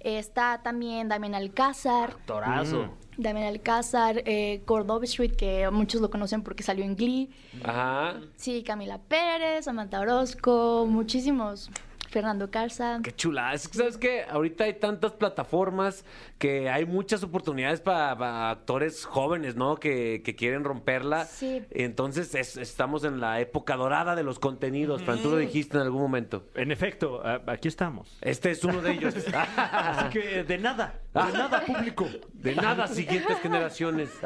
Está 0.00 0.60
también 0.62 1.08
Damián 1.08 1.34
Alcázar. 1.34 2.16
Torazo. 2.26 2.88
Damián 3.16 3.46
Alcázar, 3.46 4.22
eh, 4.24 4.62
Cordova 4.64 5.04
Street, 5.04 5.32
que 5.36 5.68
muchos 5.70 6.00
lo 6.00 6.10
conocen 6.10 6.42
porque 6.42 6.62
salió 6.62 6.84
en 6.84 6.96
Glee. 6.96 7.30
Ajá. 7.62 8.20
Sí, 8.36 8.62
Camila 8.62 8.98
Pérez, 8.98 9.66
Samantha 9.66 10.00
Orozco, 10.00 10.86
muchísimos. 10.88 11.70
Fernando 12.12 12.50
Carza. 12.50 13.00
Qué 13.02 13.10
chula. 13.12 13.54
Es 13.54 13.66
que, 13.68 13.78
¿sabes 13.78 13.96
qué? 13.96 14.24
Ahorita 14.28 14.64
hay 14.64 14.74
tantas 14.74 15.12
plataformas 15.12 16.04
que 16.38 16.68
hay 16.68 16.84
muchas 16.84 17.22
oportunidades 17.22 17.80
para, 17.80 18.50
actores 18.50 19.04
jóvenes, 19.04 19.56
¿no? 19.56 19.76
Que, 19.76 20.22
que 20.24 20.36
quieren 20.36 20.62
romperla. 20.62 21.24
Sí. 21.24 21.62
Entonces, 21.70 22.34
es- 22.34 22.56
estamos 22.58 23.04
en 23.04 23.18
la 23.20 23.40
época 23.40 23.76
dorada 23.76 24.14
de 24.14 24.22
los 24.22 24.38
contenidos. 24.38 25.02
Fran, 25.02 25.18
tú 25.22 25.30
lo 25.30 25.36
dijiste 25.38 25.76
en 25.78 25.84
algún 25.84 26.02
momento. 26.02 26.44
En 26.54 26.70
efecto, 26.70 27.22
aquí 27.46 27.68
estamos. 27.68 28.16
Este 28.20 28.50
es 28.50 28.62
uno 28.62 28.82
de 28.82 28.92
ellos. 28.92 29.14
Así 29.56 30.08
que 30.10 30.44
de 30.44 30.58
nada, 30.58 30.94
de 31.14 31.32
nada 31.32 31.60
público. 31.64 32.08
De 32.32 32.54
nada, 32.56 32.86
siguientes 32.86 33.38
generaciones. 33.40 34.10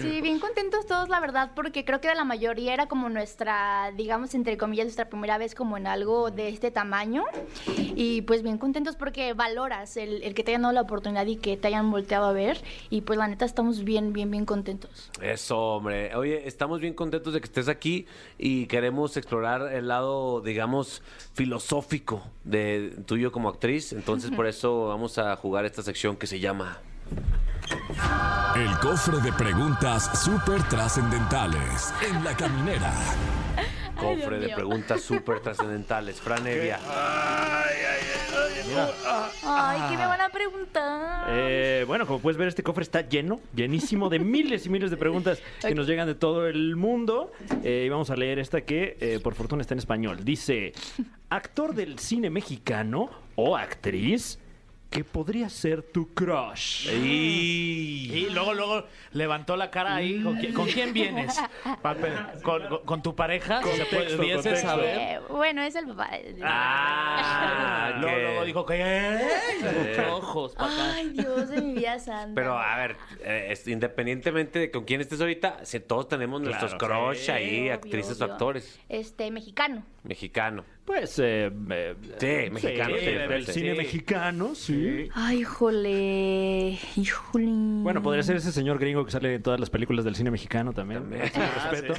Sí, 0.00 0.20
bien 0.22 0.38
contentos 0.38 0.86
todos, 0.86 1.08
la 1.08 1.20
verdad, 1.20 1.52
porque 1.54 1.84
creo 1.84 2.00
que 2.00 2.08
de 2.08 2.14
la 2.14 2.24
mayoría 2.24 2.74
era 2.74 2.86
como 2.86 3.08
nuestra, 3.08 3.90
digamos, 3.96 4.34
entre 4.34 4.56
comillas, 4.56 4.86
nuestra 4.86 5.08
primera 5.08 5.38
vez 5.38 5.54
como 5.54 5.76
en 5.76 5.86
algo 5.86 6.30
de 6.30 6.48
este 6.48 6.70
tamaño. 6.70 7.24
Y 7.76 8.22
pues 8.22 8.42
bien 8.42 8.58
contentos 8.58 8.96
porque 8.96 9.32
valoras 9.32 9.96
el, 9.96 10.22
el 10.22 10.34
que 10.34 10.42
te 10.44 10.52
hayan 10.52 10.62
dado 10.62 10.74
la 10.74 10.82
oportunidad 10.82 11.26
y 11.26 11.36
que 11.36 11.56
te 11.56 11.68
hayan 11.68 11.90
volteado 11.90 12.26
a 12.26 12.32
ver. 12.32 12.62
Y 12.90 13.02
pues 13.02 13.18
la 13.18 13.28
neta 13.28 13.44
estamos 13.44 13.84
bien, 13.84 14.12
bien, 14.12 14.30
bien 14.30 14.44
contentos. 14.44 15.10
Eso, 15.20 15.58
hombre. 15.58 16.14
Oye, 16.14 16.46
estamos 16.46 16.80
bien 16.80 16.94
contentos 16.94 17.32
de 17.32 17.40
que 17.40 17.46
estés 17.46 17.68
aquí 17.68 18.06
y 18.38 18.66
queremos 18.66 19.16
explorar 19.16 19.72
el 19.72 19.88
lado, 19.88 20.40
digamos, 20.40 21.02
filosófico 21.34 22.22
de 22.44 22.96
tuyo 23.06 23.32
como 23.32 23.48
actriz. 23.48 23.92
Entonces, 23.92 24.30
por 24.30 24.46
eso 24.46 24.88
vamos 24.88 25.18
a 25.18 25.34
jugar 25.36 25.64
esta 25.64 25.82
sección 25.82 26.01
que 26.02 26.26
se 26.26 26.40
llama 26.40 26.78
El 28.56 28.76
cofre 28.80 29.20
de 29.20 29.32
preguntas 29.32 30.10
súper 30.20 30.60
trascendentales 30.64 31.94
en 32.10 32.24
la 32.24 32.36
caminera. 32.36 32.92
Ay, 33.96 34.16
Cofre 34.16 34.40
de 34.40 34.46
mío. 34.46 34.56
preguntas 34.56 35.00
súper 35.02 35.38
trascendentales. 35.38 36.20
Fran 36.20 36.44
Evia. 36.44 36.80
Ay, 39.44 39.80
¿qué 39.90 39.96
me 39.96 40.06
van 40.06 40.20
a 40.22 40.28
preguntar? 40.30 41.26
Eh, 41.28 41.84
bueno, 41.86 42.04
como 42.04 42.18
puedes 42.18 42.36
ver, 42.36 42.48
este 42.48 42.64
cofre 42.64 42.82
está 42.82 43.02
lleno, 43.02 43.40
llenísimo 43.54 44.08
de 44.08 44.18
miles 44.18 44.66
y 44.66 44.70
miles 44.70 44.90
de 44.90 44.96
preguntas 44.96 45.40
que 45.60 45.74
nos 45.76 45.86
llegan 45.86 46.08
de 46.08 46.16
todo 46.16 46.48
el 46.48 46.74
mundo. 46.74 47.30
Eh, 47.62 47.84
y 47.86 47.88
vamos 47.90 48.10
a 48.10 48.16
leer 48.16 48.40
esta 48.40 48.62
que, 48.62 48.96
eh, 49.00 49.20
por 49.22 49.36
fortuna, 49.36 49.60
está 49.62 49.74
en 49.74 49.78
español. 49.78 50.24
Dice, 50.24 50.72
actor 51.28 51.72
del 51.72 52.00
cine 52.00 52.28
mexicano 52.28 53.08
o 53.36 53.56
actriz 53.56 54.40
que 54.92 55.02
podría 55.04 55.48
ser 55.48 55.82
tu 55.82 56.12
crush. 56.14 56.88
Y 56.92 58.28
luego, 58.30 58.54
luego 58.54 58.84
levantó 59.12 59.56
la 59.56 59.70
cara 59.70 59.96
ahí. 59.96 60.22
¿Con, 60.22 60.38
qui- 60.38 60.52
con 60.52 60.66
quién 60.68 60.92
vienes? 60.92 61.40
Pape, 61.82 62.12
¿Con, 62.42 62.68
con- 62.68 62.84
con 62.84 63.02
tu 63.02 63.16
pareja? 63.16 63.62
¿Se 63.62 63.68
Contexto, 63.86 64.16
pudiese 64.18 64.34
contexto. 64.34 64.68
saber? 64.68 64.98
Eh, 64.98 65.20
bueno, 65.30 65.62
es 65.62 65.74
el 65.74 65.86
papá. 65.88 66.10
Ah, 66.42 67.94
luego, 68.00 68.18
luego 68.18 68.44
dijo 68.44 68.66
que... 68.66 69.18
Muchos 69.62 70.12
ojos, 70.12 70.54
pa' 70.54 70.64
acá. 70.66 70.94
Ay, 70.94 71.08
Dios 71.10 71.48
de 71.48 71.60
mi 71.62 71.74
vida 71.74 71.98
santa. 71.98 72.34
Pero 72.34 72.58
a 72.58 72.76
ver, 72.76 72.96
eh, 73.24 73.46
es- 73.50 73.66
independientemente 73.66 74.58
de 74.58 74.70
con 74.70 74.84
quién 74.84 75.00
estés 75.00 75.20
ahorita, 75.20 75.64
si 75.64 75.80
todos 75.80 76.08
tenemos 76.08 76.40
nuestros 76.42 76.74
crush 76.74 77.30
ahí, 77.30 77.60
Obvio, 77.62 77.74
actrices 77.74 78.16
obvio. 78.20 78.26
o 78.28 78.32
actores. 78.32 78.80
Este, 78.88 79.30
mexicano. 79.30 79.84
Mexicano. 80.04 80.64
Pues, 80.84 81.16
eh, 81.20 81.48
eh, 81.70 81.94
Sí, 82.18 82.50
mexicano, 82.50 82.96
sí, 82.98 83.04
del 83.06 83.46
sí. 83.46 83.52
cine 83.52 83.74
mexicano, 83.74 84.54
sí. 84.56 85.08
Ay, 85.14 85.38
híjole. 85.38 86.76
Híjole. 86.96 87.46
Bueno, 87.84 88.02
podría 88.02 88.24
ser 88.24 88.34
ese 88.36 88.50
señor 88.50 88.80
gringo 88.80 89.04
que 89.04 89.12
sale 89.12 89.32
en 89.36 89.42
todas 89.44 89.60
las 89.60 89.70
películas 89.70 90.04
del 90.04 90.16
cine 90.16 90.32
mexicano 90.32 90.72
también. 90.72 91.02
También. 91.02 91.30
Respeto. 91.70 91.94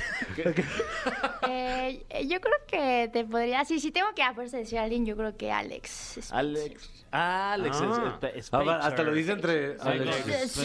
Eh, 1.48 2.04
eh, 2.10 2.28
yo 2.28 2.42
creo 2.42 2.56
que 2.68 3.10
te 3.14 3.24
podría. 3.26 3.64
Sí, 3.64 3.80
sí, 3.80 3.92
tengo 3.92 4.08
que 4.16 4.22
a 4.24 4.34
fuerza 4.34 4.58
decir 4.58 4.80
a 4.80 4.84
alguien, 4.84 5.06
yo 5.06 5.16
creo 5.16 5.38
que 5.38 5.52
Alex. 5.52 6.32
Alex. 6.34 7.06
Alex. 7.12 7.78
Ah. 7.82 8.18
es- 8.22 8.36
es- 8.36 8.54
Ah, 8.54 8.60
Spacer. 8.60 8.70
hasta 8.82 9.04
lo 9.04 9.14
dice 9.14 9.32
entre 9.34 9.78
Alex. 9.80 10.58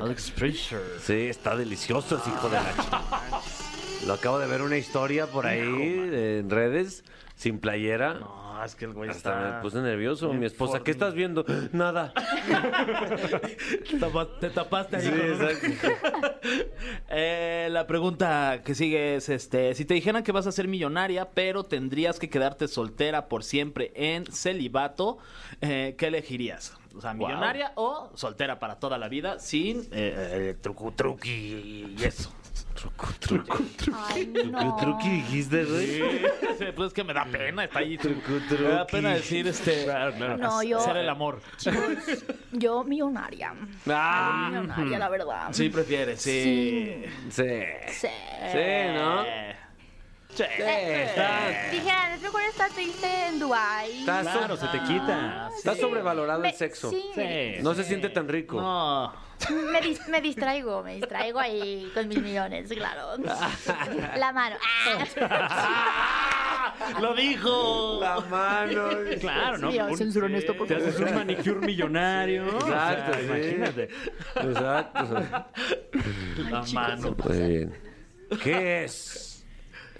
Alex 0.00 0.30
Fraser. 0.32 0.80
Sí, 1.00 1.26
está 1.28 1.56
delicioso 1.56 2.22
hijo 2.26 2.48
de 2.48 2.56
la 2.56 2.72
chingada. 2.76 3.40
Lo 4.06 4.14
acabo 4.14 4.38
de 4.38 4.46
ver 4.46 4.60
una 4.62 4.76
historia 4.76 5.26
por 5.26 5.46
ahí 5.46 5.60
en 5.62 6.50
redes, 6.50 7.04
sin 7.36 7.58
playera. 7.58 8.14
No, 8.14 8.62
es 8.62 8.74
que 8.74 8.84
el 8.84 8.92
güey 8.92 9.08
Hasta 9.10 9.30
está... 9.30 9.56
me 9.56 9.62
puse 9.62 9.80
nervioso. 9.80 10.32
Mi 10.34 10.44
esposa, 10.46 10.80
¿qué 10.82 10.90
estás 10.90 11.14
viendo? 11.14 11.44
Nada. 11.72 12.12
Te 13.90 13.98
tapa- 13.98 14.38
Te 14.40 14.50
tapaste 14.50 14.96
ahí 14.96 15.02
Sí, 15.02 15.08
exacto. 15.10 15.88
Eh, 17.08 17.68
la 17.70 17.86
pregunta 17.86 18.62
que 18.64 18.74
sigue 18.74 19.16
es 19.16 19.28
este, 19.28 19.74
si 19.74 19.84
te 19.84 19.94
dijeran 19.94 20.22
que 20.22 20.32
vas 20.32 20.46
a 20.46 20.52
ser 20.52 20.68
millonaria, 20.68 21.30
pero 21.30 21.64
tendrías 21.64 22.18
que 22.18 22.28
quedarte 22.28 22.68
soltera 22.68 23.28
por 23.28 23.44
siempre 23.44 23.92
en 23.94 24.26
celibato, 24.26 25.18
eh, 25.60 25.94
¿qué 25.96 26.08
elegirías? 26.08 26.76
O 26.94 27.00
sea, 27.00 27.14
millonaria 27.14 27.72
o 27.76 28.10
soltera 28.14 28.58
para 28.58 28.78
toda 28.78 28.98
la 28.98 29.08
vida 29.08 29.38
sin 29.38 29.80
eh, 29.92 30.14
eh, 30.50 30.56
truco 30.60 30.92
truqui 30.94 31.94
y 31.98 32.04
eso. 32.04 32.32
Ay, 33.94 34.26
¿Qué 34.32 34.44
no. 34.44 34.76
truqui 34.76 35.08
dijiste, 35.08 35.64
güey? 35.64 36.00
Sí, 36.58 36.64
pues 36.74 36.88
es 36.88 36.92
que 36.94 37.04
me 37.04 37.12
da 37.14 37.24
pena, 37.24 37.64
está 37.64 37.78
ahí. 37.80 37.96
Truco, 37.98 38.20
Me 38.30 38.38
da 38.38 38.46
truqui. 38.86 38.92
pena 38.92 39.14
decir 39.14 39.46
este 39.48 39.86
No, 40.38 40.62
yo- 40.62 40.78
hacer 40.78 40.96
el 40.98 41.08
amor. 41.08 41.40
Yo, 42.52 42.84
millonaria. 42.84 43.54
Ah, 43.90 44.48
Millonaria, 44.50 44.98
la 44.98 45.08
verdad. 45.08 45.48
Sí, 45.52 45.68
prefieres, 45.68 46.20
sí. 46.22 47.04
sí. 47.30 47.42
Sí. 47.88 48.08
Sí, 48.52 48.58
¿no? 48.94 49.24
Eh, 49.24 49.56
Sí, 50.34 50.42
está, 50.42 51.70
Dijeran, 51.70 52.10
es 52.12 52.20
mejor 52.22 52.40
estar 52.42 52.68
triste 52.72 53.06
en 53.28 53.38
Dubai. 53.38 54.00
está, 54.00 54.24
so- 54.24 54.30
Claro, 54.38 54.56
se 54.56 54.66
te 54.66 54.80
quita. 54.82 55.48
está 55.56 55.76
sobrevalorado 55.76 56.40
Me- 56.40 56.48
el 56.50 56.54
sexo. 56.56 56.90
Sí, 56.90 57.02
No 57.62 57.72
se 57.74 57.84
siente 57.84 58.08
tan 58.08 58.26
rico. 58.28 58.60
No. 58.60 59.12
Me 59.72 59.80
dis- 59.80 60.06
me 60.08 60.20
distraigo, 60.20 60.82
me 60.82 60.94
distraigo 60.96 61.38
ahí 61.38 61.90
con 61.94 62.08
mis 62.08 62.20
millones, 62.20 62.68
claro. 62.70 63.16
La 64.16 64.32
mano. 64.32 64.56
Ah. 65.20 66.74
Lo 67.00 67.14
dijo. 67.14 67.98
La 68.00 68.20
mano. 68.20 68.88
Claro, 69.20 69.58
¿no? 69.58 69.68
Un- 69.86 69.96
censuran 69.96 70.34
esto, 70.34 70.56
por 70.56 70.66
Te 70.66 70.74
favor. 70.74 70.88
haces 70.88 71.00
un 71.00 71.14
manicure 71.14 71.66
millonario. 71.66 72.44
Exacto, 72.46 73.12
O 73.12 73.14
sea, 73.14 73.20
sí. 73.22 73.26
Imagínate. 73.26 73.88
Exacto. 74.36 75.46
La 76.50 76.62
mano. 76.72 77.16
Muy 77.24 77.38
bien. 77.48 77.74
¿Qué 78.42 78.84
es? 78.84 79.46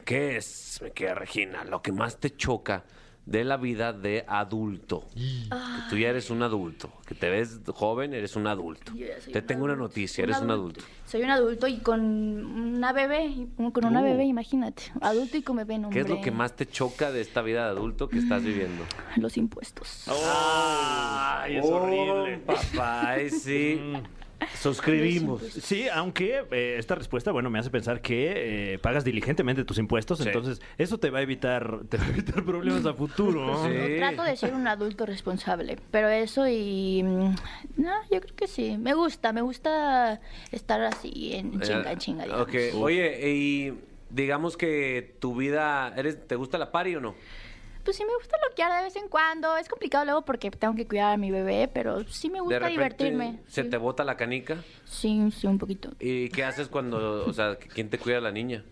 ¿Qué 0.04 0.36
es, 0.36 0.80
mi 0.82 0.90
querida 0.90 1.14
Regina, 1.14 1.64
lo 1.64 1.80
que 1.80 1.90
más 1.92 2.18
te 2.18 2.36
choca 2.36 2.84
de 3.26 3.44
la 3.44 3.56
vida 3.56 3.92
de 3.92 4.24
adulto? 4.28 5.06
Que 5.14 5.90
tú 5.90 5.96
ya 5.96 6.08
eres 6.10 6.30
un 6.30 6.42
adulto. 6.42 6.90
Que 7.06 7.14
te 7.14 7.30
ves 7.30 7.60
joven, 7.72 8.12
eres 8.14 8.36
un 8.36 8.46
adulto. 8.46 8.92
Yo 8.94 9.06
ya 9.06 9.20
soy 9.20 9.32
Te 9.32 9.38
un 9.40 9.46
tengo 9.46 9.64
una 9.64 9.76
noticia, 9.76 10.24
eres 10.24 10.40
un 10.40 10.50
adulto. 10.50 10.84
Soy 11.06 11.22
un 11.22 11.30
adulto 11.30 11.66
y 11.66 11.78
con 11.78 12.00
una 12.02 12.92
bebé, 12.92 13.46
con 13.72 13.84
una 13.84 14.00
Uh. 14.00 14.04
bebé, 14.04 14.24
imagínate. 14.24 14.82
Adulto 15.00 15.36
y 15.36 15.42
con 15.42 15.56
bebé, 15.56 15.78
no, 15.78 15.90
¿Qué 15.90 16.00
es 16.00 16.08
lo 16.08 16.20
que 16.20 16.30
más 16.30 16.54
te 16.56 16.66
choca 16.66 17.12
de 17.12 17.20
esta 17.20 17.42
vida 17.42 17.64
de 17.64 17.70
adulto 17.70 18.08
que 18.08 18.18
estás 18.18 18.42
viviendo? 18.42 18.84
Los 19.16 19.36
impuestos. 19.36 20.04
Ay, 20.08 21.56
es 21.56 21.64
horrible. 21.64 22.40
Oh, 22.46 22.46
papá, 22.46 23.10
ay, 23.10 23.30
sí. 23.30 23.80
Suscribimos. 24.60 25.42
Sí, 25.42 25.86
aunque 25.92 26.44
eh, 26.50 26.76
esta 26.78 26.94
respuesta, 26.94 27.32
bueno, 27.32 27.50
me 27.50 27.58
hace 27.58 27.70
pensar 27.70 28.00
que 28.00 28.74
eh, 28.74 28.78
pagas 28.78 29.04
diligentemente 29.04 29.64
tus 29.64 29.78
impuestos, 29.78 30.18
Sí. 30.18 30.24
entonces 30.26 30.60
eso 30.78 30.98
te 30.98 31.10
va 31.10 31.18
a 31.18 31.22
evitar, 31.22 31.80
te 31.88 31.96
va 31.96 32.04
a 32.04 32.08
evitar 32.08 32.44
problemas 32.44 32.86
a 32.86 32.94
futuro. 32.94 33.44
Sí. 33.64 33.70
No, 33.70 33.96
trato 33.96 34.22
de 34.24 34.36
ser 34.36 34.54
un 34.54 34.66
adulto 34.68 35.06
responsable, 35.06 35.78
pero 35.90 36.08
eso 36.08 36.46
y... 36.48 37.02
mm, 37.02 37.34
No, 37.76 37.92
yo 38.10 38.20
creo 38.20 38.36
que 38.36 38.46
sí. 38.46 38.76
Me 38.78 38.94
gusta, 38.94 39.32
me 39.32 39.42
gusta 39.42 40.20
estar 40.52 40.80
así 40.82 41.34
en 41.34 41.60
chinga, 41.60 41.92
en 41.92 41.98
chinga, 41.98 42.24
digamos. 42.24 42.46
Ok, 42.48 42.54
oye, 42.80 43.28
y 43.30 43.74
digamos 44.10 44.56
que 44.56 45.14
tu 45.18 45.34
vida, 45.36 45.92
eres, 45.96 46.26
¿te 46.26 46.36
gusta 46.36 46.58
la 46.58 46.70
pari 46.72 46.94
o 46.96 47.00
no? 47.00 47.14
Pues 47.84 47.96
sí 47.98 48.04
me 48.04 48.14
gusta 48.16 48.36
loquear 48.48 48.76
de 48.78 48.84
vez 48.84 48.96
en 48.96 49.08
cuando. 49.08 49.56
Es 49.56 49.68
complicado 49.68 50.04
luego 50.04 50.22
porque 50.24 50.50
tengo 50.50 50.74
que 50.74 50.86
cuidar 50.86 51.12
a 51.12 51.16
mi 51.16 51.30
bebé, 51.30 51.68
pero 51.72 52.04
sí 52.08 52.28
me 52.28 52.36
De 52.36 52.40
gusta 52.40 52.58
repente 52.60 52.72
divertirme. 53.04 53.40
se 53.46 53.62
sí. 53.64 53.68
te 53.70 53.76
bota 53.76 54.04
la 54.04 54.16
canica. 54.16 54.56
sí, 54.86 55.30
sí, 55.38 55.46
un 55.46 55.58
poquito. 55.58 55.90
¿Y 56.00 56.28
qué 56.30 56.44
haces 56.44 56.68
cuando, 56.68 57.26
o 57.26 57.32
sea, 57.32 57.56
quién 57.56 57.90
te 57.90 57.98
cuida 57.98 58.18
a 58.18 58.20
la 58.22 58.32
niña? 58.32 58.64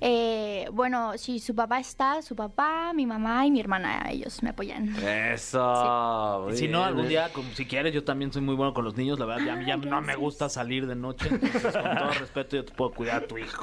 Eh, 0.00 0.68
bueno, 0.72 1.16
si 1.18 1.38
su 1.40 1.54
papá 1.54 1.80
está, 1.80 2.22
su 2.22 2.36
papá, 2.36 2.92
mi 2.94 3.06
mamá 3.06 3.44
y 3.46 3.50
mi 3.50 3.60
hermana, 3.60 4.06
ellos 4.10 4.42
me 4.42 4.50
apoyan. 4.50 4.94
Eso. 5.04 6.48
Y 6.52 6.56
si 6.56 6.68
no, 6.68 6.84
algún 6.84 7.08
día, 7.08 7.30
como 7.32 7.50
si 7.54 7.66
quieres, 7.66 7.92
yo 7.92 8.04
también 8.04 8.32
soy 8.32 8.42
muy 8.42 8.54
bueno 8.54 8.72
con 8.74 8.84
los 8.84 8.96
niños. 8.96 9.18
La 9.18 9.26
verdad, 9.26 9.44
ya, 9.44 9.66
ya 9.66 9.76
no 9.76 10.00
me 10.00 10.14
gusta 10.16 10.48
salir 10.48 10.86
de 10.86 10.94
noche. 10.94 11.28
Entonces, 11.30 11.72
con 11.72 11.96
todo 11.98 12.10
respeto, 12.20 12.56
yo 12.56 12.64
te 12.64 12.72
puedo 12.72 12.92
cuidar 12.92 13.24
a 13.24 13.26
tu 13.26 13.38
hijo. 13.38 13.62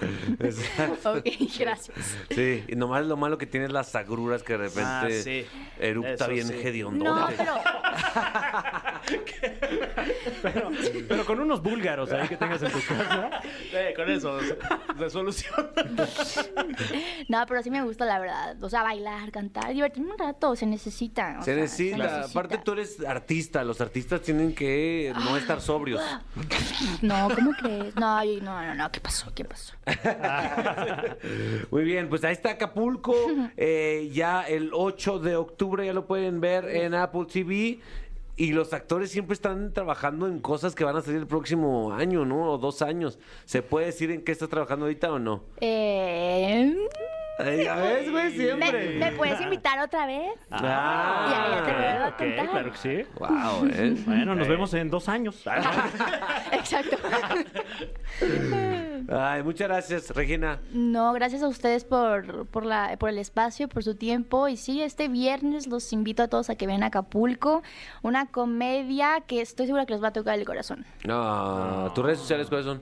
ok, 1.06 1.26
gracias. 1.60 2.18
Sí, 2.30 2.64
y 2.68 2.76
nomás 2.76 3.06
lo 3.06 3.18
malo 3.18 3.38
que 3.38 3.46
tienes 3.46 3.72
las 3.72 3.96
agruras 3.96 4.44
que 4.44 4.54
de 4.54 4.58
repente 4.60 4.84
Ah, 4.86 5.08
sí. 5.10 5.46
erupta 5.80 6.14
Eso 6.14 6.28
bien 6.30 6.48
sí. 6.48 6.54
hediondo. 6.64 7.04
No, 7.06 7.28
pero 7.38 7.54
Pero, 10.42 10.72
pero 11.08 11.26
con 11.26 11.40
unos 11.40 11.62
búlgaros 11.62 12.12
ahí 12.12 12.28
que 12.28 12.38
tengas 12.38 12.62
en 12.62 12.72
tu 12.72 12.80
casa. 12.80 13.30
Eh, 13.74 13.94
con 13.96 14.10
eso, 14.10 14.40
se, 14.42 14.58
se 15.00 15.10
soluciona. 15.10 15.70
No, 17.30 17.46
pero 17.48 17.64
sí 17.64 17.70
me 17.70 17.84
gusta 17.84 18.06
la 18.06 18.20
verdad. 18.20 18.64
O 18.64 18.70
sea, 18.70 18.84
bailar, 18.84 19.32
cantar, 19.32 19.74
divertirme 19.74 20.12
un 20.12 20.18
rato, 20.18 20.56
se 20.56 20.66
necesita. 20.66 21.38
o 21.40 21.44
Se 21.44 21.54
sea, 21.54 21.62
necesita. 21.62 22.24
Aparte 22.26 22.58
tú 22.58 22.74
eres 22.74 23.00
artista, 23.06 23.64
los 23.64 23.82
artistas 23.82 24.22
tienen 24.22 24.54
que 24.54 25.14
no 25.16 25.38
estar 25.38 25.62
sobrios. 25.62 26.02
No, 27.02 27.28
¿cómo 27.34 27.52
crees? 27.54 27.96
No, 27.96 28.24
no, 28.42 28.76
no, 28.76 28.92
¿qué 28.92 29.00
pasó? 29.00 29.32
¿Qué 29.34 29.46
pasó? 29.46 29.74
Muy 31.72 31.84
bien, 31.84 32.10
pues 32.10 32.24
ahí 32.24 32.34
está 32.34 32.52
Acapulco. 32.52 33.16
eh, 33.58 34.10
ya 34.14 34.42
el 34.44 34.72
8 34.74 35.20
de 35.20 35.36
octubre 35.36 35.86
ya 35.86 35.94
lo 35.94 36.06
pueden 36.06 36.42
ver 36.42 36.66
en 36.70 36.94
Apple 36.94 37.26
TV. 37.32 37.80
Y 38.38 38.52
los 38.52 38.74
actores 38.74 39.12
siempre 39.12 39.34
están 39.34 39.72
trabajando 39.72 40.28
en 40.28 40.40
cosas 40.40 40.76
que 40.76 40.84
van 40.84 40.98
a 40.98 41.02
salir 41.02 41.20
el 41.20 41.28
próximo 41.28 41.94
año, 41.94 42.26
¿no? 42.26 42.52
O 42.52 42.58
dos 42.58 42.82
años. 42.82 43.18
¿Se 43.46 43.62
puede 43.62 43.88
decir 43.88 44.12
en 44.12 44.24
qué 44.24 44.34
estás 44.34 44.50
trabajando 44.50 44.86
ahorita 44.86 45.12
o 45.14 45.20
no? 45.20 45.44
Eh, 45.62 46.76
Ay, 47.38 47.66
ya 47.66 47.76
ves, 47.76 48.10
güey, 48.12 48.24
¿me, 48.26 48.32
siempre. 48.32 48.90
me 48.98 49.12
puedes 49.12 49.42
invitar 49.42 49.80
otra 49.80 50.06
vez? 50.06 50.32
Ah, 50.52 51.28
Ya, 51.30 51.56
ya 51.58 51.64
te 51.66 51.72
vuelvo 51.74 52.04
a 52.06 52.08
ok, 52.10 52.18
contar. 52.18 52.50
claro 52.50 52.72
que 52.72 52.78
sí. 52.78 53.04
Wow, 53.20 53.66
¿eh? 53.72 53.96
Bueno, 54.06 54.36
nos 54.36 54.48
vemos 54.48 54.74
en 54.74 54.90
dos 54.90 55.10
años. 55.10 55.44
Exacto. 56.52 56.98
Ay, 59.10 59.44
muchas 59.44 59.68
gracias, 59.68 60.10
Regina. 60.12 60.60
No, 60.72 61.14
gracias 61.14 61.44
a 61.44 61.48
ustedes 61.48 61.84
por, 61.84 62.48
por, 62.48 62.66
la, 62.66 62.96
por 62.98 63.10
el 63.10 63.18
espacio, 63.18 63.68
por 63.68 63.84
su 63.84 63.96
tiempo. 63.96 64.48
Y 64.48 64.58
sí, 64.58 64.82
este 64.82 65.08
viernes 65.08 65.68
los 65.68 65.92
invito 65.94 66.24
a 66.24 66.28
todos 66.28 66.50
a 66.50 66.56
que 66.56 66.66
vean 66.68 66.84
Acapulco, 66.84 67.62
una 68.02 68.28
comedia 68.28 69.22
que 69.28 69.42
estoy 69.42 69.66
segura 69.68 69.86
que 69.86 69.94
les 69.94 70.04
va 70.04 70.08
a 70.10 70.14
tocar 70.14 70.40
el 70.40 70.46
corazón. 70.46 70.86
No, 71.06 71.92
¿tus 71.94 72.04
redes 72.06 72.20
sociales 72.20 72.48
cuáles 72.48 72.66
son? 72.66 72.82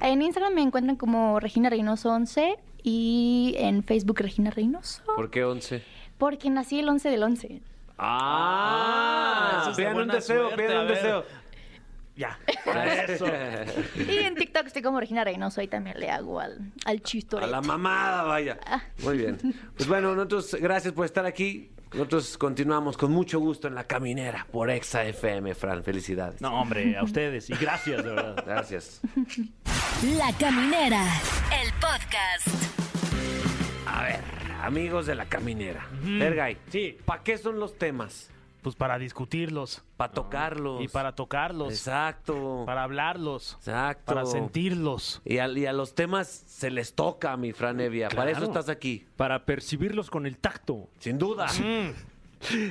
En 0.00 0.22
Instagram 0.22 0.54
me 0.54 0.62
encuentran 0.62 0.96
como 0.96 1.40
Regina 1.40 1.68
Reynoso 1.68 2.10
11 2.12 2.58
y 2.82 3.54
en 3.58 3.82
Facebook 3.84 4.20
Regina 4.20 4.50
Reynoso, 4.50 5.02
¿Por 5.16 5.30
qué 5.30 5.44
11? 5.44 5.82
porque 6.18 6.50
nací 6.50 6.80
el 6.80 6.88
11 6.88 7.10
del 7.10 7.22
11. 7.22 7.60
Ah, 7.98 9.58
eso 9.62 9.70
es 9.70 9.76
de 9.76 9.82
pidan 9.84 9.96
un 9.96 10.08
deseo, 10.08 10.48
suerte, 10.48 10.78
un 10.78 10.88
deseo. 10.88 11.24
Ya. 12.16 12.36
Y 14.08 14.18
en 14.18 14.34
TikTok 14.34 14.66
estoy 14.66 14.82
como 14.82 14.98
Regina 14.98 15.22
Reynoso 15.22 15.62
y 15.62 15.68
también 15.68 16.00
le 16.00 16.10
hago 16.10 16.40
al, 16.40 16.72
al 16.84 17.02
A 17.40 17.46
la 17.46 17.60
mamada, 17.60 18.22
vaya. 18.24 18.58
Muy 19.04 19.18
bien. 19.18 19.38
Pues 19.76 19.88
bueno, 19.88 20.14
nosotros, 20.16 20.56
gracias 20.60 20.92
por 20.92 21.04
estar 21.04 21.24
aquí. 21.26 21.70
Nosotros 21.92 22.36
continuamos 22.38 22.96
con 22.96 23.10
mucho 23.12 23.40
gusto 23.40 23.66
en 23.68 23.74
la 23.74 23.84
caminera 23.84 24.46
por 24.52 24.70
Exa 24.70 25.04
FM, 25.04 25.54
Fran. 25.54 25.82
Felicidades. 25.82 26.40
No, 26.40 26.60
hombre, 26.60 26.96
a 26.96 27.02
ustedes. 27.02 27.48
Y 27.50 27.54
gracias, 27.54 28.04
de 28.04 28.10
verdad. 28.10 28.44
Gracias. 28.46 29.00
La 30.16 30.32
Caminera, 30.38 31.02
el 31.62 31.72
podcast. 31.80 32.48
A 33.86 34.02
ver, 34.02 34.20
amigos 34.62 35.06
de 35.06 35.14
la 35.14 35.24
caminera. 35.24 35.86
Fergay, 36.18 36.58
Sí. 36.70 36.96
¿para 37.04 37.22
qué 37.22 37.38
son 37.38 37.58
los 37.58 37.76
temas? 37.78 38.30
Pues 38.62 38.74
para 38.74 38.98
discutirlos 38.98 39.84
Para 39.96 40.12
tocarlos. 40.12 40.82
y 40.82 40.88
para 40.88 41.14
tocarlos, 41.14 41.72
Exacto. 41.72 42.64
para 42.66 42.82
hablarlos, 42.82 43.54
Exacto. 43.58 44.04
para 44.06 44.26
sentirlos. 44.26 45.22
Y 45.24 45.38
a, 45.38 45.48
y 45.48 45.66
a 45.66 45.72
los 45.72 45.94
temas 45.94 46.26
se 46.28 46.70
les 46.70 46.94
toca, 46.94 47.36
mi 47.36 47.52
Fran 47.52 47.80
Evia. 47.80 48.08
Para 48.08 48.30
eso 48.32 48.44
estás 48.44 48.68
aquí. 48.68 49.06
Para 49.16 49.44
percibirlos 49.44 50.10
con 50.10 50.26
el 50.26 50.36
tacto. 50.38 50.88
Sin 50.98 51.18
duda. 51.18 51.46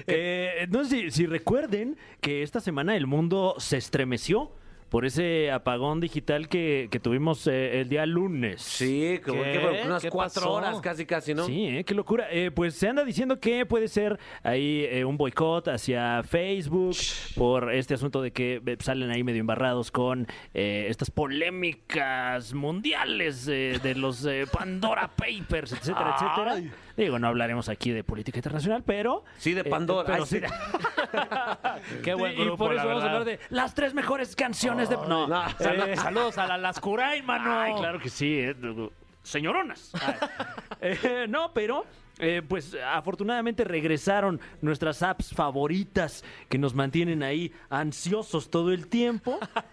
Eh, 0.08 0.66
no 0.70 0.86
sé 0.86 0.90
si, 0.90 1.12
si 1.12 1.26
recuerden 1.26 1.98
que 2.22 2.42
esta 2.42 2.62
semana 2.62 2.96
el 2.96 3.06
mundo 3.06 3.56
se 3.58 3.76
estremeció 3.76 4.52
por 4.90 5.06
ese 5.06 5.52
apagón 5.52 6.00
digital 6.00 6.48
que, 6.48 6.88
que 6.92 7.00
tuvimos 7.00 7.46
eh, 7.48 7.82
el 7.82 7.90
día 7.90 8.06
lunes. 8.06 8.62
Sí, 8.62 9.20
como 9.26 9.44
¿Qué? 9.44 9.52
que 9.54 9.60
bueno, 9.60 9.86
unas 9.86 10.02
¿Qué 10.04 10.10
cuatro 10.10 10.42
pasó? 10.42 10.54
horas 10.54 10.80
casi, 10.82 11.06
casi, 11.06 11.34
¿no? 11.34 11.46
Sí, 11.46 11.68
¿eh? 11.68 11.84
qué 11.84 11.94
locura. 11.94 12.28
Eh, 12.32 12.52
pues 12.52 12.76
se 12.76 12.88
anda 12.88 13.04
diciendo 13.04 13.40
que 13.40 13.66
puede 13.66 13.88
ser 13.88 14.20
ahí 14.44 14.86
eh, 14.90 15.06
un 15.06 15.18
boicot 15.18 15.68
hacia 15.68 16.24
Facebook 16.24 16.96
por 17.36 17.74
este 17.74 17.94
asunto 17.94 18.22
de 18.22 18.32
que 18.32 18.62
salen 18.80 19.10
ahí 19.12 19.24
medio 19.24 19.42
embarrados 19.42 19.92
con 19.92 20.28
estas 20.54 21.12
polémicas 21.12 22.54
mundiales 22.54 23.46
de 23.46 23.96
los 23.96 24.26
eh, 24.26 24.46
Pandora 24.52 25.10
Papers, 25.16 25.72
etcétera, 25.74 26.16
etcétera. 26.16 26.56
Digo, 26.96 27.20
no 27.20 27.28
hablaremos 27.28 27.70
aquí 27.70 27.92
de 27.92 28.04
política 28.04 28.40
internacional, 28.40 28.84
pero... 28.86 29.24
Sí, 29.38 29.54
de 29.54 29.64
Pandora. 29.64 30.08
pero 30.08 30.24
Ay, 30.24 30.30
sí. 30.30 30.40
Qué 32.04 32.14
buen 32.14 32.34
Y- 32.34 32.42
y 32.42 32.46
grupo, 32.46 32.66
por 32.66 32.74
la 32.76 32.82
eso 32.82 32.88
vamos 32.90 33.04
a 33.04 33.08
verdad. 33.08 33.22
hablar 33.22 33.38
de 33.40 33.46
las 33.50 33.74
tres 33.74 33.94
mejores 33.94 34.36
canciones 34.36 34.90
de... 34.90 34.96
No, 34.98 35.28
no. 35.28 35.50
Sal- 35.58 35.96
Saludos 35.98 36.38
a 36.38 36.48
la 36.48 36.58
Lascurain, 36.58 37.26
mano. 37.26 37.60
Ay, 37.60 37.74
claro 37.76 38.00
que 38.00 38.10
sí, 38.10 38.40
eh, 38.40 38.56
señoronas. 39.24 39.92
Ay. 40.02 40.16
Eh, 40.82 41.26
no, 41.30 41.52
pero 41.54 41.86
eh, 42.20 42.42
pues 42.48 42.76
afortunadamente 42.86 43.64
regresaron 43.64 44.40
nuestras 44.62 45.04
apps 45.04 45.34
favoritas 45.34 46.24
que 46.50 46.58
nos 46.58 46.74
mantienen 46.74 47.24
ahí 47.24 47.52
ansiosos 47.70 48.50
todo 48.50 48.72
el 48.72 48.88
tiempo. 48.88 49.40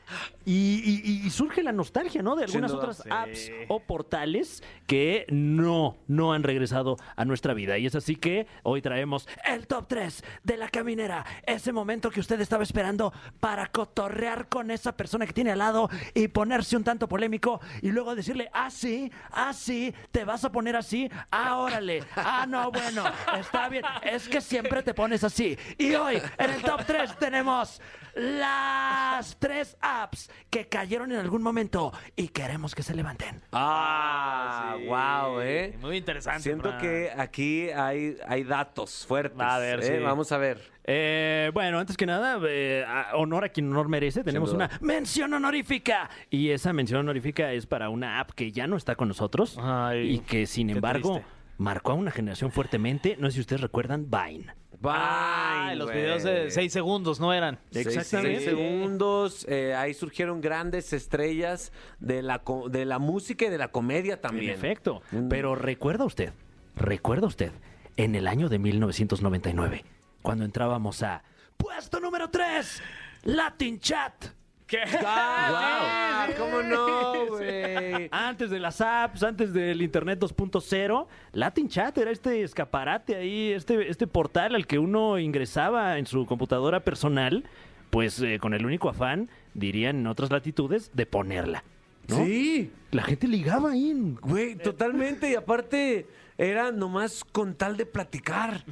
Y, 0.47 0.83
y- 0.85 1.27
y 1.27 1.31
surge 1.31 1.63
la 1.63 1.73
nostalgia, 1.73 2.21
¿no? 2.23 2.37
De 2.37 2.45
algunas 2.45 2.71
duda, 2.71 2.83
otras 2.83 2.99
sí. 2.99 3.09
apps 3.11 3.51
o 3.69 3.81
portales 3.81 4.63
que 4.87 5.25
no, 5.31 5.97
no 6.07 6.35
han 6.35 6.43
regresado 6.43 6.99
a 7.17 7.25
nuestra 7.25 7.55
vida. 7.55 7.79
Y 7.79 7.87
es 7.87 7.95
así 7.95 8.15
que 8.17 8.47
hoy 8.63 8.83
traemos 8.83 9.27
el 9.47 9.67
top 9.67 9.87
3 9.89 10.23
de 10.43 10.57
la 10.59 10.69
caminera. 10.69 11.25
Ese 11.47 11.73
momento 11.73 12.11
que 12.11 12.21
usted 12.21 12.39
estaba 12.43 12.63
esperando 12.63 13.11
para 13.41 13.69
cotorrear 13.69 14.51
con 14.51 14.71
esa 14.71 14.95
persona 14.95 15.25
que 15.27 15.33
tiene 15.33 15.53
al 15.53 15.61
lado 15.61 15.89
y 16.13 16.29
ponerse 16.29 16.77
un 16.77 16.85
tanto 16.85 17.09
polémico 17.09 17.63
y 17.81 17.91
luego 17.91 18.15
decirle, 18.15 18.51
ah, 18.53 18.71
sí, 18.71 19.11
ah, 19.31 19.55
sí, 19.55 19.95
te 20.13 20.27
vas 20.27 20.45
a 20.45 20.53
poner 20.53 20.77
así, 20.77 21.11
ah, 21.31 21.57
órale, 21.57 22.03
ah, 22.17 22.33
no, 22.49 22.71
bueno, 22.71 23.05
está 23.39 23.69
bien. 23.69 23.85
Es 24.03 24.29
que 24.29 24.41
siempre 24.41 24.83
te 24.83 24.95
pones 24.95 25.23
así. 25.25 25.57
Y 25.79 25.95
hoy, 25.95 26.21
en 26.39 26.51
el 26.51 26.63
top 26.63 26.81
3, 26.87 27.19
tenemos 27.19 27.81
las 28.17 29.37
tres 29.39 29.77
apps 29.81 30.31
que 30.51 30.69
cayeron 30.69 31.11
en 31.13 31.19
algún 31.19 31.43
momento 31.43 31.93
y 32.17 32.29
queremos 32.29 32.75
que 32.75 32.83
se 32.83 32.95
levanten. 32.95 33.41
Ah, 33.53 34.75
Sí. 34.79 34.87
wow, 34.87 35.41
¿eh? 35.41 35.77
Muy 35.81 35.97
interesante. 35.97 36.43
Siento 36.43 36.69
Fran. 36.71 36.81
que 36.81 37.11
aquí 37.17 37.71
hay, 37.71 38.17
hay 38.27 38.45
datos 38.45 39.05
fuertes. 39.07 39.41
A 39.41 39.59
ver, 39.59 39.81
¿eh? 39.81 39.99
sí. 39.99 40.03
Vamos 40.03 40.31
a 40.33 40.39
ver. 40.39 40.73
Eh, 40.87 41.51
bueno, 41.55 41.79
antes 41.79 41.97
que 41.97 42.05
nada, 42.07 42.39
eh, 42.47 42.85
honor 43.15 43.45
a 43.45 43.49
quien 43.49 43.71
honor 43.71 43.89
merece. 43.89 44.23
Tenemos 44.23 44.53
una 44.53 44.71
mención 44.81 45.33
honorífica. 45.33 46.11
Y 46.31 46.51
esa 46.51 46.73
mención 46.73 47.01
honorífica 47.01 47.53
es 47.53 47.67
para 47.67 47.89
una 47.89 48.21
app 48.21 48.33
que 48.33 48.53
ya 48.53 48.67
no 48.67 48.77
está 48.77 48.95
con 48.95 49.09
nosotros. 49.09 49.57
Ay, 49.61 50.15
y 50.17 50.19
que, 50.21 50.47
sin 50.47 50.71
embargo, 50.71 51.15
triste. 51.15 51.34
Marcó 51.59 51.93
a 51.93 51.95
una 51.95 52.11
generación 52.11 52.51
fuertemente. 52.53 53.17
No 53.19 53.29
sé 53.29 53.35
si 53.35 53.41
ustedes 53.41 53.61
recuerdan 53.63 54.09
Vine. 54.11 54.47
Bye, 54.81 55.77
los 55.77 55.87
güey. 55.87 56.03
videos 56.03 56.23
de 56.25 56.51
6 56.51 56.71
segundos, 56.73 57.19
¿no 57.19 57.33
eran? 57.33 57.59
Seis- 57.71 57.87
Exactamente. 57.87 58.41
seis 58.41 58.51
segundos. 58.51 59.47
eh, 59.49 59.75
ahí 59.75 59.95
surgieron 59.95 60.43
grandes 60.43 60.93
estrellas 60.93 61.73
de 62.01 62.21
la, 62.23 62.41
co- 62.41 62.69
de 62.69 62.85
la 62.85 62.99
música 62.99 63.47
y 63.47 63.49
de 63.49 63.57
la 63.57 63.69
comedia 63.69 64.21
también. 64.21 64.51
En 64.51 64.57
efecto. 64.59 65.01
Mm. 65.11 65.29
Pero 65.29 65.55
recuerda 65.55 66.05
usted, 66.05 66.33
recuerda 66.77 67.27
usted, 67.27 67.53
en 67.97 68.15
el 68.15 68.27
año 68.27 68.49
de 68.51 68.59
1999, 68.59 69.85
cuando 70.21 70.45
entrábamos 70.45 71.03
a 71.03 71.23
puesto 71.57 71.99
número 72.01 72.29
3, 72.29 72.83
Latin 73.23 73.79
Chat. 73.81 74.27
¡Ah, 75.05 76.29
¿Cómo 76.39 76.63
no, 76.63 77.27
güey? 77.29 78.09
Antes 78.11 78.51
de 78.51 78.59
las 78.59 78.81
apps, 78.81 79.23
antes 79.23 79.53
del 79.53 79.83
Internet 79.83 80.19
2.0, 80.21 81.07
Latin 81.33 81.69
Chat 81.69 81.99
era 81.99 82.11
este 82.11 82.43
escaparate 82.43 83.15
ahí, 83.17 83.53
este, 83.53 83.89
este 83.91 84.07
portal 84.07 84.55
al 84.55 84.67
que 84.67 84.79
uno 84.79 85.19
ingresaba 85.19 85.99
en 85.99 86.07
su 86.07 86.25
computadora 86.27 86.81
personal, 86.81 87.45
pues 87.91 88.21
eh, 88.21 88.39
con 88.41 88.55
el 88.55 88.65
único 88.65 88.89
afán, 88.89 89.29
dirían 89.55 89.97
en 89.99 90.07
otras 90.07 90.31
latitudes, 90.31 90.91
de 90.95 91.07
ponerla. 91.07 91.63
¿no? 92.09 92.17
Sí, 92.25 92.71
La 92.91 93.03
gente 93.03 93.27
ligaba 93.29 93.71
ahí. 93.73 93.91
en- 93.91 94.17
güey, 94.17 94.57
totalmente. 94.57 95.31
Y 95.31 95.35
aparte, 95.37 96.07
era 96.37 96.71
nomás 96.71 97.25
con 97.25 97.55
tal 97.55 97.77
de 97.79 97.87
platicar. 97.87 98.63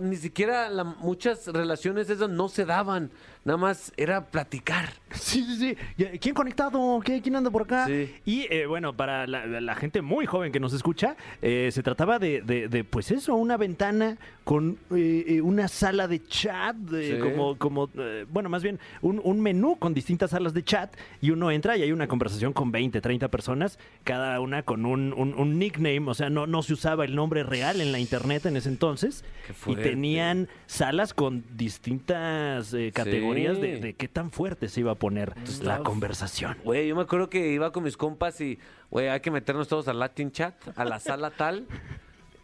Ni 0.00 0.16
siquiera 0.16 0.70
la- 0.70 0.84
muchas 0.84 1.46
relaciones 1.48 2.08
esas 2.08 2.30
no 2.30 2.48
se 2.48 2.64
daban. 2.64 3.10
Nada 3.44 3.56
más 3.56 3.92
era 3.96 4.26
platicar. 4.26 4.90
Sí, 5.12 5.42
sí, 5.44 5.56
sí. 5.56 5.76
¿Y, 5.96 6.18
¿Quién 6.18 6.34
conectado? 6.34 7.00
¿Qué- 7.04 7.20
¿Quién 7.22 7.36
anda 7.36 7.50
por 7.50 7.62
acá? 7.62 7.86
Sí. 7.86 8.14
Y 8.26 8.46
eh, 8.52 8.66
bueno, 8.66 8.92
para 8.94 9.26
la, 9.26 9.46
la 9.46 9.74
gente 9.74 10.02
muy 10.02 10.26
joven 10.26 10.52
que 10.52 10.60
nos 10.60 10.72
escucha, 10.72 11.16
eh, 11.42 11.70
se 11.72 11.82
trataba 11.82 12.18
de, 12.18 12.42
de- 12.42 12.68
de, 12.68 12.84
pues 12.84 13.10
eso, 13.10 13.34
una 13.34 13.56
ventana 13.56 14.18
con 14.44 14.78
eh, 14.94 15.24
eh, 15.26 15.40
una 15.40 15.68
sala 15.68 16.06
de 16.06 16.22
chat, 16.26 16.76
Sí. 16.90 17.18
como, 17.20 17.56
como 17.56 17.88
eh, 17.96 18.26
bueno, 18.30 18.48
más 18.48 18.62
bien 18.62 18.78
un, 19.00 19.20
un 19.24 19.40
menú 19.40 19.76
con 19.78 19.94
distintas 19.94 20.30
salas 20.30 20.52
de 20.54 20.62
chat 20.62 20.94
y 21.20 21.30
uno 21.30 21.50
entra 21.50 21.76
y 21.76 21.82
hay 21.82 21.92
una 21.92 22.08
conversación 22.08 22.52
con 22.52 22.70
20, 22.70 23.00
30 23.00 23.28
personas, 23.28 23.78
cada 24.04 24.38
una 24.40 24.62
con 24.64 24.84
un, 24.86 25.12
un- 25.14 25.34
un 25.34 25.58
nickname, 25.58 26.02
o 26.08 26.14
sea, 26.14 26.28
no, 26.30 26.46
no 26.46 26.62
se 26.62 26.74
usaba 26.74 27.04
el 27.04 27.14
nombre 27.14 27.42
real 27.42 27.80
en 27.80 27.90
la 27.92 27.98
internet 28.00 28.46
en 28.46 28.56
ese 28.56 28.68
entonces 28.68 29.24
Qué 29.46 29.72
y 29.72 29.76
tenían 29.76 30.48
salas 30.66 31.14
con 31.14 31.44
distintas 31.56 32.74
eh, 32.74 32.90
categorías 33.30 33.60
de, 33.60 33.76
Sí. 33.76 33.80
de 33.80 33.94
qué 33.94 34.08
tan 34.08 34.30
fuerte 34.30 34.68
se 34.68 34.80
iba 34.80 34.92
a 34.92 34.96
poner 34.96 35.32
la 35.62 35.78
conversación. 35.80 36.56
Güey, 36.64 36.88
yo 36.88 36.96
me 36.96 37.02
acuerdo 37.02 37.30
que 37.30 37.52
iba 37.52 37.72
con 37.72 37.84
mis 37.84 37.96
compas 37.96 38.40
y, 38.40 38.58
güey, 38.90 39.08
hay 39.08 39.20
que 39.20 39.30
meternos 39.30 39.68
todos 39.68 39.88
al 39.88 39.98
Latin 39.98 40.30
Chat, 40.32 40.54
a 40.76 40.84
la 40.84 40.98
sala 41.00 41.30
tal. 41.30 41.66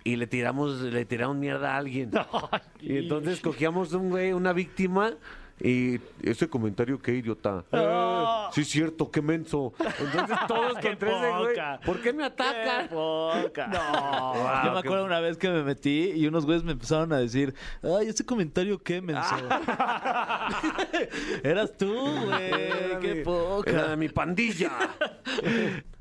Y 0.05 0.17
le 0.17 0.27
tiramos, 0.29 0.81
le 0.83 1.05
tiramos 1.05 1.37
mierda 1.37 1.75
a 1.75 1.79
alguien. 1.79 2.11
Y 2.81 2.99
entonces 2.99 3.41
cogíamos 3.41 3.93
un 3.93 4.11
güey, 4.11 4.33
una 4.33 4.53
víctima. 4.53 5.15
Y 5.59 5.99
ese 6.23 6.49
comentario, 6.51 7.01
qué 7.01 7.13
idiota. 7.13 7.65
Eh, 7.73 8.25
sí, 8.53 8.61
es 8.61 8.69
cierto, 8.69 9.11
qué 9.11 9.23
menso. 9.23 9.73
Entonces 9.79 10.37
todos 10.49 10.77
Qué 10.79 10.89
contra 10.91 11.17
ese 11.19 11.39
güey. 11.39 11.57
¿Por 11.85 12.01
qué 12.03 12.13
me 12.13 12.25
atacan? 12.25 12.89
poca. 12.89 13.67
No. 13.69 14.65
Yo 14.65 14.73
me 14.73 14.79
acuerdo 14.81 15.05
una 15.07 15.21
vez 15.21 15.39
que 15.39 15.49
me 15.49 15.63
metí 15.63 16.13
y 16.15 16.27
unos 16.27 16.45
güeyes 16.45 16.63
me 16.63 16.73
empezaron 16.73 17.11
a 17.13 17.19
decir, 17.19 17.55
ay, 17.83 18.09
ese 18.09 18.25
comentario 18.27 18.79
qué 18.83 19.01
menso. 19.01 19.35
Eras 21.43 21.75
tú, 21.77 21.93
güey. 21.95 22.53
Era 22.53 22.99
Qué 23.01 23.15
mi- 23.15 23.23
poca. 23.25 23.71
Era 23.71 23.89
de 23.89 23.97
mi 23.97 24.09
pandilla. 24.11 24.71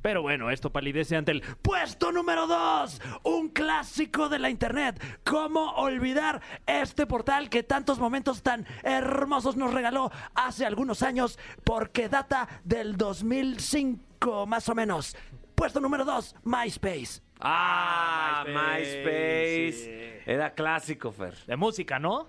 Pero 0.06 0.22
bueno, 0.22 0.52
esto 0.52 0.72
palidece 0.72 1.16
ante 1.16 1.32
el 1.32 1.42
puesto 1.64 2.12
número 2.12 2.46
2, 2.46 3.02
un 3.24 3.50
clásico 3.50 4.30
de 4.30 4.38
la 4.38 4.52
internet. 4.52 5.02
¿Cómo 5.24 5.72
olvidar 5.78 6.44
este 6.68 7.08
portal 7.08 7.50
que 7.50 7.64
tantos 7.64 7.98
momentos 7.98 8.44
tan 8.44 8.68
hermosos 8.84 9.56
nos 9.56 9.74
regaló 9.74 10.12
hace 10.36 10.64
algunos 10.64 11.02
años? 11.02 11.40
Porque 11.64 12.08
data 12.08 12.48
del 12.64 12.98
2005 12.98 14.46
más 14.46 14.70
o 14.70 14.76
menos. 14.76 15.18
Puesto 15.56 15.80
número 15.80 16.06
2, 16.06 16.36
MySpace. 16.44 17.24
Ah, 17.40 18.44
MySpace, 18.46 19.02
MySpace. 19.02 20.24
Era 20.28 20.54
clásico, 20.54 21.12
Fer. 21.12 21.34
De 21.48 21.56
música, 21.56 21.98
¿no? 21.98 22.28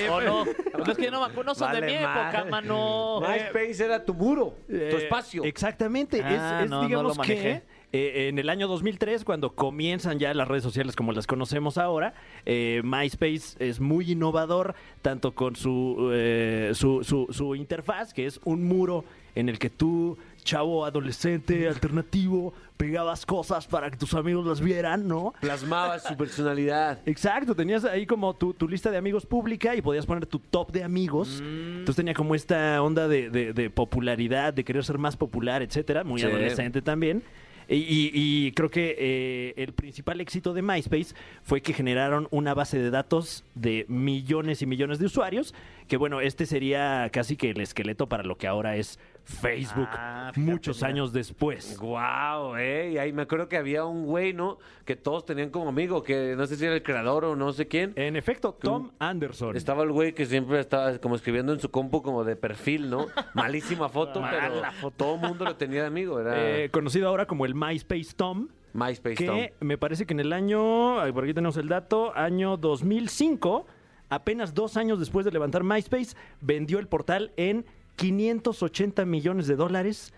¿O 0.10 0.20
no? 0.20 0.44
Pues 0.72 0.88
es 0.88 0.96
que 0.96 1.10
no, 1.10 1.22
acuerdo, 1.24 1.44
no 1.44 1.54
son 1.54 1.72
de 1.72 1.80
Vale 1.80 1.86
mi 1.92 1.98
época, 1.98 2.32
madre. 2.32 2.50
mano. 2.50 3.20
MySpace 3.20 3.84
era 3.84 4.04
tu 4.04 4.14
muro, 4.14 4.54
tu 4.68 4.74
Eh, 4.76 4.96
espacio. 5.04 5.44
Exactamente. 5.44 6.18
Es- 6.18 6.24
Ah, 6.26 6.60
es, 6.64 6.70
no, 6.70 6.82
no 6.82 6.86
digamos 6.88 7.16
lo 7.16 7.22
que 7.22 7.28
manejé. 7.34 7.62
eh, 7.92 8.28
en 8.28 8.38
el 8.38 8.48
año 8.48 8.68
2003, 8.68 9.24
cuando 9.24 9.50
comienzan 9.54 10.18
ya 10.18 10.32
las 10.34 10.48
redes 10.48 10.62
sociales 10.62 10.96
como 10.96 11.12
las 11.12 11.26
conocemos 11.26 11.76
ahora, 11.78 12.14
eh, 12.46 12.80
MySpace 12.84 13.56
es 13.58 13.80
muy 13.80 14.12
innovador, 14.12 14.74
tanto 15.02 15.32
con 15.34 15.56
su, 15.56 16.10
eh, 16.12 16.70
su, 16.74 17.04
su- 17.04 17.26
su 17.30 17.54
interfaz, 17.54 18.14
que 18.14 18.26
es 18.26 18.40
un 18.44 18.64
muro 18.66 19.04
en 19.34 19.48
el 19.48 19.58
que 19.58 19.70
tú 19.70 20.16
chavo 20.42 20.84
adolescente, 20.84 21.68
alternativo, 21.68 22.52
pegabas 22.76 23.24
cosas 23.24 23.66
para 23.66 23.90
que 23.90 23.96
tus 23.96 24.12
amigos 24.14 24.44
las 24.46 24.60
vieran, 24.60 25.06
¿no? 25.06 25.34
Plasmabas 25.40 26.02
su 26.04 26.16
personalidad. 26.16 26.98
Exacto, 27.06 27.54
tenías 27.54 27.84
ahí 27.84 28.06
como 28.06 28.34
tu, 28.34 28.52
tu 28.54 28.68
lista 28.68 28.90
de 28.90 28.96
amigos 28.96 29.24
pública 29.24 29.74
y 29.76 29.82
podías 29.82 30.04
poner 30.06 30.26
tu 30.26 30.38
top 30.38 30.72
de 30.72 30.82
amigos. 30.82 31.40
Entonces 31.40 31.96
tenía 31.96 32.14
como 32.14 32.34
esta 32.34 32.82
onda 32.82 33.08
de, 33.08 33.30
de- 33.30 33.52
de 33.52 33.70
popularidad, 33.70 34.52
de 34.52 34.64
querer 34.64 34.84
ser 34.84 34.98
más 34.98 35.16
popular, 35.16 35.62
etcétera, 35.62 36.02
muy 36.04 36.20
Sí. 36.20 36.26
adolescente 36.26 36.82
también. 36.82 37.22
Y, 37.68 37.76
y- 37.76 38.10
y 38.12 38.52
creo 38.52 38.68
que 38.70 38.96
eh, 38.98 39.54
el 39.56 39.72
principal 39.72 40.20
éxito 40.20 40.52
de 40.52 40.62
MySpace 40.62 41.14
fue 41.42 41.62
que 41.62 41.72
generaron 41.72 42.26
una 42.32 42.52
base 42.54 42.76
de 42.78 42.90
datos 42.90 43.44
de 43.54 43.86
millones 43.88 44.60
y 44.62 44.66
millones 44.66 44.98
de 44.98 45.06
usuarios, 45.06 45.54
que 45.86 45.96
bueno, 45.96 46.20
este 46.20 46.44
sería 46.44 47.08
casi 47.12 47.36
que 47.36 47.50
el 47.50 47.60
esqueleto 47.60 48.08
para 48.08 48.24
lo 48.24 48.36
que 48.36 48.48
ahora 48.48 48.76
es 48.76 48.98
Facebook, 49.24 49.88
Ah, 49.92 50.32
muchos 50.36 50.78
mira. 50.78 50.88
años 50.88 51.12
después. 51.12 51.78
Wow, 51.78 52.56
eh. 52.56 52.90
Y 52.94 52.98
ahí 52.98 53.12
me 53.12 53.22
acuerdo 53.22 53.48
que 53.48 53.56
había 53.56 53.84
un 53.84 54.04
güey, 54.04 54.32
¿no? 54.32 54.58
Que 54.84 54.96
todos 54.96 55.24
tenían 55.24 55.50
como 55.50 55.68
amigo, 55.68 56.02
que 56.02 56.34
no 56.36 56.46
sé 56.46 56.56
si 56.56 56.64
era 56.64 56.74
el 56.74 56.82
creador 56.82 57.24
o 57.24 57.36
no 57.36 57.52
sé 57.52 57.68
quién. 57.68 57.92
En 57.96 58.16
efecto, 58.16 58.52
Tom 58.60 58.90
Anderson. 58.98 59.56
Estaba 59.56 59.82
el 59.84 59.92
güey 59.92 60.12
que 60.12 60.26
siempre 60.26 60.58
estaba 60.60 60.98
como 60.98 61.14
escribiendo 61.16 61.52
en 61.52 61.60
su 61.60 61.70
compu 61.70 62.02
como 62.02 62.24
de 62.24 62.36
perfil, 62.36 62.90
¿no? 62.90 63.06
Malísima 63.34 63.88
foto, 63.88 64.22
pero 64.30 64.90
todo 64.96 65.14
el 65.14 65.20
mundo 65.20 65.44
lo 65.44 65.56
tenía 65.56 65.82
de 65.82 65.86
amigo. 65.86 66.20
Era 66.20 66.34
Eh, 66.64 66.70
conocido 66.70 67.08
ahora 67.08 67.26
como 67.26 67.44
el 67.46 67.54
MySpace 67.54 68.12
Tom. 68.16 68.48
MySpace 68.74 69.16
que 69.16 69.26
Tom. 69.26 69.38
me 69.68 69.76
parece 69.78 70.06
que 70.06 70.14
en 70.14 70.20
el 70.20 70.32
año, 70.32 70.96
por 71.12 71.24
aquí 71.24 71.34
tenemos 71.34 71.56
el 71.58 71.68
dato, 71.68 72.16
año 72.16 72.56
2005, 72.56 73.66
apenas 74.08 74.54
dos 74.54 74.76
años 74.76 74.98
después 74.98 75.24
de 75.26 75.30
levantar 75.30 75.62
MySpace, 75.62 76.16
vendió 76.40 76.78
el 76.78 76.86
portal 76.88 77.32
en 77.36 77.64
580 77.96 79.04
millones 79.04 79.46
de 79.46 79.56
dólares 79.56 80.12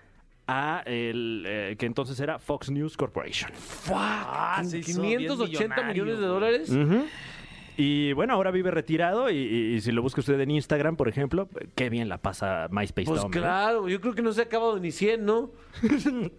a 0.46 0.82
el 0.86 1.44
eh, 1.46 1.76
que 1.78 1.86
entonces 1.86 2.20
era 2.20 2.38
Fox 2.38 2.70
News 2.70 2.96
Corporation. 2.96 3.50
Ah, 3.90 4.62
se 4.64 4.78
hizo 4.78 5.00
bien 5.02 5.18
580 5.20 5.82
millones 5.84 6.18
de 6.18 6.26
millonario, 6.26 6.28
dólares. 6.28 6.70
Ujú. 6.70 7.06
Y 7.76 8.12
bueno, 8.12 8.34
ahora 8.34 8.52
vive 8.52 8.70
retirado 8.70 9.30
y, 9.30 9.36
y- 9.36 9.74
y 9.74 9.80
si 9.80 9.90
lo 9.90 10.00
busca 10.02 10.20
usted 10.20 10.38
en 10.38 10.50
Instagram, 10.50 10.94
por 10.96 11.08
ejemplo, 11.08 11.48
qué 11.74 11.88
bien 11.90 12.08
la 12.08 12.18
pasa 12.18 12.68
MySpace 12.70 13.06
Pues 13.06 13.20
Tom. 13.22 13.30
claro, 13.32 13.88
yo 13.88 14.00
creo 14.00 14.14
que 14.14 14.22
no 14.22 14.32
se 14.32 14.42
ha 14.42 14.44
acabado 14.44 14.78
ni 14.78 14.92
100, 14.92 15.24
¿no? 15.24 15.50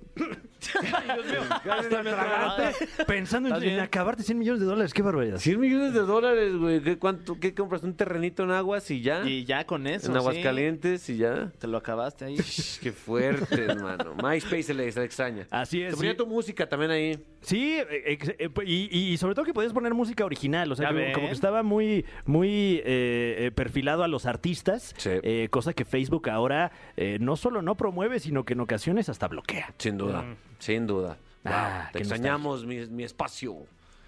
Hasta 1.69 2.03
me 2.03 2.09
atraganté 2.11 2.87
pensando 3.07 3.49
en, 3.49 3.53
¿Estás 3.53 3.61
bien? 3.63 3.75
en 3.75 3.79
acabarte 3.81 4.23
100 4.23 4.37
millones 4.37 4.59
de 4.61 4.65
dólares, 4.65 4.93
qué 4.93 5.01
barbaridad. 5.01 5.37
100 5.37 5.59
millones 5.59 5.93
de 5.93 5.99
dólares, 6.01 6.55
güey. 6.55 6.81
¿Qué, 6.81 6.97
cuánto, 6.97 7.39
¿Qué 7.39 7.53
compras? 7.53 7.83
¿Un 7.83 7.95
terrenito 7.95 8.43
en 8.43 8.51
aguas 8.51 8.89
y 8.91 9.01
ya? 9.01 9.23
Y 9.27 9.45
ya 9.45 9.65
con 9.65 9.87
eso. 9.87 10.07
en 10.07 10.13
sí, 10.13 10.17
Aguascalientes 10.17 11.09
y 11.09 11.17
ya. 11.17 11.51
Te 11.59 11.67
lo 11.67 11.77
acabaste 11.77 12.25
ahí. 12.25 12.37
Qué 12.81 12.91
fuerte, 12.91 13.63
hermano. 13.65 14.15
MySpace 14.15 14.63
se 14.63 14.73
le, 14.73 14.91
se 14.91 14.99
le 14.99 15.05
extraña. 15.05 15.47
Así 15.51 15.81
es. 15.81 15.91
Se 15.91 15.97
ponía 15.97 16.11
sí. 16.11 16.17
tu 16.17 16.27
música 16.27 16.67
también 16.67 16.91
ahí. 16.91 17.19
Sí, 17.41 17.75
eh, 17.77 18.17
eh, 18.39 18.49
y, 18.65 18.97
y 19.13 19.17
sobre 19.17 19.35
todo 19.35 19.45
que 19.45 19.53
podías 19.53 19.71
poner 19.71 19.93
música 19.93 20.25
original, 20.25 20.71
o 20.71 20.75
sea, 20.75 20.87
como, 20.87 21.27
que 21.27 21.31
estaba 21.31 21.61
muy, 21.61 22.03
muy 22.25 22.81
eh, 22.83 23.51
perfilado 23.53 24.03
a 24.03 24.07
los 24.07 24.25
artistas, 24.25 24.95
Sí. 24.97 25.11
eh, 25.21 25.47
cosa 25.51 25.73
que 25.73 25.85
Facebook 25.85 26.27
ahora 26.29 26.71
eh, 26.97 27.17
no 27.21 27.35
solo 27.35 27.61
no 27.61 27.75
promueve, 27.75 28.19
sino 28.19 28.45
que 28.45 28.53
en 28.53 28.61
ocasiones 28.61 29.09
hasta 29.09 29.27
bloquea. 29.27 29.73
Sin 29.77 29.95
duda, 29.97 30.25
sin 30.59 30.87
duda. 30.87 31.17
Wow, 31.43 31.53
Ah, 31.53 31.89
te 31.91 31.99
extrañamos 31.99 32.65
mi, 32.65 32.85
mi 32.87 33.03
espacio. 33.03 33.57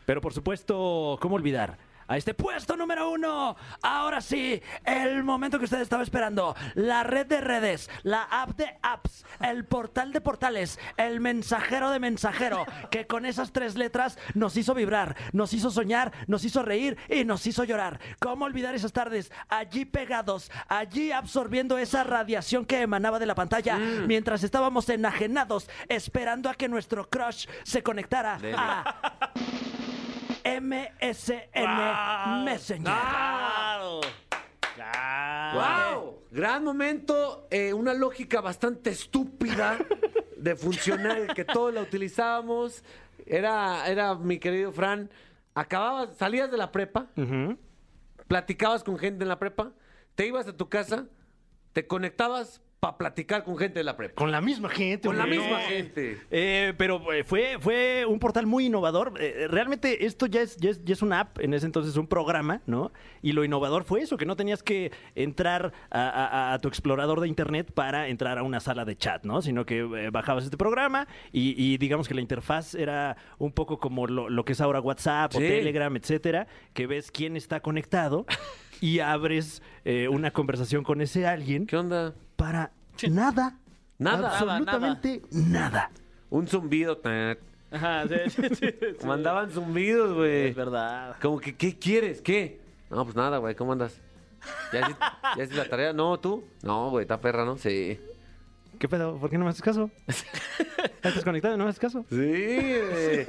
Pero 0.06 0.22
por 0.22 0.34
supuesto, 0.34 1.18
¿cómo 1.22 1.36
olvidar? 1.36 1.78
A 2.08 2.16
este 2.16 2.34
puesto 2.34 2.78
número 2.78 3.12
uno. 3.12 3.58
Ahora 3.82 4.22
sí, 4.22 4.62
el 4.86 5.24
momento 5.24 5.60
que 5.60 5.66
usted 5.66 5.82
estaba 5.82 6.04
esperando. 6.04 6.56
La 6.76 7.04
red 7.04 7.26
de 7.26 7.42
redes, 7.42 7.90
la 8.04 8.24
app 8.24 8.58
de 8.58 8.78
apps, 8.82 9.26
el 9.42 9.66
portal 9.66 10.14
de 10.14 10.22
portales, 10.22 10.80
el 10.96 11.20
mensajero 11.20 11.90
de 11.90 12.00
mensajero, 12.00 12.66
que 12.92 13.08
con 13.08 13.26
esas 13.26 13.52
tres 13.52 13.76
letras 13.76 14.18
nos 14.36 14.56
hizo 14.56 14.74
vibrar, 14.74 15.18
nos 15.34 15.54
hizo 15.54 15.70
soñar, 15.70 16.14
nos 16.28 16.46
hizo 16.46 16.64
reír 16.64 16.98
y 17.10 17.26
nos 17.26 17.46
hizo 17.46 17.66
llorar. 17.66 18.00
¿Cómo 18.20 18.46
olvidar 18.46 18.74
esas 18.74 18.94
tardes 18.94 19.32
allí 19.50 19.84
pegados, 19.84 20.50
allí 20.70 21.12
absorbiendo 21.12 21.78
esa 21.78 22.06
radiación 22.06 22.66
que 22.66 22.82
emanaba 22.82 23.20
de 23.20 23.26
la 23.26 23.36
pantalla 23.36 23.78
mientras 23.78 24.44
estábamos 24.44 24.88
enajenados 24.90 25.70
esperando 25.90 26.50
a 26.50 26.56
que 26.56 26.70
nuestro 26.70 27.10
crush 27.10 27.48
se 27.64 27.84
conectara 27.84 28.40
a 28.56 29.32
MSN 30.62 32.44
Messenger. 32.46 32.84
¡Claro! 32.84 34.02
¡Claro! 34.76 35.60
¡Wow! 35.60 36.24
Gran 36.32 36.64
momento, 36.64 37.48
eh, 37.50 37.74
una 37.74 37.94
lógica 37.94 38.42
bastante 38.42 38.92
estúpida 38.92 39.78
de 40.38 40.56
funcional 40.56 41.34
que 41.34 41.46
todos 41.46 41.74
la 41.74 41.82
utilizábamos. 41.82 42.84
Era, 43.26 43.88
era 43.88 44.16
mi 44.16 44.40
querido 44.40 44.72
Fran. 44.72 45.10
Acababas, 45.54 46.16
salías 46.18 46.52
de 46.52 46.58
la 46.58 46.72
prepa, 46.72 47.08
platicabas 48.28 48.84
con 48.84 48.98
gente 49.00 49.24
en 49.24 49.30
la 49.30 49.40
prepa, 49.40 49.72
te 50.14 50.28
ibas 50.28 50.48
a 50.48 50.56
tu 50.56 50.70
casa, 50.70 51.08
te 51.74 51.88
conectabas 51.88 52.62
para 52.80 52.96
platicar 52.96 53.44
con 53.44 53.58
gente 53.58 53.80
de 53.80 53.84
la 53.84 53.98
prepa. 53.98 54.14
Con 54.14 54.32
la 54.32 54.40
misma 54.40 54.70
gente. 54.70 55.08
Con 55.08 55.18
la 55.18 55.26
misma 55.26 55.50
no. 55.62 55.68
gente. 55.68 56.20
Eh, 56.30 56.74
pero 56.78 57.12
eh, 57.12 57.24
fue, 57.24 57.58
fue 57.60 58.06
un 58.08 58.20
portal 58.20 58.46
muy 58.46 58.68
innovador. 58.68 59.14
Eh, 59.20 59.48
realmente 59.50 60.06
esto 60.06 60.28
ya 60.28 60.42
es, 60.42 60.58
ya, 60.58 60.70
es, 60.70 60.86
ya 60.86 60.94
es 60.94 61.02
una 61.02 61.22
app, 61.22 61.40
en 61.40 61.56
ese 61.56 61.66
entonces 61.66 61.98
un 61.98 62.06
programa, 62.06 62.62
¿no? 62.68 62.92
Y 63.24 63.32
lo 63.32 63.44
innovador 63.44 63.84
fue 63.84 64.02
eso, 64.02 64.16
que 64.16 64.28
no 64.28 64.36
tenías 64.36 64.62
que 64.62 64.92
entrar 65.16 65.74
a, 65.90 66.10
a- 66.10 66.54
a 66.54 66.60
tu 66.60 66.68
explorador 66.68 67.20
de 67.20 67.28
internet 67.28 67.72
para 67.74 68.10
entrar 68.10 68.38
a 68.38 68.44
una 68.44 68.60
sala 68.60 68.86
de 68.86 68.96
chat, 68.96 69.24
¿no? 69.26 69.42
Sino 69.42 69.66
que 69.66 69.80
eh, 69.80 70.10
bajabas 70.12 70.44
este 70.44 70.58
programa 70.58 71.08
y, 71.32 71.56
y 71.62 71.80
digamos 71.80 72.08
que 72.08 72.14
la 72.14 72.22
interfaz 72.22 72.76
era 72.76 73.18
un 73.40 73.52
poco 73.54 73.80
como 73.80 74.06
lo, 74.06 74.30
lo 74.30 74.46
que 74.46 74.54
es 74.54 74.62
ahora 74.62 74.80
WhatsApp 74.82 75.34
o. 75.34 75.40
Telegram, 75.40 75.96
etcétera, 75.96 76.46
que 76.74 76.86
ves 76.86 77.10
quién 77.12 77.36
está 77.38 77.60
conectado 77.60 78.28
y 78.82 79.00
abres 79.00 79.64
eh, 79.84 80.08
una 80.10 80.30
conversación 80.30 80.84
con 80.84 81.02
ese 81.02 81.26
alguien 81.26 81.66
¿Qué 81.66 81.76
onda? 81.78 82.14
Para 82.38 82.72
nada. 83.10 83.58
Nada. 83.98 84.30
Absolutamente 84.30 85.24
nada. 85.32 85.92
Un 86.30 86.48
zumbido. 86.48 86.98
tat. 86.98 87.40
Ajá, 87.70 88.08
sí, 88.08 88.16
sí, 88.30 88.42
sí, 88.56 88.74
sí. 88.80 89.06
Mandaban 89.06 89.52
zumbidos, 89.52 90.16
güey. 90.16 90.48
Es 90.48 90.56
verdad. 90.56 91.18
Como 91.22 91.40
que, 91.40 91.56
¿qué 91.56 91.78
quieres? 91.78 92.22
¿Qué? 92.22 92.62
No, 92.90 93.04
pues 93.04 93.16
nada, 93.16 93.40
güey, 93.40 93.56
¿cómo 93.56 93.74
andas? 93.74 94.00
¿Ya 94.72 94.96
hiciste, 95.36 95.56
la 95.56 95.68
tarea? 95.68 95.92
No, 95.92 96.18
¿tú? 96.20 96.46
No, 96.64 96.90
güey, 96.92 97.04
está 97.04 97.20
perra, 97.20 97.44
¿no? 97.44 97.58
Sí. 97.58 98.00
¿Qué 98.80 98.88
pedo? 98.88 99.18
¿Por 99.18 99.30
qué 99.30 99.38
no 99.38 99.44
me 99.44 99.50
haces 99.50 99.64
caso? 99.64 99.90
¿Estás 100.08 101.24
conectado 101.24 101.56
y 101.56 101.58
no 101.58 101.64
me 101.64 101.72
haces 101.72 101.80
caso? 101.80 102.06
Sí. 102.10 103.26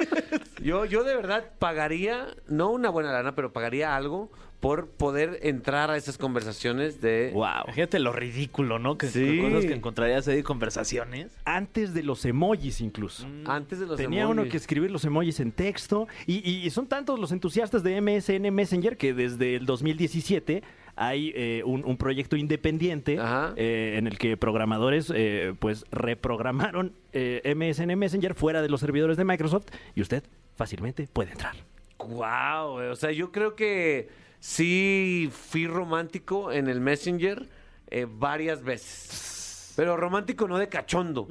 Yo, 0.62 0.84
yo 0.84 1.02
de 1.04 1.16
verdad 1.16 1.50
pagaría, 1.58 2.26
no 2.48 2.70
una 2.70 2.90
buena 2.90 3.12
lana, 3.12 3.34
pero 3.34 3.52
pagaría 3.52 3.96
algo 3.96 4.30
por 4.60 4.88
poder 4.88 5.38
entrar 5.42 5.88
a 5.90 5.96
esas 5.96 6.18
conversaciones 6.18 7.00
de... 7.00 7.30
Wow. 7.32 7.46
Imagínate 7.66 7.98
lo 8.00 8.12
ridículo, 8.12 8.78
¿no? 8.80 8.98
Que 8.98 9.06
Sí. 9.06 9.38
cosas 9.40 9.64
que 9.66 9.72
encontrarías 9.74 10.26
ahí, 10.26 10.42
conversaciones. 10.42 11.30
Antes 11.44 11.94
de 11.94 12.02
los 12.02 12.24
emojis 12.24 12.80
incluso. 12.80 13.24
Antes 13.46 13.78
de 13.78 13.86
los 13.86 13.96
Tenía 13.96 14.22
emojis. 14.22 14.40
uno 14.42 14.50
que 14.50 14.56
escribir 14.56 14.90
los 14.90 15.04
emojis 15.04 15.38
en 15.38 15.52
texto 15.52 16.08
y, 16.26 16.38
y 16.48 16.70
son 16.70 16.88
tantos 16.88 17.20
los 17.20 17.30
entusiastas 17.30 17.84
de 17.84 18.00
MSN 18.00 18.50
Messenger 18.52 18.96
que 18.96 19.14
desde 19.14 19.54
el 19.56 19.64
2017 19.66 20.62
hay 20.96 21.32
eh, 21.36 21.62
un, 21.64 21.84
un 21.84 21.96
proyecto 21.96 22.34
independiente 22.34 23.16
eh, 23.56 23.94
en 23.96 24.08
el 24.08 24.18
que 24.18 24.36
programadores 24.36 25.12
eh, 25.14 25.54
pues 25.60 25.84
reprogramaron 25.92 26.92
eh, 27.12 27.54
MSN 27.54 27.96
Messenger 27.96 28.34
fuera 28.34 28.60
de 28.60 28.68
los 28.68 28.80
servidores 28.80 29.16
de 29.16 29.24
Microsoft 29.24 29.66
y 29.94 30.00
usted 30.02 30.24
fácilmente 30.56 31.06
puede 31.12 31.30
entrar. 31.30 31.54
Wow, 31.98 32.72
güey. 32.72 32.88
O 32.88 32.96
sea, 32.96 33.12
yo 33.12 33.30
creo 33.30 33.54
que 33.54 34.08
sí 34.40 35.30
fui 35.32 35.66
romántico 35.66 36.52
en 36.52 36.68
el 36.68 36.80
Messenger 36.80 37.48
eh, 37.88 38.06
varias 38.08 38.62
veces. 38.62 39.72
Pero 39.76 39.96
romántico 39.96 40.48
no 40.48 40.58
de 40.58 40.68
cachondo. 40.68 41.28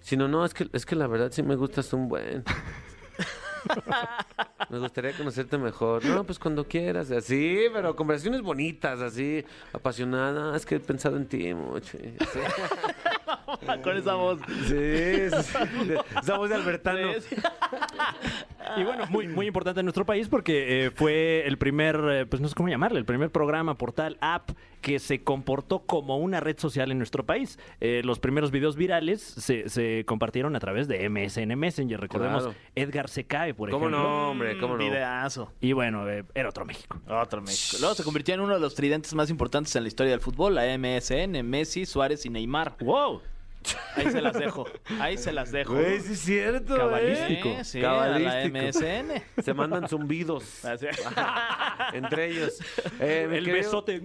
Sino, 0.00 0.28
no, 0.28 0.44
es 0.44 0.54
que, 0.54 0.68
es 0.72 0.86
que 0.86 0.96
la 0.96 1.06
verdad 1.06 1.30
sí 1.32 1.42
me 1.42 1.56
gustas 1.56 1.92
un 1.92 2.08
buen. 2.08 2.44
Me 4.70 4.78
gustaría 4.78 5.12
conocerte 5.12 5.58
mejor. 5.58 6.04
No, 6.04 6.24
pues 6.24 6.38
cuando 6.38 6.64
quieras. 6.66 7.10
Así, 7.10 7.64
pero 7.72 7.94
conversaciones 7.96 8.42
bonitas, 8.42 9.00
así, 9.00 9.44
apasionadas. 9.72 10.56
Es 10.56 10.66
que 10.66 10.76
he 10.76 10.80
pensado 10.80 11.16
en 11.16 11.26
ti 11.26 11.52
mucho. 11.54 11.98
Con 13.82 13.96
esa 13.96 14.14
voz. 14.14 14.38
sí, 14.66 14.68
sí. 14.68 15.86
De- 15.86 16.00
Esa 16.20 16.36
voz 16.38 16.48
de 16.48 16.54
Albertano. 16.54 17.12
Sí, 17.14 17.20
sí. 17.30 17.36
Y 18.76 18.84
bueno, 18.84 19.04
muy, 19.08 19.26
muy 19.26 19.46
importante 19.46 19.80
en 19.80 19.86
nuestro 19.86 20.06
país 20.06 20.28
porque 20.28 20.86
eh, 20.86 20.90
fue 20.92 21.44
el 21.46 21.58
primer, 21.58 21.96
eh, 22.08 22.26
pues 22.26 22.40
no 22.40 22.46
sé 22.46 22.54
cómo 22.54 22.68
llamarle, 22.68 23.00
el 23.00 23.04
primer 23.04 23.30
programa, 23.30 23.74
portal, 23.74 24.16
app 24.20 24.50
que 24.80 25.00
se 25.00 25.24
comportó 25.24 25.80
como 25.80 26.18
una 26.18 26.38
red 26.38 26.56
social 26.56 26.92
en 26.92 26.98
nuestro 26.98 27.26
país. 27.26 27.58
Eh, 27.80 28.02
los 28.04 28.20
primeros 28.20 28.52
videos 28.52 28.76
virales 28.76 29.22
se, 29.22 29.68
se 29.68 30.04
compartieron 30.06 30.54
a 30.54 30.60
través 30.60 30.86
de 30.86 31.08
MSN 31.08 31.56
Messenger. 31.58 31.98
Recordemos 32.00 32.44
Claro. 32.44 32.58
Edgar 32.76 33.08
se 33.08 33.24
cae, 33.24 33.54
por 33.54 33.70
¿Cómo 33.70 33.86
ejemplo. 33.88 34.08
no, 34.08 34.30
hombre? 34.30 34.56
¿Cómo 34.58 34.76
no? 34.76 34.84
Videazo. 34.84 35.52
Y 35.60 35.72
bueno, 35.72 36.08
eh, 36.08 36.24
era 36.34 36.48
otro 36.50 36.64
México. 36.64 37.00
Otro 37.08 37.40
México. 37.42 37.78
Luego 37.80 37.94
se 37.96 38.04
convirtió 38.04 38.34
en 38.34 38.40
uno 38.40 38.54
de 38.54 38.60
los 38.60 38.74
tridentes 38.76 39.12
más 39.14 39.30
importantes 39.30 39.74
en 39.74 39.82
la 39.82 39.88
historia 39.88 40.12
del 40.12 40.20
fútbol, 40.20 40.54
la 40.54 40.66
MSN, 40.78 41.42
Messi, 41.42 41.86
Suárez 41.86 42.24
y 42.24 42.30
Neymar. 42.30 42.76
¡Wow! 42.80 43.22
Ahí 43.96 44.10
se 44.10 44.20
las 44.22 44.34
dejo. 44.38 44.66
Ahí 45.00 45.18
se 45.18 45.32
las 45.32 45.52
dejo. 45.52 45.74
Güey, 45.74 46.00
sí 46.00 46.12
es 46.12 46.20
cierto, 46.20 46.76
Cabalístico. 46.76 47.48
¿eh? 47.48 47.64
Sí, 47.64 47.84
a 47.84 47.92
la 47.92 48.18
Cabalístico. 48.20 48.58
MSN. 48.58 49.42
Se 49.42 49.54
mandan 49.54 49.88
zumbidos 49.88 50.64
Así. 50.64 50.86
entre 51.92 52.30
ellos. 52.30 52.58
Eh, 53.00 53.28
El 53.30 53.44
querido- 53.44 53.54
besote. 53.56 54.02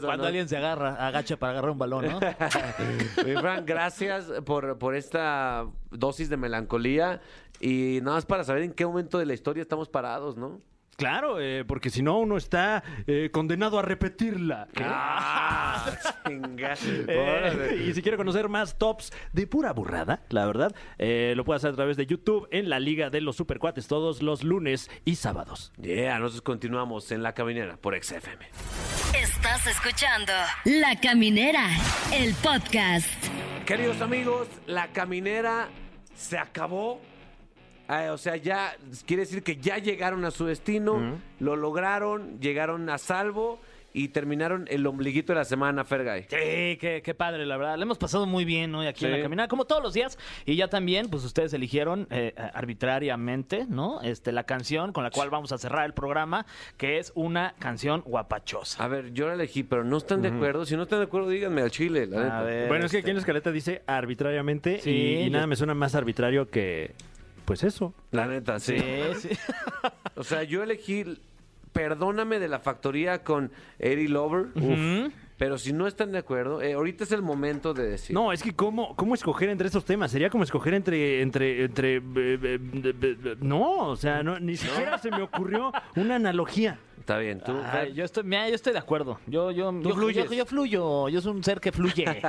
Cuando 0.00 0.26
alguien 0.26 0.48
se 0.48 0.56
agarra, 0.56 1.06
agacha 1.06 1.36
para 1.36 1.52
agarrar 1.52 1.70
un 1.70 1.78
balón, 1.78 2.06
¿no? 2.06 2.20
Mi 3.24 3.34
Fran, 3.36 3.64
gracias 3.64 4.26
por, 4.44 4.76
por 4.78 4.94
esta 4.94 5.66
dosis 5.90 6.28
de 6.28 6.36
melancolía 6.36 7.20
y 7.60 8.00
nada 8.02 8.16
más 8.16 8.26
para 8.26 8.44
saber 8.44 8.62
en 8.64 8.72
qué 8.72 8.84
momento 8.84 9.18
de 9.18 9.26
la 9.26 9.34
historia 9.34 9.62
estamos 9.62 9.88
parados, 9.88 10.36
¿no? 10.36 10.60
Claro, 10.96 11.40
eh, 11.40 11.64
porque 11.66 11.90
si 11.90 12.02
no, 12.02 12.18
uno 12.18 12.36
está 12.36 12.82
eh, 13.06 13.30
condenado 13.32 13.78
a 13.78 13.82
repetirla. 13.82 14.68
¡Ah! 14.76 15.84
Eh, 17.08 17.86
y 17.88 17.94
si 17.94 18.02
quiere 18.02 18.16
conocer 18.16 18.48
más 18.48 18.78
tops 18.78 19.12
de 19.32 19.46
pura 19.46 19.72
burrada, 19.72 20.22
la 20.28 20.46
verdad, 20.46 20.74
eh, 20.98 21.34
lo 21.36 21.44
puede 21.44 21.56
hacer 21.56 21.70
a 21.70 21.74
través 21.74 21.96
de 21.96 22.06
YouTube 22.06 22.48
en 22.50 22.68
la 22.68 22.78
Liga 22.78 23.10
de 23.10 23.20
los 23.20 23.36
Supercuates 23.36 23.86
todos 23.86 24.22
los 24.22 24.42
lunes 24.42 24.90
y 25.04 25.16
sábados. 25.16 25.72
Yeah, 25.80 26.18
nosotros 26.18 26.42
continuamos 26.42 27.10
en 27.12 27.22
La 27.22 27.34
Caminera 27.34 27.76
por 27.76 28.00
XFM. 28.00 28.46
Estás 29.20 29.66
escuchando 29.66 30.32
La 30.64 30.98
Caminera, 31.00 31.68
el 32.12 32.34
podcast. 32.34 33.08
Queridos 33.66 34.00
amigos, 34.00 34.48
La 34.66 34.88
Caminera 34.88 35.68
se 36.14 36.38
acabó. 36.38 37.00
Eh, 38.00 38.10
o 38.10 38.18
sea, 38.18 38.36
ya 38.36 38.74
quiere 39.06 39.22
decir 39.22 39.42
que 39.42 39.56
ya 39.56 39.78
llegaron 39.78 40.24
a 40.24 40.30
su 40.30 40.46
destino, 40.46 41.18
lo 41.40 41.56
lograron, 41.56 42.40
llegaron 42.40 42.88
a 42.88 42.98
salvo 42.98 43.60
y 43.94 44.08
terminaron 44.08 44.66
el 44.70 44.86
ombliguito 44.86 45.34
de 45.34 45.38
la 45.40 45.44
semana, 45.44 45.84
Fergay. 45.84 46.22
Sí, 46.22 46.78
qué, 46.80 47.02
qué 47.04 47.14
padre, 47.14 47.44
la 47.44 47.58
verdad. 47.58 47.76
Le 47.76 47.82
hemos 47.82 47.98
pasado 47.98 48.24
muy 48.24 48.46
bien 48.46 48.74
hoy 48.74 48.86
aquí 48.86 49.04
en 49.04 49.10
la 49.12 49.20
caminada, 49.20 49.48
como 49.48 49.66
todos 49.66 49.82
los 49.82 49.92
días. 49.92 50.18
Y 50.46 50.56
ya 50.56 50.68
también, 50.68 51.10
pues 51.10 51.24
ustedes 51.24 51.52
eligieron 51.52 52.06
eh, 52.10 52.32
arbitrariamente, 52.54 53.66
¿no? 53.68 54.00
Este, 54.00 54.32
la 54.32 54.44
canción 54.44 54.92
con 54.94 55.04
la 55.04 55.10
cual 55.10 55.28
vamos 55.30 55.52
a 55.52 55.58
cerrar 55.58 55.84
el 55.86 55.92
programa, 55.94 56.46
que 56.78 56.98
es 56.98 57.12
una 57.14 57.54
canción 57.58 58.00
guapachosa. 58.06 58.82
A 58.82 58.88
ver, 58.88 59.12
yo 59.12 59.26
la 59.28 59.34
elegí, 59.34 59.62
pero 59.62 59.84
no 59.84 59.98
están 59.98 60.22
de 60.22 60.28
acuerdo. 60.28 60.64
Si 60.64 60.74
no 60.76 60.84
están 60.84 61.00
de 61.00 61.04
acuerdo, 61.04 61.28
díganme 61.28 61.60
al 61.62 61.70
chile, 61.70 62.06
la. 62.06 62.38
A 62.40 62.42
ver, 62.42 62.68
Bueno, 62.68 62.86
es 62.86 62.92
que 62.92 62.98
este, 62.98 63.06
aquí 63.06 63.10
en 63.10 63.16
la 63.16 63.20
escaleta 63.20 63.52
dice 63.52 63.82
arbitrariamente 63.86 64.80
Sí, 64.80 64.90
y, 64.90 65.14
y 65.16 65.24
yo- 65.26 65.30
nada 65.32 65.46
me 65.46 65.56
suena 65.56 65.74
más 65.74 65.94
arbitrario 65.94 66.48
que, 66.50 66.92
pues 67.52 67.64
eso. 67.64 67.92
La 68.12 68.26
neta, 68.26 68.58
sí. 68.58 68.78
Sí, 68.78 69.28
sí. 69.28 69.38
O 70.14 70.24
sea, 70.24 70.42
yo 70.42 70.62
elegí 70.62 71.04
Perdóname 71.72 72.38
de 72.38 72.48
la 72.48 72.58
factoría 72.58 73.24
con 73.24 73.50
Eddie 73.78 74.08
Lover. 74.08 74.48
Uf. 74.54 75.12
Pero 75.38 75.58
si 75.58 75.72
no 75.72 75.86
están 75.86 76.12
de 76.12 76.18
acuerdo, 76.18 76.62
eh, 76.62 76.74
ahorita 76.74 77.04
es 77.04 77.12
el 77.12 77.22
momento 77.22 77.74
de 77.74 77.88
decir. 77.88 78.14
No, 78.14 78.32
es 78.32 78.42
que 78.42 78.54
cómo, 78.54 78.94
cómo 78.94 79.14
escoger 79.14 79.48
entre 79.48 79.66
estos 79.66 79.84
temas. 79.84 80.10
Sería 80.12 80.30
como 80.30 80.44
escoger 80.44 80.74
entre, 80.74 81.20
entre, 81.20 81.64
entre, 81.64 81.96
eh, 81.96 82.02
eh, 82.16 82.38
eh, 82.42 82.96
eh, 83.02 83.36
no, 83.40 83.88
o 83.88 83.96
sea, 83.96 84.22
no, 84.22 84.38
ni 84.38 84.56
siquiera 84.56 84.98
se 84.98 85.10
me 85.10 85.22
ocurrió 85.22 85.72
una 85.96 86.16
analogía. 86.16 86.78
Está 87.00 87.18
bien, 87.18 87.40
tú. 87.40 87.52
Fer. 87.72 87.92
yo 87.92 88.04
estoy, 88.04 88.22
mira, 88.22 88.48
yo 88.48 88.54
estoy 88.54 88.72
de 88.72 88.78
acuerdo. 88.78 89.18
Yo, 89.26 89.50
yo, 89.50 89.72
yo, 89.82 89.94
fluyes. 89.94 90.28
yo, 90.28 90.32
yo 90.34 90.46
fluyo. 90.46 91.08
Yo 91.08 91.20
soy 91.20 91.32
un 91.32 91.42
ser 91.42 91.60
que 91.60 91.72
fluye. 91.72 92.04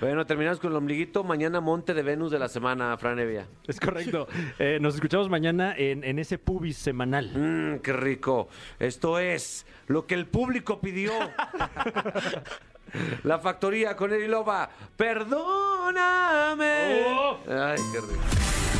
Bueno, 0.00 0.26
terminamos 0.26 0.60
con 0.60 0.70
el 0.72 0.76
ombliguito. 0.76 1.24
Mañana 1.24 1.60
Monte 1.60 1.94
de 1.94 2.02
Venus 2.02 2.30
de 2.30 2.38
la 2.38 2.48
semana, 2.48 2.96
Fran 2.98 3.18
Evia. 3.18 3.46
Es 3.66 3.80
correcto. 3.80 4.28
Eh, 4.58 4.78
nos 4.80 4.94
escuchamos 4.94 5.30
mañana 5.30 5.74
en, 5.76 6.04
en 6.04 6.18
ese 6.18 6.38
pubis 6.38 6.76
semanal. 6.76 7.30
Mmm, 7.34 7.78
qué 7.78 7.92
rico. 7.92 8.48
Esto 8.78 9.18
es 9.18 9.64
lo 9.86 10.06
que 10.06 10.14
el 10.14 10.26
público 10.26 10.80
pidió. 10.80 11.12
La 13.24 13.38
factoría 13.38 13.96
con 13.96 14.12
Eddie 14.12 14.28
Loba. 14.28 14.68
Perdóname. 14.96 16.64
Ay, 17.48 17.78
qué 17.92 18.00
rico. 18.00 18.22